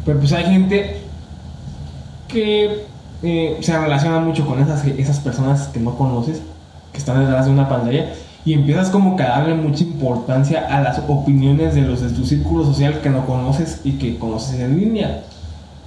Pero 0.05 0.18
pues 0.18 0.32
hay 0.32 0.45
gente 0.45 0.97
que 2.26 2.84
eh, 3.22 3.59
se 3.61 3.78
relaciona 3.78 4.18
mucho 4.18 4.47
con 4.47 4.61
esas, 4.61 4.84
esas 4.84 5.20
personas 5.20 5.68
que 5.68 5.78
no 5.78 5.95
conoces, 5.97 6.43
que 6.93 6.99
están 6.99 7.20
detrás 7.20 7.47
de 7.47 7.53
una 7.53 7.68
pantalla, 7.68 8.12
y 8.45 8.55
empiezas 8.55 8.88
como 8.91 9.16
que 9.16 9.22
a 9.22 9.38
darle 9.38 9.55
mucha 9.55 9.84
importancia 9.84 10.66
a 10.70 10.80
las 10.80 11.01
opiniones 11.07 11.74
de 11.74 11.82
los 11.82 12.01
de 12.01 12.11
tu 12.11 12.24
círculo 12.24 12.64
social 12.64 13.01
que 13.03 13.11
no 13.11 13.26
conoces 13.26 13.80
y 13.84 13.93
que 13.93 14.18
conoces 14.18 14.59
en 14.61 14.78
línea. 14.78 15.22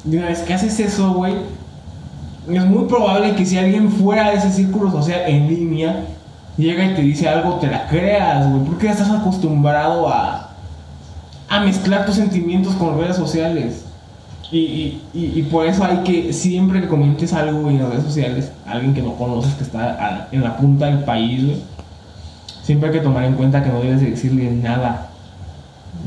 Y 0.10 0.18
una 0.18 0.28
vez 0.28 0.40
que 0.40 0.54
haces 0.54 0.80
eso, 0.80 1.14
güey, 1.14 1.34
es 2.52 2.66
muy 2.66 2.86
probable 2.86 3.36
que 3.36 3.46
si 3.46 3.58
alguien 3.58 3.90
fuera 3.90 4.30
de 4.30 4.38
ese 4.38 4.52
círculo 4.52 4.92
social 4.92 5.22
en 5.26 5.48
línea, 5.48 6.06
llega 6.58 6.86
y 6.86 6.94
te 6.94 7.02
dice 7.02 7.28
algo, 7.28 7.56
te 7.56 7.68
la 7.68 7.88
creas, 7.88 8.48
güey, 8.50 8.64
porque 8.66 8.88
estás 8.88 9.10
acostumbrado 9.10 10.08
a, 10.10 10.52
a 11.50 11.60
mezclar 11.62 12.06
tus 12.06 12.16
sentimientos 12.16 12.76
con 12.76 13.00
redes 13.00 13.16
sociales. 13.16 13.86
Y, 14.52 15.00
y, 15.16 15.34
y, 15.36 15.42
por 15.50 15.66
eso 15.66 15.84
hay 15.84 16.04
que, 16.04 16.32
siempre 16.32 16.82
que 16.82 16.88
comentes 16.88 17.34
algo 17.34 17.72
en 17.72 17.80
redes 17.80 18.04
sociales, 18.04 18.52
alguien 18.68 18.94
que 18.94 19.02
no 19.02 19.16
conoces, 19.16 19.56
que 19.56 19.64
está 19.64 20.28
en 20.32 20.44
la 20.44 20.58
punta 20.58 20.86
del 20.86 21.00
país, 21.00 21.44
güey, 21.44 21.58
siempre 22.64 22.90
hay 22.90 22.96
que 22.96 23.02
tomar 23.02 23.26
en 23.26 23.36
cuenta 23.36 23.64
que 23.64 23.70
no 23.70 23.80
debes 23.82 24.02
de 24.02 24.10
decirle 24.12 24.50
nada, 24.52 25.10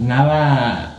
nada 0.01 0.93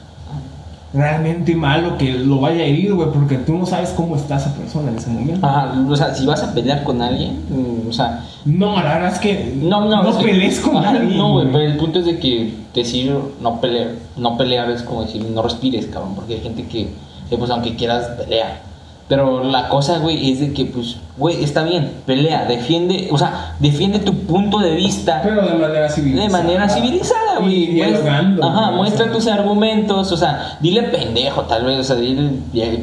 realmente 0.94 1.54
malo 1.56 1.98
que 1.98 2.14
lo 2.14 2.40
vaya 2.40 2.62
a 2.62 2.66
herir, 2.66 2.94
güey, 2.94 3.10
porque 3.12 3.38
tú 3.38 3.58
no 3.58 3.66
sabes 3.66 3.90
cómo 3.90 4.16
está 4.16 4.38
esa 4.38 4.54
persona 4.56 4.90
en 4.92 4.98
ese 4.98 5.10
momento. 5.10 5.46
Ajá, 5.46 5.74
o 5.88 5.96
sea, 5.96 6.16
si 6.16 6.26
vas 6.26 6.42
a 6.42 6.54
pelear 6.54 6.84
con 6.84 7.02
alguien, 7.02 7.44
mm, 7.50 7.90
o 7.90 7.94
sea, 7.94 8.24
No, 8.46 8.78
la 8.82 8.94
verdad 8.94 9.12
es 9.14 9.20
que 9.20 9.54
no, 9.62 9.86
no, 9.86 10.02
no 10.04 10.18
que- 10.18 10.24
pelees 10.26 10.60
con 10.62 10.78
Ajá, 10.78 10.92
alguien. 10.92 11.18
No, 11.18 11.34
güey, 11.34 11.48
pero 11.52 11.60
el 11.66 11.76
punto 11.78 12.00
es 12.00 12.06
de 12.06 12.18
que 12.18 12.54
decir 12.74 13.14
no 13.42 13.60
pelear, 13.60 13.90
no 14.16 14.38
pelear 14.38 14.72
es 14.72 14.82
como 14.84 15.04
decir 15.04 15.24
no 15.26 15.42
respires, 15.44 15.86
cabrón, 15.88 16.16
porque 16.16 16.36
hay 16.36 16.40
gente 16.42 16.64
que, 16.66 16.88
que, 17.30 17.38
pues 17.38 17.52
aunque 17.52 17.76
quieras 17.76 18.06
pelea. 18.18 18.62
Pero 19.08 19.42
la 19.42 19.70
cosa, 19.70 20.00
güey, 20.00 20.34
es 20.34 20.42
de 20.42 20.52
que, 20.52 20.66
pues, 20.66 20.98
güey, 21.18 21.42
está 21.42 21.64
bien, 21.64 21.94
pelea, 22.06 22.44
defiende, 22.44 23.08
o 23.10 23.18
sea, 23.18 23.56
defiende 23.58 24.00
tu 24.00 24.14
punto 24.14 24.60
de 24.60 24.72
vista. 24.76 25.22
Pero 25.24 25.48
de 25.48 25.54
manera 25.54 25.88
civilizada. 25.90 26.28
De 26.28 26.30
manera 26.34 26.68
civilizada, 26.68 27.40
güey. 27.40 27.68
dialogando, 27.68 28.44
Ajá, 28.46 28.72
muestra 28.72 29.10
tus 29.10 29.26
argumentos, 29.28 30.12
o 30.12 30.18
sea, 30.18 30.58
dile 30.60 30.84
pendejo, 30.84 31.44
tal 31.44 31.64
vez, 31.64 31.80
o 31.80 31.84
sea, 31.86 31.96
dile 31.96 32.32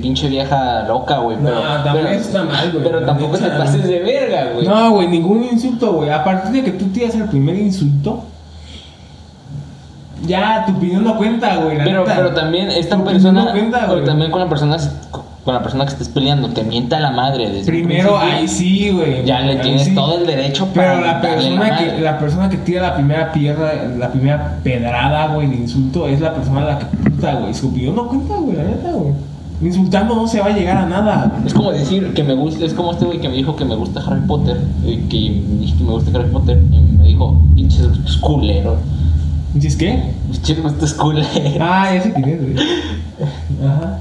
pinche 0.00 0.28
vieja 0.28 0.84
loca, 0.88 1.18
güey. 1.18 1.36
No, 1.36 1.50
Pero, 1.50 1.60
también 1.84 2.06
pero- 2.06 2.18
está 2.20 2.42
mal, 2.42 2.72
güey, 2.72 2.84
Pero 2.84 3.04
tampoco 3.04 3.36
te 3.36 3.50
pases 3.50 3.84
de 3.86 3.98
verga, 4.00 4.52
güey. 4.54 4.66
No, 4.66 4.92
güey, 4.92 5.08
ningún 5.08 5.44
insulto, 5.44 5.92
güey. 5.92 6.08
A 6.08 6.24
partir 6.24 6.52
de 6.52 6.64
que 6.64 6.70
tú 6.78 6.86
tiras 6.86 7.14
el 7.16 7.24
primer 7.24 7.56
insulto, 7.56 8.22
ya 10.26 10.64
tu 10.66 10.72
opinión 10.72 11.04
no 11.04 11.16
cuenta, 11.18 11.56
güey. 11.56 11.76
Pero, 11.84 12.00
neta. 12.00 12.14
pero 12.16 12.32
también 12.32 12.70
esta 12.70 12.96
Tu 12.96 13.04
persona, 13.04 13.44
no 13.44 13.50
cuenta, 13.50 13.86
pero 13.88 14.04
también 14.04 14.30
con 14.30 14.40
la 14.40 14.48
persona, 14.48 14.78
con 15.44 15.54
la 15.54 15.62
persona 15.62 15.84
que 15.84 15.92
estés 15.92 16.08
peleando, 16.08 16.48
te 16.48 16.64
mienta 16.64 16.98
la 17.00 17.10
madre 17.10 17.50
desde 17.50 17.70
Primero, 17.70 18.18
ahí 18.18 18.48
sí, 18.48 18.90
güey. 18.90 19.24
Ya 19.26 19.40
le 19.40 19.56
tienes 19.56 19.84
sí. 19.84 19.94
todo 19.94 20.18
el 20.18 20.26
derecho 20.26 20.68
Pero 20.72 20.86
para 20.86 21.00
la 21.00 21.06
darle 21.14 21.28
persona, 21.28 21.68
la 21.68 21.76
que, 21.76 21.84
madre. 21.86 22.00
la 22.00 22.18
persona 22.18 22.48
que 22.48 22.56
tira 22.58 22.82
la 22.82 22.94
primera 22.94 23.32
piedra, 23.32 23.74
la 23.98 24.10
primera 24.10 24.58
pedrada, 24.62 25.34
güey, 25.34 25.48
de 25.48 25.56
insulto, 25.56 26.08
es 26.08 26.20
la 26.20 26.34
persona 26.34 26.62
a 26.62 26.64
la 26.64 26.78
que 26.78 26.86
puta, 26.86 27.34
güey. 27.34 27.52
Su 27.52 27.68
opinión 27.68 27.94
no 27.94 28.08
cuenta, 28.08 28.36
güey, 28.36 28.56
la 28.56 28.64
neta, 28.64 28.90
güey. 28.92 29.12
Insultando 29.62 30.14
no 30.14 30.26
se 30.26 30.40
va 30.40 30.46
a 30.46 30.56
llegar 30.56 30.78
a 30.78 30.86
nada. 30.86 31.38
Es 31.46 31.52
como 31.52 31.72
decir 31.72 32.14
que 32.14 32.24
me 32.24 32.34
gusta, 32.34 32.64
es 32.64 32.72
como 32.72 32.92
este 32.92 33.04
güey 33.04 33.20
que 33.20 33.28
me 33.28 33.36
dijo 33.36 33.54
que 33.54 33.64
me 33.66 33.76
gusta 33.76 34.00
Harry 34.06 34.20
Potter, 34.26 34.58
eh, 34.84 35.04
que 35.08 35.42
me 35.46 35.60
dije 35.60 35.76
que 35.76 35.84
me 35.84 35.90
gusta 35.90 36.18
Harry 36.18 36.30
Potter, 36.30 36.58
y 36.72 36.78
me 36.96 37.04
dijo, 37.04 37.40
pinches 37.54 37.86
culeros, 38.20 38.78
¿Dices 39.52 39.76
qué? 39.76 40.02
pinches 40.32 40.62
gustos 40.62 40.94
culeros. 40.94 41.28
Ah, 41.60 41.90
sé 42.02 42.12
quién 42.14 42.28
es, 42.28 42.40
güey. 42.40 42.66
Ajá. 43.64 44.00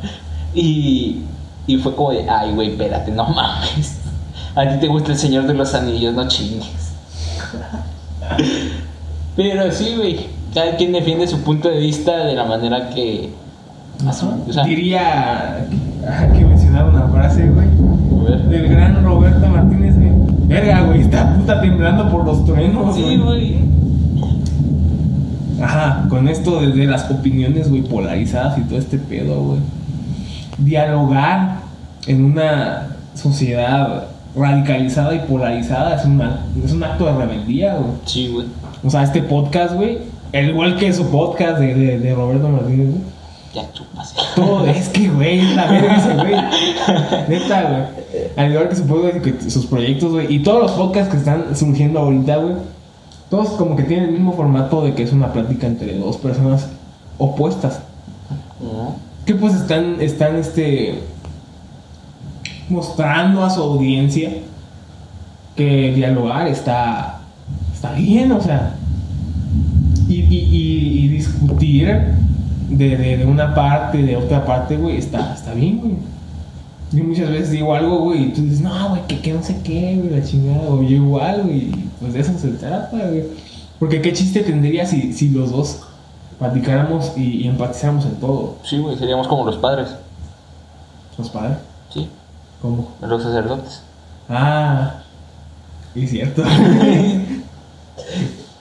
Y, 0.55 1.21
y 1.67 1.77
fue 1.77 1.95
como 1.95 2.11
de, 2.11 2.29
ay, 2.29 2.53
güey, 2.53 2.71
espérate, 2.71 3.11
no 3.11 3.27
mames. 3.35 3.99
A 4.55 4.67
ti 4.67 4.79
te 4.79 4.87
gusta 4.87 5.11
el 5.11 5.17
Señor 5.17 5.47
de 5.47 5.53
los 5.53 5.73
Anillos, 5.73 6.13
no 6.13 6.27
chingues. 6.27 6.67
Pero 9.35 9.71
sí, 9.71 9.95
güey, 9.95 10.27
cada 10.53 10.75
quien 10.75 10.91
defiende 10.91 11.27
su 11.27 11.41
punto 11.41 11.69
de 11.69 11.79
vista 11.79 12.25
de 12.25 12.35
la 12.35 12.45
manera 12.45 12.89
que... 12.89 13.31
o 14.05 14.53
sea, 14.53 14.63
Diría 14.63 15.65
que 16.35 16.45
mencionaba 16.45 16.89
una 16.89 17.07
frase, 17.07 17.49
güey. 17.49 17.67
Del 18.49 18.69
gran 18.69 19.03
Roberto 19.03 19.47
Martínez, 19.47 19.95
güey. 19.97 20.11
Verga, 20.47 20.81
güey, 20.81 21.01
está 21.01 21.33
puta 21.35 21.59
temblando 21.61 22.09
por 22.09 22.25
los 22.25 22.45
truenos, 22.45 22.95
Sí, 22.95 23.17
güey. 23.17 23.57
Ajá, 25.61 26.05
con 26.09 26.27
esto 26.27 26.61
desde 26.61 26.85
las 26.85 27.09
opiniones, 27.09 27.69
güey, 27.69 27.81
polarizadas 27.81 28.57
y 28.57 28.61
todo 28.61 28.77
este 28.77 28.97
pedo, 28.97 29.41
güey. 29.41 29.59
Dialogar 30.63 31.59
en 32.07 32.25
una 32.25 32.95
sociedad 33.13 34.05
radicalizada 34.35 35.13
y 35.15 35.19
polarizada 35.19 35.95
es, 35.95 36.05
una, 36.05 36.45
es 36.63 36.71
un 36.71 36.83
acto 36.83 37.05
de 37.05 37.13
rebeldía, 37.13 37.75
güey. 37.75 37.91
Sí, 38.05 38.29
güey. 38.29 38.47
O 38.83 38.89
sea, 38.89 39.03
este 39.03 39.21
podcast, 39.21 39.75
güey, 39.75 39.99
al 40.33 40.49
igual 40.49 40.77
que 40.77 40.91
su 40.91 41.07
podcast 41.09 41.59
de, 41.59 41.75
de, 41.75 41.99
de 41.99 42.15
Roberto 42.15 42.49
Martínez, 42.49 42.89
güey. 42.89 43.01
Ya 43.53 43.71
chupas. 43.71 44.15
Todo, 44.35 44.65
es 44.67 44.89
que, 44.89 45.09
güey, 45.09 45.39
es 45.39 45.55
la 45.55 45.67
verga 45.67 45.97
ese, 45.97 46.13
güey. 46.15 46.33
Neta, 47.29 47.61
güey. 47.63 48.23
Al 48.35 48.51
igual 48.51 48.69
que 48.69 48.75
su 48.75 48.85
podcast, 48.87 49.17
que 49.21 49.49
sus 49.49 49.65
proyectos, 49.67 50.11
güey. 50.11 50.33
Y 50.33 50.39
todos 50.41 50.63
los 50.63 50.71
podcasts 50.71 51.11
que 51.11 51.17
están 51.17 51.55
surgiendo 51.55 51.99
ahorita, 51.99 52.37
güey. 52.37 52.55
Todos 53.29 53.49
como 53.49 53.75
que 53.75 53.83
tienen 53.83 54.05
el 54.05 54.11
mismo 54.11 54.33
formato 54.33 54.83
de 54.83 54.93
que 54.93 55.03
es 55.03 55.11
una 55.11 55.31
plática 55.31 55.67
entre 55.67 55.97
dos 55.97 56.17
personas 56.17 56.67
opuestas. 57.17 57.79
Que 59.25 59.35
pues 59.35 59.53
están, 59.53 60.01
están, 60.01 60.35
este... 60.35 60.99
Mostrando 62.69 63.43
a 63.43 63.49
su 63.49 63.61
audiencia 63.61 64.31
que 65.55 65.93
dialogar 65.93 66.47
está, 66.47 67.21
está 67.73 67.93
bien, 67.93 68.31
o 68.31 68.41
sea. 68.41 68.75
Y, 70.07 70.21
y, 70.21 71.07
discutir 71.07 71.87
de, 72.69 72.97
de, 72.97 73.25
una 73.25 73.53
parte, 73.55 74.01
de 74.03 74.15
otra 74.15 74.45
parte, 74.45 74.77
güey, 74.77 74.97
está, 74.97 75.33
está 75.33 75.53
bien, 75.53 75.79
güey. 75.79 75.93
Yo 76.91 77.03
muchas 77.03 77.29
veces 77.29 77.51
digo 77.51 77.73
algo, 77.73 77.99
güey, 78.01 78.25
y 78.25 78.33
tú 78.33 78.41
dices, 78.43 78.61
no, 78.61 78.89
güey, 78.89 79.01
que, 79.07 79.19
que 79.19 79.33
no 79.33 79.41
sé 79.41 79.57
qué, 79.63 79.95
güey, 79.97 80.19
la 80.19 80.23
chingada, 80.23 80.69
o 80.69 80.81
yo 80.83 80.95
igual, 80.97 81.43
güey, 81.43 81.71
pues 81.99 82.13
de 82.13 82.19
eso 82.19 82.37
se 82.37 82.49
trata, 82.49 82.95
güey. 83.07 83.23
Porque 83.79 84.01
qué 84.01 84.13
chiste 84.13 84.41
tendría 84.41 84.85
si, 84.85 85.13
si 85.13 85.29
los 85.29 85.51
dos 85.51 85.81
platicáramos 86.39 87.13
y, 87.17 87.43
y 87.43 87.47
empatizáramos 87.47 88.05
en 88.05 88.15
todo. 88.19 88.57
Sí, 88.63 88.77
güey, 88.79 88.97
seríamos 88.97 89.27
como 89.27 89.45
los 89.45 89.57
padres. 89.57 89.89
¿Los 91.17 91.29
padres? 91.29 91.57
Sí, 91.93 92.09
¿Cómo? 92.61 92.91
los 93.01 93.23
sacerdotes. 93.23 93.81
Ah, 94.29 95.03
es 95.95 96.09
cierto. 96.09 96.43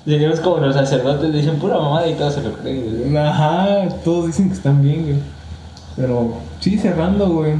Seríamos 0.05 0.41
como 0.41 0.59
los 0.59 0.75
sacerdotes, 0.75 1.33
dicen 1.33 1.61
pura 1.61 1.79
mamada 1.79 2.09
y 2.09 2.15
todos 2.15 2.35
se 2.35 2.43
lo 2.43 2.53
creen, 2.55 3.09
güey. 3.09 3.17
Ajá, 3.17 3.89
todos 4.05 4.27
dicen 4.27 4.49
que 4.49 4.55
están 4.55 4.83
bien, 4.83 5.05
güey. 5.05 5.17
Pero 5.95 6.35
sí, 6.59 6.77
cerrando, 6.77 7.29
güey. 7.29 7.55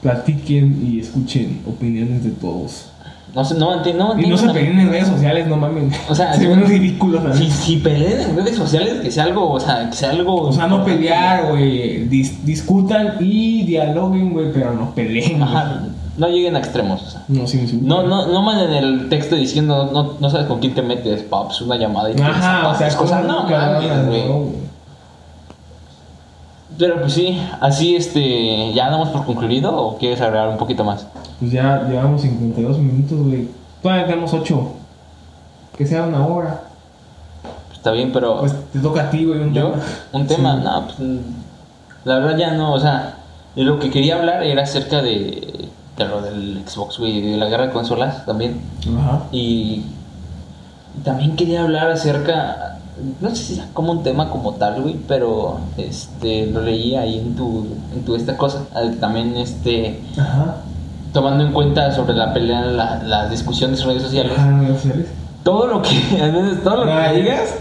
Platiquen 0.00 0.80
y 0.82 1.00
escuchen 1.00 1.62
opiniones 1.66 2.24
de 2.24 2.30
todos. 2.30 2.89
No, 3.34 3.44
sé, 3.44 3.54
no, 3.54 3.72
enti- 3.82 3.94
no 3.94 4.06
Y 4.18 4.26
no 4.26 4.36
entiendo 4.36 4.36
se 4.38 4.48
peleen 4.48 4.80
en 4.80 4.90
redes 4.90 5.06
sociales, 5.08 5.46
no 5.46 5.56
mames. 5.56 5.94
O 6.08 6.14
sea, 6.14 6.34
se 6.38 6.46
ven 6.48 6.66
ridículos 6.66 7.22
Si, 7.36 7.50
si 7.50 7.76
peleen 7.76 8.20
en 8.30 8.36
redes 8.36 8.56
sociales, 8.56 8.94
que 9.02 9.10
sea 9.10 9.24
algo, 9.24 9.50
o 9.52 9.60
sea, 9.60 9.88
que 9.88 9.96
sea 9.96 10.10
algo. 10.10 10.42
O 10.42 10.52
sea, 10.52 10.66
no 10.66 10.84
pelear, 10.84 11.48
güey. 11.50 12.08
Dis- 12.08 12.40
discutan 12.42 13.16
y 13.20 13.62
dialoguen, 13.64 14.32
güey, 14.32 14.52
pero 14.52 14.72
no 14.72 14.90
peleen. 14.94 15.42
Ajá, 15.42 15.82
no 16.18 16.28
lleguen 16.28 16.56
a 16.56 16.58
extremos, 16.58 17.02
o 17.02 17.10
sea. 17.10 17.24
No, 17.28 17.46
sí, 17.46 17.66
sí. 17.68 17.78
No, 17.82 18.02
no, 18.02 18.26
no 18.26 18.42
manden 18.42 18.72
el 18.72 19.08
texto 19.08 19.36
diciendo, 19.36 19.90
no, 19.92 20.14
no 20.18 20.30
sabes 20.30 20.46
con 20.46 20.58
quién 20.58 20.74
te 20.74 20.82
metes, 20.82 21.22
paps, 21.22 21.60
una 21.62 21.76
llamada 21.76 22.10
y 22.10 22.14
te 22.14 22.22
Ajá, 22.22 22.68
o 22.68 22.74
sea, 22.74 22.86
desapareces, 22.88 22.96
cosas, 22.96 23.22
¿cómo 23.26 23.32
no, 23.32 23.48
mames, 23.48 24.06
güey? 24.06 24.22
Pero 26.78 27.00
pues 27.00 27.12
sí, 27.12 27.38
así 27.60 27.94
este, 27.96 28.72
¿ya 28.72 28.88
damos 28.90 29.10
por 29.10 29.24
concluido 29.24 29.76
o 29.76 29.98
quieres 29.98 30.20
agregar 30.20 30.48
un 30.48 30.56
poquito 30.56 30.82
más? 30.84 31.06
Pues 31.40 31.52
ya 31.52 31.82
llevamos 31.88 32.20
52 32.22 32.78
minutos, 32.78 33.18
güey. 33.18 33.48
Todavía 33.82 34.06
tenemos 34.06 34.32
8. 34.32 34.72
Que 35.76 35.86
sea 35.86 36.02
una 36.04 36.26
hora. 36.26 36.62
Está 37.72 37.92
bien, 37.92 38.12
pero 38.12 38.40
Pues 38.40 38.54
te 38.72 38.78
toca 38.78 39.04
a 39.04 39.10
ti, 39.10 39.24
güey, 39.24 39.40
un 39.40 39.54
yo, 39.54 39.70
tema. 39.70 39.82
un 40.12 40.26
tema, 40.26 40.56
Sí. 40.56 40.62
no, 40.64 40.86
pues, 40.86 40.98
la 42.04 42.18
verdad 42.18 42.36
ya 42.36 42.52
no, 42.52 42.74
o 42.74 42.80
sea, 42.80 43.16
de 43.56 43.62
lo 43.62 43.78
que 43.78 43.90
quería 43.90 44.16
hablar 44.18 44.42
era 44.42 44.62
acerca 44.64 45.00
de, 45.00 45.68
de 45.96 46.04
lo 46.04 46.20
del 46.20 46.62
Xbox, 46.66 46.98
güey, 46.98 47.22
de 47.32 47.36
la 47.38 47.46
guerra 47.46 47.68
de 47.68 47.72
consolas 47.72 48.26
también. 48.26 48.60
Ajá. 48.98 49.22
Y 49.32 49.84
también 51.04 51.36
quería 51.36 51.62
hablar 51.62 51.90
acerca, 51.90 52.78
no 53.22 53.30
sé 53.30 53.36
si 53.36 53.54
sea 53.54 53.68
como 53.72 53.92
un 53.92 54.02
tema 54.02 54.28
como 54.28 54.52
tal, 54.56 54.82
güey, 54.82 54.96
pero 55.08 55.60
este 55.78 56.46
lo 56.46 56.60
leí 56.60 56.96
ahí 56.96 57.18
en 57.18 57.34
tu, 57.34 57.66
en 57.94 58.04
tu 58.04 58.14
esta 58.14 58.36
cosa, 58.36 58.64
también 59.00 59.36
este 59.38 60.00
Ajá. 60.18 60.56
Tomando 61.12 61.44
en 61.44 61.52
cuenta 61.52 61.90
sobre 61.92 62.14
la 62.14 62.32
pelea, 62.32 62.60
la- 62.62 63.02
las 63.02 63.30
discusiones 63.30 63.80
en 63.82 63.88
redes 63.88 64.02
sociales, 64.02 64.32
todo 65.42 65.66
lo 65.66 65.82
que, 65.82 65.90
menos 66.20 66.62
todo 66.62 66.84
lo 66.84 66.86
que 66.86 67.20
digas 67.20 67.54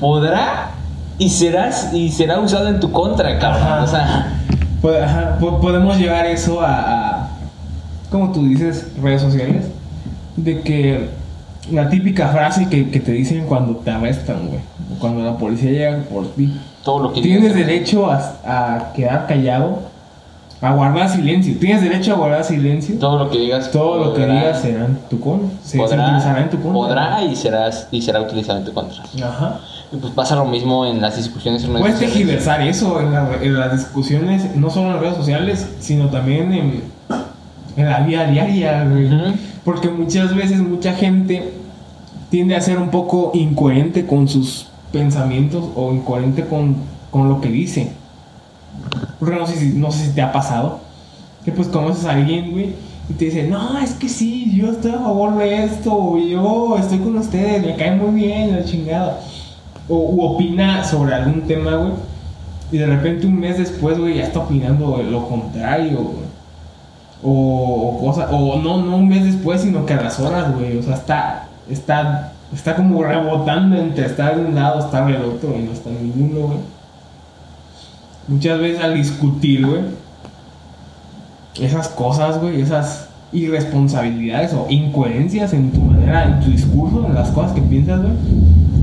podrá 0.00 0.70
y 1.18 1.28
serás 1.30 1.92
y 1.92 2.10
será 2.10 2.40
usado 2.40 2.68
en 2.68 2.80
tu 2.80 2.92
contra, 2.92 3.38
cabrón. 3.38 3.62
Ajá. 3.62 3.82
O 3.82 3.86
sea, 3.86 5.04
ajá, 5.04 5.38
podemos 5.38 5.96
llevar 5.98 6.26
eso 6.26 6.60
a, 6.60 6.74
a, 7.22 7.28
como 8.10 8.32
tú 8.32 8.46
dices, 8.46 8.88
redes 9.02 9.22
sociales, 9.22 9.66
de 10.36 10.60
que 10.60 11.08
la 11.72 11.88
típica 11.88 12.28
frase 12.28 12.68
que, 12.68 12.90
que 12.90 13.00
te 13.00 13.12
dicen 13.12 13.46
cuando 13.46 13.76
te 13.76 13.90
arrestan, 13.90 14.46
güey, 14.48 14.60
o 14.94 14.98
cuando 15.00 15.24
la 15.24 15.36
policía 15.36 15.70
llega 15.70 15.98
por 16.04 16.26
ti. 16.34 16.54
todo 16.84 17.02
lo 17.04 17.12
que 17.12 17.20
Tienes 17.22 17.54
digas. 17.54 17.66
derecho 17.66 18.10
a, 18.10 18.20
a 18.44 18.92
quedar 18.92 19.26
callado, 19.26 19.80
a 20.62 20.72
guardar 20.72 21.08
silencio. 21.08 21.54
Tienes 21.58 21.82
derecho 21.82 22.12
a 22.14 22.16
guardar 22.16 22.44
silencio. 22.44 22.98
todo 22.98 23.18
lo 23.18 23.30
que 23.30 23.38
digas 23.38 23.70
Todo 23.70 24.04
lo 24.04 24.14
que 24.14 24.26
digas 24.26 24.60
será 24.62 24.86
en 24.86 24.98
tu 25.10 25.20
contra. 25.20 25.48
Se, 25.62 25.70
se 25.72 25.78
podrá, 25.78 26.04
utilizará 26.06 26.40
en 26.42 26.50
tu 26.50 26.56
contra. 26.62 26.72
podrá 26.72 27.22
y 27.24 27.36
serás 27.36 27.88
y 27.90 28.00
será 28.02 28.20
utilizado 28.22 28.58
en 28.58 28.64
tu 28.64 28.72
contra. 28.72 29.02
Ajá. 29.22 29.60
Y 29.92 29.96
pues 29.98 30.12
pasa 30.14 30.34
lo 30.34 30.46
mismo 30.46 30.84
en 30.86 31.00
las 31.00 31.16
discusiones 31.16 31.62
en 31.64 31.72
Puedes 31.74 31.98
tergiversar 32.00 32.60
eso 32.62 33.00
en, 33.00 33.12
la- 33.12 33.38
en 33.40 33.54
las 33.58 33.72
discusiones, 33.72 34.56
no 34.56 34.68
solo 34.70 34.94
en 34.94 35.00
redes 35.00 35.16
sociales, 35.16 35.68
sino 35.78 36.06
también 36.08 36.52
en, 36.52 36.82
en 37.76 37.88
la 37.88 38.00
vida 38.00 38.24
diaria, 38.26 38.84
güey. 38.84 39.08
Porque 39.64 39.88
muchas 39.88 40.34
veces 40.34 40.58
mucha 40.58 40.92
gente 40.94 41.52
tiende 42.30 42.56
a 42.56 42.60
ser 42.60 42.78
un 42.78 42.88
poco 42.90 43.30
incoherente 43.34 44.06
con 44.06 44.26
sus 44.26 44.66
pensamientos 44.90 45.64
o 45.76 45.92
incoherente 45.92 46.46
con, 46.46 46.76
con 47.10 47.28
lo 47.28 47.40
que 47.40 47.48
dice. 47.48 47.92
Porque 49.18 49.36
no 49.36 49.46
sé, 49.46 49.56
si, 49.56 49.68
no 49.74 49.90
sé 49.90 50.06
si 50.06 50.10
te 50.12 50.22
ha 50.22 50.32
pasado. 50.32 50.80
Que 51.44 51.52
pues 51.52 51.68
conoces 51.68 52.04
a 52.04 52.12
alguien, 52.12 52.50
güey, 52.50 52.74
y 53.08 53.12
te 53.12 53.26
dice, 53.26 53.44
no, 53.44 53.78
es 53.78 53.92
que 53.92 54.08
sí, 54.08 54.52
yo 54.56 54.72
estoy 54.72 54.90
a 54.90 54.98
favor 54.98 55.36
de 55.38 55.64
esto, 55.64 56.18
yo 56.18 56.76
estoy 56.76 56.98
con 56.98 57.16
ustedes, 57.18 57.64
me 57.64 57.76
cae 57.76 57.94
muy 57.94 58.20
bien 58.20 58.56
la 58.56 58.64
chingada. 58.64 59.20
O 59.88 60.34
opina 60.34 60.82
sobre 60.82 61.14
algún 61.14 61.42
tema, 61.42 61.76
güey. 61.76 61.92
Y 62.72 62.78
de 62.78 62.86
repente 62.86 63.28
un 63.28 63.38
mes 63.38 63.58
después, 63.58 63.96
güey, 63.96 64.16
ya 64.16 64.24
está 64.24 64.40
opinando 64.40 65.00
lo 65.08 65.28
contrario, 65.28 65.98
güey. 65.98 66.26
O, 67.22 67.96
o 67.96 68.04
cosa, 68.04 68.28
o 68.30 68.58
no, 68.58 68.82
no 68.82 68.96
un 68.96 69.08
mes 69.08 69.24
después, 69.24 69.60
sino 69.60 69.86
que 69.86 69.94
a 69.94 70.02
las 70.02 70.18
horas, 70.18 70.52
güey. 70.52 70.76
O 70.76 70.82
sea, 70.82 70.94
está, 70.94 71.48
está, 71.70 72.32
está 72.52 72.74
como 72.74 73.04
rebotando 73.04 73.76
entre 73.76 74.06
estar 74.06 74.34
de 74.34 74.46
un 74.46 74.56
lado, 74.56 74.80
estar 74.80 75.06
del 75.06 75.22
otro, 75.22 75.54
y 75.56 75.62
no 75.62 75.70
está 75.70 75.90
en 75.90 76.02
ninguno, 76.02 76.48
güey. 76.48 76.58
Muchas 78.28 78.58
veces 78.58 78.82
al 78.82 78.94
discutir, 78.94 79.64
güey, 79.64 79.82
esas 81.60 81.88
cosas, 81.88 82.40
güey, 82.40 82.60
esas 82.60 83.08
irresponsabilidades 83.32 84.52
o 84.52 84.66
incoherencias 84.68 85.52
en 85.52 85.70
tu 85.70 85.80
manera, 85.80 86.24
en 86.24 86.40
tu 86.40 86.50
discurso, 86.50 87.06
en 87.06 87.14
las 87.14 87.30
cosas 87.30 87.52
que 87.52 87.62
piensas, 87.62 88.02
güey, 88.02 88.14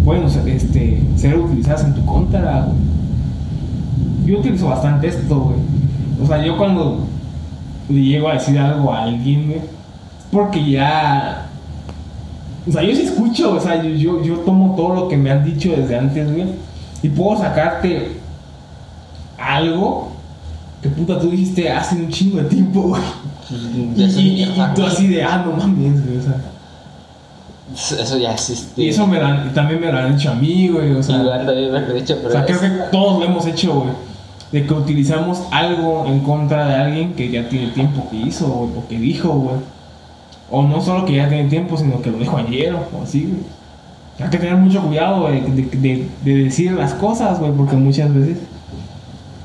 pueden 0.05 0.29
ser, 0.29 0.47
este, 0.47 1.03
ser 1.17 1.37
utilizadas 1.37 1.83
en 1.83 1.93
tu 1.93 2.05
contra, 2.05 2.65
güey. 2.65 2.77
Yo 4.25 4.39
utilizo 4.39 4.69
bastante 4.69 5.07
esto, 5.07 5.37
güey. 5.37 5.57
O 6.21 6.25
sea, 6.25 6.43
yo 6.43 6.57
cuando 6.57 7.05
le 7.89 8.01
llego 8.01 8.29
a 8.29 8.33
decir 8.33 8.57
algo 8.57 8.93
a 8.93 9.03
alguien, 9.03 9.47
güey, 9.47 9.61
porque 10.31 10.71
ya. 10.71 11.47
O 12.65 12.71
sea, 12.71 12.81
yo 12.81 12.95
sí 12.95 13.01
escucho, 13.01 13.55
o 13.55 13.59
sea, 13.59 13.83
yo, 13.83 13.89
yo, 13.89 14.23
yo 14.23 14.35
tomo 14.39 14.75
todo 14.75 14.95
lo 14.95 15.07
que 15.09 15.17
me 15.17 15.31
han 15.31 15.43
dicho 15.43 15.73
desde 15.75 15.97
antes, 15.97 16.31
güey, 16.31 16.45
y 17.01 17.09
puedo 17.09 17.37
sacarte 17.37 18.22
algo 19.37 20.11
que 20.81 20.89
puta 20.89 21.19
tú 21.19 21.29
dijiste 21.31 21.69
hace 21.71 21.95
un 21.95 22.09
chingo 22.09 22.37
de 22.37 22.43
tiempo, 22.45 22.81
güey. 22.81 23.01
Y, 23.95 24.01
y- 24.03 24.43
y 24.43 24.53
tú 24.75 24.83
así 24.83 25.07
de, 25.07 25.23
ah, 25.23 25.43
no 25.45 25.53
mames, 25.55 26.05
güey, 26.05 26.17
o 26.17 26.21
sea. 26.21 26.37
Eso 28.03 28.17
ya 28.17 28.33
es 28.33 28.49
este. 28.49 28.81
Y 28.83 28.89
eso 28.89 29.07
me 29.07 29.17
también 29.53 29.79
me 29.81 29.91
lo 29.91 29.97
han 29.97 30.13
hecho 30.13 30.31
a 30.31 30.35
mí, 30.35 30.67
güey, 30.67 30.91
o 30.91 31.01
sea. 31.01 31.21
Igual 31.21 31.45
también 31.45 31.71
me 31.71 31.79
lo 31.81 31.87
he 31.91 31.93
dicho, 31.95 32.15
pero 32.17 32.29
O 32.29 32.31
sea, 32.31 32.45
creo 32.45 32.59
que 32.59 32.69
todos 32.91 33.19
lo 33.19 33.25
hemos 33.25 33.45
hecho, 33.47 33.73
güey. 33.73 33.89
De 34.51 34.67
que 34.67 34.73
utilizamos 34.73 35.41
algo 35.51 36.05
en 36.05 36.19
contra 36.19 36.67
de 36.67 36.75
alguien 36.75 37.13
que 37.13 37.31
ya 37.31 37.49
tiene 37.49 37.67
tiempo 37.69 38.07
que 38.11 38.17
hizo, 38.17 38.45
güey, 38.47 38.69
o 38.77 38.87
que 38.87 38.99
dijo, 38.99 39.29
güey. 39.29 39.55
O 40.51 40.61
no 40.61 40.81
solo 40.81 41.05
que 41.05 41.13
ya 41.13 41.27
tiene 41.29 41.49
tiempo, 41.49 41.75
sino 41.77 42.01
que 42.01 42.11
lo 42.11 42.19
dijo 42.19 42.37
ayer 42.37 42.73
o 42.75 43.01
así, 43.03 43.23
güey. 43.23 43.41
Hay 44.19 44.29
que 44.29 44.37
tener 44.37 44.55
mucho 44.57 44.81
cuidado, 44.83 45.21
güey, 45.21 45.41
de, 45.41 45.63
de- 45.63 46.07
de 46.23 46.43
decir 46.43 46.73
las 46.73 46.93
cosas, 46.93 47.39
güey, 47.39 47.51
porque 47.53 47.75
muchas 47.75 48.13
veces 48.13 48.37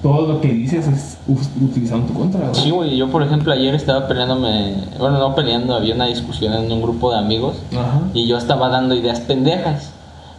todo 0.02 0.26
lo 0.26 0.40
que 0.40 0.48
dices 0.48 0.86
es 0.86 1.18
utilizado 1.60 2.02
en 2.02 2.06
tu 2.06 2.14
contra, 2.14 2.48
güey. 2.48 2.54
Sí, 2.54 2.70
güey, 2.70 2.96
yo 2.96 3.08
por 3.10 3.22
ejemplo 3.22 3.52
ayer 3.52 3.74
estaba 3.74 4.06
peleándome, 4.06 4.74
bueno, 4.98 5.18
no 5.18 5.34
peleando, 5.34 5.74
había 5.74 5.94
una 5.94 6.06
discusión 6.06 6.52
en 6.52 6.70
un 6.70 6.82
grupo 6.82 7.10
de 7.10 7.18
amigos 7.18 7.56
Ajá. 7.72 8.02
y 8.14 8.26
yo 8.28 8.38
estaba 8.38 8.68
dando 8.68 8.94
ideas 8.94 9.20
pendejas. 9.20 9.92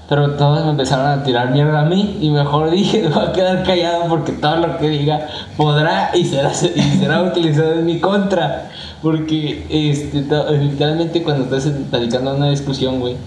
Pero 0.07 0.31
todos 0.37 0.65
me 0.65 0.71
empezaron 0.71 1.05
a 1.05 1.23
tirar 1.23 1.51
mierda 1.51 1.81
a 1.81 1.85
mí 1.85 2.17
y 2.19 2.31
mejor 2.31 2.71
dije, 2.71 3.07
voy 3.13 3.23
a 3.27 3.31
quedar 3.31 3.63
callado 3.63 4.05
porque 4.09 4.31
todo 4.31 4.55
lo 4.55 4.77
que 4.77 4.89
diga 4.89 5.27
podrá 5.55 6.09
y 6.15 6.25
será, 6.25 6.51
y 6.51 6.81
será 6.97 7.21
utilizado 7.21 7.73
en 7.73 7.85
mi 7.85 7.99
contra. 7.99 8.69
Porque 9.03 9.67
este, 9.69 10.25
literalmente 10.57 11.21
cuando 11.21 11.43
estás 11.43 11.91
dedicando 11.91 12.31
a 12.31 12.35
una 12.35 12.49
discusión, 12.49 12.99
güey, 12.99 13.17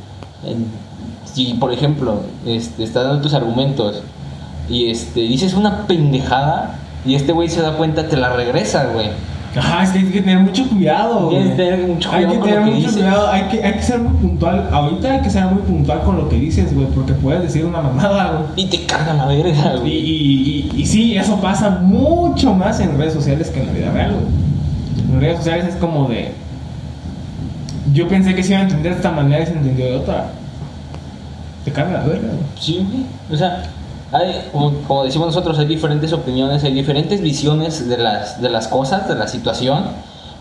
si 1.24 1.54
por 1.54 1.72
ejemplo 1.72 2.20
este, 2.44 2.82
estás 2.82 3.04
dando 3.04 3.22
tus 3.22 3.32
argumentos 3.34 4.02
y 4.68 4.90
este, 4.90 5.20
dices 5.20 5.54
una 5.54 5.86
pendejada 5.86 6.76
y 7.04 7.14
este 7.14 7.32
güey 7.32 7.48
se 7.48 7.60
da 7.60 7.76
cuenta, 7.76 8.08
te 8.08 8.16
la 8.16 8.30
regresa, 8.30 8.86
güey. 8.86 9.10
Ajá, 9.54 9.82
es 9.82 9.90
que 9.90 9.98
hay 9.98 10.04
que 10.06 10.20
tener 10.22 10.38
mucho 10.38 10.66
cuidado, 10.66 11.26
güey. 11.26 11.36
Tienes 11.36 11.50
que 11.56 11.62
tener 11.62 11.86
mucho 11.86 12.10
Hay 12.10 12.24
cuidado 12.24 12.32
que 12.32 12.38
con 12.40 12.48
tener 12.48 12.64
que 12.64 12.70
mucho 12.70 12.76
dices. 12.86 12.92
cuidado, 12.94 13.28
hay 13.30 13.42
que, 13.48 13.62
hay 13.64 13.72
que 13.74 13.82
ser 13.82 13.98
muy 13.98 14.12
puntual. 14.14 14.68
Ahorita 14.72 15.12
hay 15.12 15.20
que 15.20 15.28
ser 15.30 15.44
muy 15.44 15.62
puntual 15.62 16.00
con 16.04 16.16
lo 16.16 16.28
que 16.30 16.36
dices, 16.36 16.74
güey, 16.74 16.86
porque 16.86 17.12
puedes 17.12 17.42
decir 17.42 17.66
una 17.66 17.82
mamada, 17.82 18.32
güey. 18.32 18.64
Y 18.64 18.70
te 18.70 18.86
carga 18.86 19.12
la 19.12 19.26
verga, 19.26 19.74
Y, 19.74 19.78
güey. 19.80 19.92
y, 19.92 20.70
y, 20.74 20.80
y 20.80 20.86
sí, 20.86 21.16
eso 21.18 21.38
pasa 21.40 21.68
mucho 21.68 22.54
más 22.54 22.80
en 22.80 22.96
redes 22.96 23.12
sociales 23.12 23.50
que 23.50 23.60
en 23.60 23.66
la 23.66 23.72
vida 23.72 23.90
real, 23.92 24.12
güey. 24.12 25.12
En 25.14 25.20
redes 25.20 25.36
sociales 25.38 25.66
es 25.66 25.76
como 25.76 26.08
de. 26.08 26.32
Yo 27.92 28.08
pensé 28.08 28.34
que 28.34 28.42
se 28.42 28.52
iba 28.52 28.60
a 28.60 28.62
entender 28.62 28.92
de 28.92 28.96
esta 28.96 29.10
manera 29.12 29.42
y 29.42 29.46
se 29.46 29.52
entendió 29.52 29.84
de 29.84 29.96
otra. 29.96 30.28
Te 31.66 31.72
carga 31.72 31.92
la 31.98 32.04
verga, 32.04 32.28
güey. 32.28 32.38
Sí, 32.58 32.86
güey. 32.90 33.04
O 33.30 33.36
sea, 33.36 33.64
hay, 34.12 34.50
como, 34.52 35.04
decimos 35.04 35.28
nosotros, 35.28 35.58
hay 35.58 35.66
diferentes 35.66 36.12
opiniones, 36.12 36.62
hay 36.64 36.74
diferentes 36.74 37.22
visiones 37.22 37.88
de 37.88 37.96
las, 37.96 38.40
de 38.42 38.50
las 38.50 38.68
cosas, 38.68 39.08
de 39.08 39.14
la 39.14 39.26
situación. 39.26 39.86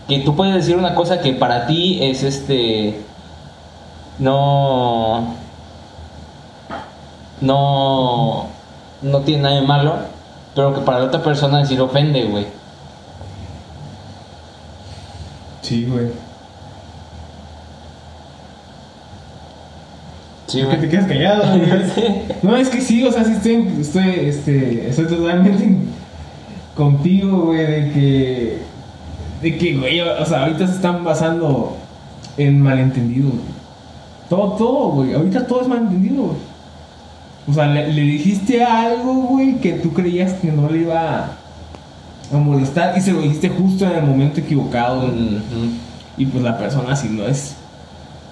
Que 0.08 0.18
tú 0.20 0.36
puedes 0.36 0.54
decir 0.54 0.76
una 0.76 0.94
cosa 0.94 1.20
que 1.20 1.32
para 1.32 1.66
ti 1.66 1.98
es 2.02 2.22
este. 2.22 3.00
No. 4.18 5.34
No. 7.40 8.46
No 9.00 9.18
tiene 9.20 9.42
nada 9.42 9.54
de 9.56 9.62
malo. 9.62 9.94
Pero 10.54 10.74
que 10.74 10.80
para 10.82 10.98
la 10.98 11.04
otra 11.06 11.22
persona 11.22 11.64
lo 11.64 11.84
ofende, 11.84 12.24
güey. 12.24 12.46
Sí, 15.62 15.86
güey. 15.86 16.08
Sí, 20.52 20.60
Es 20.60 20.66
que 20.66 20.76
te 20.76 20.88
quedas 20.88 21.06
callado. 21.06 21.44
Sí. 21.94 22.02
No, 22.42 22.56
es 22.56 22.68
que 22.68 22.80
sí, 22.80 23.02
o 23.04 23.10
sea, 23.10 23.24
sí 23.24 23.32
estoy, 23.32 23.68
estoy, 23.80 24.10
este, 24.26 24.88
estoy 24.88 25.06
totalmente 25.06 25.76
contigo, 26.76 27.46
güey, 27.46 27.66
de 27.66 27.92
que, 27.92 28.58
de 29.40 29.56
que, 29.56 29.76
güey, 29.78 30.00
o 30.00 30.24
sea, 30.26 30.42
ahorita 30.42 30.66
se 30.66 30.74
están 30.74 31.04
basando 31.04 31.76
en 32.36 32.60
malentendido, 32.60 33.30
güey. 33.30 33.40
Todo, 34.28 34.52
todo, 34.52 34.88
güey, 34.90 35.14
ahorita 35.14 35.46
todo 35.46 35.62
es 35.62 35.68
malentendido, 35.68 36.22
güey. 36.24 36.36
O 37.48 37.54
sea, 37.54 37.66
le, 37.66 37.92
le 37.92 38.02
dijiste 38.02 38.62
algo, 38.62 39.14
güey, 39.14 39.58
que 39.58 39.72
tú 39.72 39.92
creías 39.92 40.34
que 40.34 40.52
no 40.52 40.68
le 40.68 40.82
iba 40.82 41.30
a 42.32 42.36
molestar 42.36 42.96
y 42.96 43.00
se 43.00 43.12
lo 43.12 43.22
dijiste 43.22 43.48
justo 43.48 43.86
en 43.86 43.92
el 43.92 44.04
momento 44.04 44.40
equivocado, 44.40 45.02
güey. 45.02 45.40
Y 46.18 46.26
pues 46.26 46.44
la 46.44 46.58
persona 46.58 46.94
si 46.94 47.08
no 47.08 47.24
es, 47.24 47.56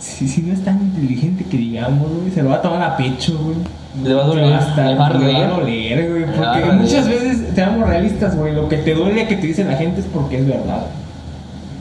si, 0.01 0.27
si 0.27 0.43
no 0.43 0.53
es 0.53 0.65
tan 0.65 0.81
inteligente 0.81 1.45
que 1.45 1.57
digamos, 1.57 2.09
güey, 2.11 2.31
se 2.33 2.43
lo 2.43 2.51
va 2.51 2.57
a 2.57 2.63
tomar 2.63 2.83
a 2.83 2.97
pecho, 2.97 3.39
güey. 3.39 3.57
Le 4.05 4.15
va 4.15 4.23
a 4.25 4.29
Le 4.29 4.31
doler, 4.31 4.51
va 4.53 4.57
a 4.57 4.61
estar- 4.61 4.87
le 4.87 4.95
va 5.33 5.45
a 5.45 5.49
doler, 5.49 6.11
güey. 6.11 6.25
Porque 6.25 6.73
muchas 6.73 7.07
veces, 7.09 7.39
seamos 7.55 7.89
realistas, 7.89 8.37
güey, 8.37 8.55
lo 8.55 8.69
que 8.69 8.79
te 8.79 8.95
duele 8.95 9.27
que 9.29 9.37
te 9.37 9.47
dice 9.47 9.65
la 9.65 9.77
gente 9.77 10.01
es 10.01 10.07
porque 10.07 10.39
es 10.39 10.47
verdad. 10.47 10.87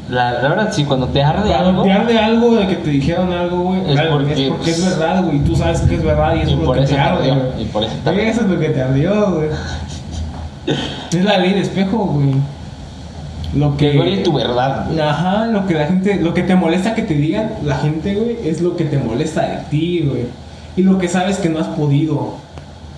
La, 0.10 0.32
la 0.42 0.50
verdad, 0.50 0.70
sí, 0.74 0.86
cuando 0.86 1.06
te 1.10 1.22
arde 1.22 1.50
Cuando 1.52 1.70
algo. 1.70 1.84
te 1.84 1.92
arde 1.92 2.18
algo 2.18 2.56
de 2.56 2.68
que 2.68 2.76
te 2.78 2.90
dijeron 2.90 3.32
algo, 3.32 3.62
güey, 3.62 3.82
Es 3.86 3.92
claro, 3.92 4.12
porque, 4.18 4.34
es 4.46 4.50
porque 4.50 4.72
es 4.72 4.80
pues, 4.82 4.98
verdad, 4.98 5.24
güey, 5.24 5.38
y 5.38 5.40
tú 5.42 5.56
sabes 5.56 5.82
que 5.82 5.96
es 5.96 6.04
verdad 6.04 6.36
y 6.36 6.40
eso 6.42 6.50
Y 6.50 6.54
es 6.54 6.60
lo 6.60 6.72
que 6.74 6.82
te 6.82 6.98
arde, 6.98 7.30
güey. 7.30 7.62
y 7.62 7.66
por 7.66 7.84
eso 7.84 7.94
te. 8.04 8.30
Eso 8.30 8.42
es 8.42 8.48
lo 8.48 8.60
que 8.60 8.70
te 8.70 8.82
ardió, 8.82 9.32
güey. 9.36 9.50
Es 11.12 11.24
la 11.24 11.38
ley 11.40 11.54
de 11.54 11.62
espejo, 11.62 11.98
güey. 12.06 12.34
Lo 13.56 13.76
que 13.78 13.92
Que 13.92 13.98
duele 13.98 14.18
tu 14.20 14.34
verdad, 14.34 14.86
güey. 14.88 15.00
Ajá, 15.00 15.48
lo 15.48 15.66
que 15.66 15.74
la 15.74 15.88
gente, 15.88 16.16
lo 16.22 16.34
que 16.34 16.44
te 16.44 16.56
molesta 16.56 16.94
que 16.94 17.02
te 17.02 17.16
digan 17.16 17.52
la 17.64 17.78
gente, 17.78 18.16
güey, 18.16 18.38
es 18.48 18.62
lo 18.62 18.76
que 18.76 18.86
te 18.86 18.98
molesta 18.98 19.42
de 19.42 19.58
ti, 19.70 20.02
güey. 20.08 20.26
Y 20.76 20.84
lo 20.84 21.00
que 21.00 21.08
sabes 21.08 21.40
que 21.40 21.50
no 21.50 21.60
has 21.60 21.68
podido 21.68 22.36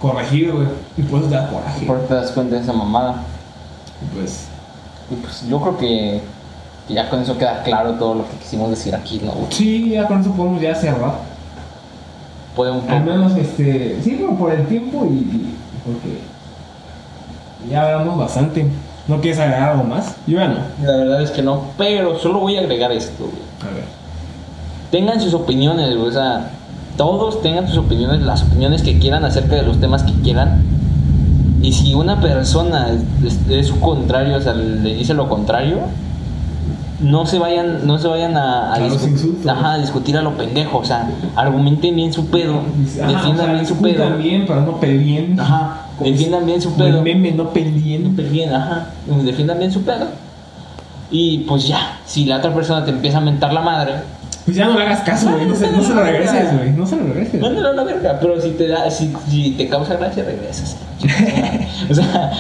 corregir, 0.02 0.52
güey. 0.52 0.68
Y 0.97 1.04
te 1.04 1.28
da 1.30 1.49
coraje. 1.49 1.86
Por 1.86 1.99
te 2.08 2.14
das 2.14 2.32
cuenta 2.32 2.56
de 2.56 2.62
esa 2.62 2.74
mamada. 2.74 3.24
Pues, 4.14 4.47
Y 5.10 5.16
pues 5.16 5.47
yo 5.47 5.62
creo 5.62 5.78
que, 5.78 6.22
que 6.88 6.93
ya 6.93 7.10
con 7.10 7.22
eso 7.22 7.38
queda 7.38 7.64
claro 7.64 7.93
todo 7.93 8.16
lo 8.16 8.30
que 8.30 8.38
quisimos 8.38 8.70
decir 8.72 8.93
aquí, 8.93 9.22
¿no? 9.24 9.32
güey? 9.32 9.52
sí, 9.52 9.89
ya 9.89 10.08
con 10.08 10.20
eso 10.20 10.32
podemos 10.32 10.62
ya 10.62 10.76
cerrar. 10.76 11.32
Podemos 12.56 12.88
Al 12.89 13.06
menos, 13.06 13.38
este, 13.38 14.02
sí, 14.04 14.18
pero 14.20 14.36
por 14.36 14.52
el 14.52 14.66
tiempo 14.68 15.08
y, 15.10 15.14
y 15.14 15.56
porque 15.86 16.20
ya 17.70 17.84
hablamos 17.84 18.18
bastante. 18.18 18.66
¿No 19.08 19.20
quieres 19.20 19.39
agregar 19.39 19.72
algo 19.72 19.84
más? 19.84 20.16
Yo 20.28 20.38
ya 20.39 20.47
no. 20.47 20.58
La 20.84 20.97
verdad 20.97 21.22
es 21.22 21.32
que 21.32 21.41
no, 21.41 21.62
pero 21.78 22.18
solo 22.20 22.39
voy 22.39 22.58
a 22.58 22.62
agregar 22.62 22.91
esto, 22.91 23.24
güey. 23.26 23.72
A 23.72 23.74
ver. 23.76 23.86
Tengan 24.91 25.20
sus 25.20 25.34
opiniones, 25.34 25.95
güey. 25.95 26.08
O 26.10 26.12
sea, 26.12 26.52
todos 26.97 27.41
tengan 27.41 27.68
sus 27.68 27.78
opiniones, 27.78 28.22
las 28.22 28.43
opiniones 28.43 28.82
que 28.84 28.99
quieran 28.99 29.26
acerca 29.26 29.56
de 29.56 29.64
los 29.64 29.80
temas 29.80 30.04
que 30.04 30.14
quieran. 30.22 30.64
Y 31.62 31.74
si 31.74 31.93
una 31.93 32.20
persona 32.22 32.88
es, 33.26 33.39
es 33.49 33.68
su 33.68 33.80
contrario, 33.80 34.38
o 34.38 34.41
sea, 34.41 34.54
le 34.54 34.95
dice 34.95 35.14
lo 35.14 35.30
contrario, 35.30 35.78
no 37.02 37.26
se 37.26 37.39
vayan, 37.39 37.86
no 37.88 37.97
se 37.97 38.08
vayan 38.08 38.38
a, 38.38 38.74
a 38.74 38.80
los 38.80 38.93
discu- 39.04 39.10
insultos. 39.12 39.47
ajá, 39.52 39.74
a 39.74 39.78
discutir 39.80 40.18
a 40.18 40.22
lo 40.22 40.38
pendejo. 40.38 40.78
O 40.80 40.86
sea, 40.86 41.10
argumenten 41.36 41.95
bien 41.95 42.14
su 42.14 42.28
pedo, 42.28 42.62
defiendan 42.78 43.32
o 43.34 43.36
sea, 43.38 43.54
bien 43.54 43.66
su 43.66 43.76
pedo. 43.78 44.18
bien, 44.18 44.43
pero 44.47 44.62
no 44.62 44.80
peleen. 44.80 45.39
Ajá, 45.39 45.81
defiendan 46.04 46.45
bien 46.45 46.62
su 46.62 46.74
pedo. 46.76 47.02
meme, 47.02 47.32
no 47.32 47.49
peleen. 47.49 48.16
Bien, 48.32 48.54
ajá. 48.54 48.88
Defiendan 49.24 49.60
bien 49.60 49.72
su 49.72 49.82
pedo. 49.84 50.08
Y 51.10 51.39
pues 51.39 51.68
ya, 51.68 51.99
si 52.06 52.26
la 52.26 52.38
otra 52.38 52.54
persona 52.54 52.86
te 52.86 52.91
empieza 52.91 53.18
a 53.18 53.22
mentar 53.22 53.52
la 53.52 53.62
madre, 53.62 53.93
Pues 54.45 54.56
ya 54.56 54.66
no 54.66 54.78
le 54.78 54.86
hagas 54.86 55.02
caso, 55.02 55.30
güey. 55.32 55.45
No, 55.45 55.56
se, 55.56 55.70
no 55.72 55.84
se 55.84 55.93
lo 55.93 56.04
regreses, 56.04 56.58
güey. 56.58 56.72
No 56.72 56.86
se 56.86 56.95
lo 56.95 57.04
regreses. 57.04 57.41
mándalo 57.41 57.70
a 57.70 57.74
la 57.74 57.84
verga. 57.84 58.18
Pero 58.20 58.41
si 58.41 58.52
te 58.52 58.68
da, 58.68 58.89
si, 58.89 59.14
si 59.30 59.52
te 59.52 59.68
causa 59.68 59.97
gracia, 59.97 60.24
regresas. 60.24 60.78
o 61.89 61.93
sea, 61.93 62.32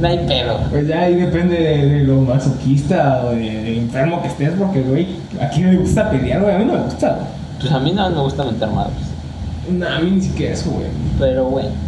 no 0.00 0.08
hay 0.08 0.18
pedo. 0.26 0.58
Pues 0.70 0.88
ya 0.88 1.02
ahí 1.02 1.14
depende 1.14 1.56
de, 1.56 1.86
de 1.88 2.04
lo 2.04 2.16
masoquista 2.22 3.22
o 3.24 3.30
de, 3.30 3.62
de 3.62 3.78
enfermo 3.78 4.20
que 4.22 4.28
estés, 4.28 4.50
porque, 4.58 4.82
güey, 4.82 5.06
a 5.40 5.48
quién 5.48 5.70
le 5.70 5.76
gusta 5.78 6.10
pelear, 6.10 6.42
güey. 6.42 6.54
A 6.54 6.58
mí 6.58 6.64
no 6.64 6.72
me 6.72 6.80
gusta, 6.80 7.10
güey. 7.10 7.26
Pues 7.60 7.72
a 7.72 7.78
mí 7.78 7.92
no 7.92 8.10
me 8.10 8.20
gusta 8.20 8.44
mentar 8.44 8.70
madres. 8.72 8.96
No, 9.70 9.86
a 9.88 9.98
mí 10.00 10.10
ni 10.10 10.20
siquiera 10.20 10.52
eso, 10.52 10.70
güey. 10.70 10.86
Pero 11.18 11.44
bueno. 11.44 11.85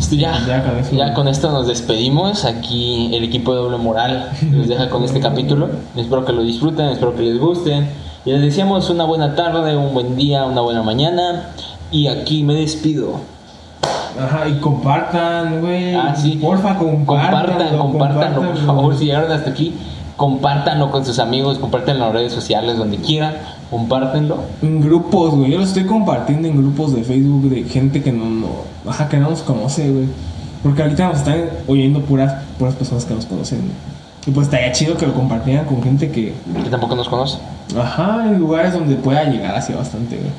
Esto 0.00 0.14
ya, 0.16 0.44
Ya 0.46 0.64
con 0.64 0.78
eso. 0.78 0.96
ya 0.96 1.14
con 1.14 1.28
esto 1.28 1.50
nos 1.52 1.66
despedimos. 1.68 2.44
Aquí 2.46 3.14
el 3.14 3.22
equipo 3.22 3.52
de 3.54 3.60
doble 3.60 3.76
moral 3.76 4.30
los 4.50 4.66
deja 4.66 4.88
con 4.88 5.04
este 5.04 5.20
capítulo. 5.20 5.68
Espero 5.94 6.24
que 6.24 6.32
lo 6.32 6.42
disfruten, 6.42 6.86
espero 6.86 7.14
que 7.14 7.22
les 7.22 7.38
guste. 7.38 7.86
Y 8.24 8.32
les 8.32 8.40
deseamos 8.40 8.88
una 8.90 9.04
buena 9.04 9.34
tarde, 9.36 9.76
un 9.76 9.92
buen 9.94 10.16
día, 10.16 10.44
una 10.46 10.62
buena 10.62 10.82
mañana. 10.82 11.50
Y 11.92 12.06
aquí 12.08 12.42
me 12.42 12.54
despido. 12.54 13.20
Ajá, 14.18 14.48
y 14.48 14.54
compartan, 14.58 15.60
güey. 15.60 15.94
Ah, 15.94 16.14
sí. 16.16 16.38
Porfa, 16.40 16.76
compartan. 16.78 17.78
Compartan, 17.78 18.34
por 18.34 18.56
favor. 18.56 18.96
Si 18.96 19.04
llegaron 19.04 19.30
hasta 19.30 19.50
aquí, 19.50 19.74
compártanlo 20.16 20.90
con 20.90 21.04
sus 21.04 21.18
amigos, 21.18 21.58
compártanlo 21.58 22.00
en 22.04 22.06
las 22.06 22.14
redes 22.14 22.32
sociales, 22.32 22.78
donde 22.78 22.96
quieran. 22.98 23.34
Compártenlo. 23.70 24.38
En 24.62 24.80
grupos, 24.80 25.34
güey. 25.34 25.52
Yo 25.52 25.58
lo 25.58 25.64
estoy 25.64 25.84
compartiendo 25.84 26.48
en 26.48 26.56
grupos 26.56 26.94
de 26.94 27.04
Facebook 27.04 27.48
de 27.48 27.62
gente 27.64 28.02
que 28.02 28.10
no, 28.12 28.24
no, 28.28 28.48
ajá, 28.88 29.08
que 29.08 29.16
no 29.16 29.30
nos 29.30 29.42
conoce, 29.42 29.90
güey. 29.90 30.06
Porque 30.62 30.82
ahorita 30.82 31.08
nos 31.08 31.18
están 31.18 31.44
oyendo 31.68 32.00
puras, 32.00 32.34
puras 32.58 32.74
personas 32.74 33.04
que 33.04 33.14
nos 33.14 33.26
conocen, 33.26 33.60
güey. 33.60 33.70
Y 34.26 34.32
pues 34.32 34.48
estaría 34.48 34.72
chido 34.72 34.96
que 34.96 35.06
lo 35.06 35.14
compartieran 35.14 35.64
con 35.64 35.82
gente 35.82 36.10
que, 36.10 36.34
Que 36.62 36.68
tampoco 36.70 36.94
nos 36.96 37.08
conoce. 37.08 37.38
ajá, 37.78 38.26
en 38.26 38.38
lugares 38.38 38.74
donde 38.74 38.96
pueda 38.96 39.24
llegar 39.24 39.54
así 39.54 39.72
bastante, 39.72 40.16
güey. 40.16 40.30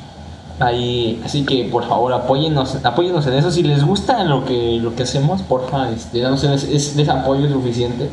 Ahí, 0.60 1.20
así 1.24 1.44
que 1.44 1.64
por 1.64 1.88
favor 1.88 2.12
apóyennos, 2.12 2.76
apóyennos 2.84 3.26
en 3.26 3.32
eso. 3.34 3.50
Si 3.50 3.62
les 3.64 3.82
gusta 3.84 4.22
lo 4.22 4.44
que, 4.44 4.78
lo 4.80 4.94
que 4.94 5.02
hacemos, 5.02 5.42
porfa, 5.42 5.90
este, 5.90 6.20
danos 6.20 6.44
es, 6.44 6.62
es, 6.64 6.96
es 6.96 7.08
apoyo 7.08 7.48
suficiente. 7.50 8.10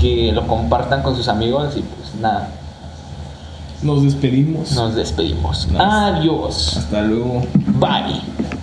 Que 0.00 0.32
lo 0.32 0.46
compartan 0.46 1.02
con 1.02 1.14
sus 1.14 1.28
amigos 1.28 1.76
y 1.76 1.80
pues 1.82 2.14
nada, 2.20 2.48
Nos 3.82 4.02
despedimos. 4.02 4.72
nos 4.72 4.94
despedimos. 4.94 5.68
Adiós. 5.78 6.76
Hasta 6.76 7.02
luego. 7.02 7.42
Bye. 7.78 8.57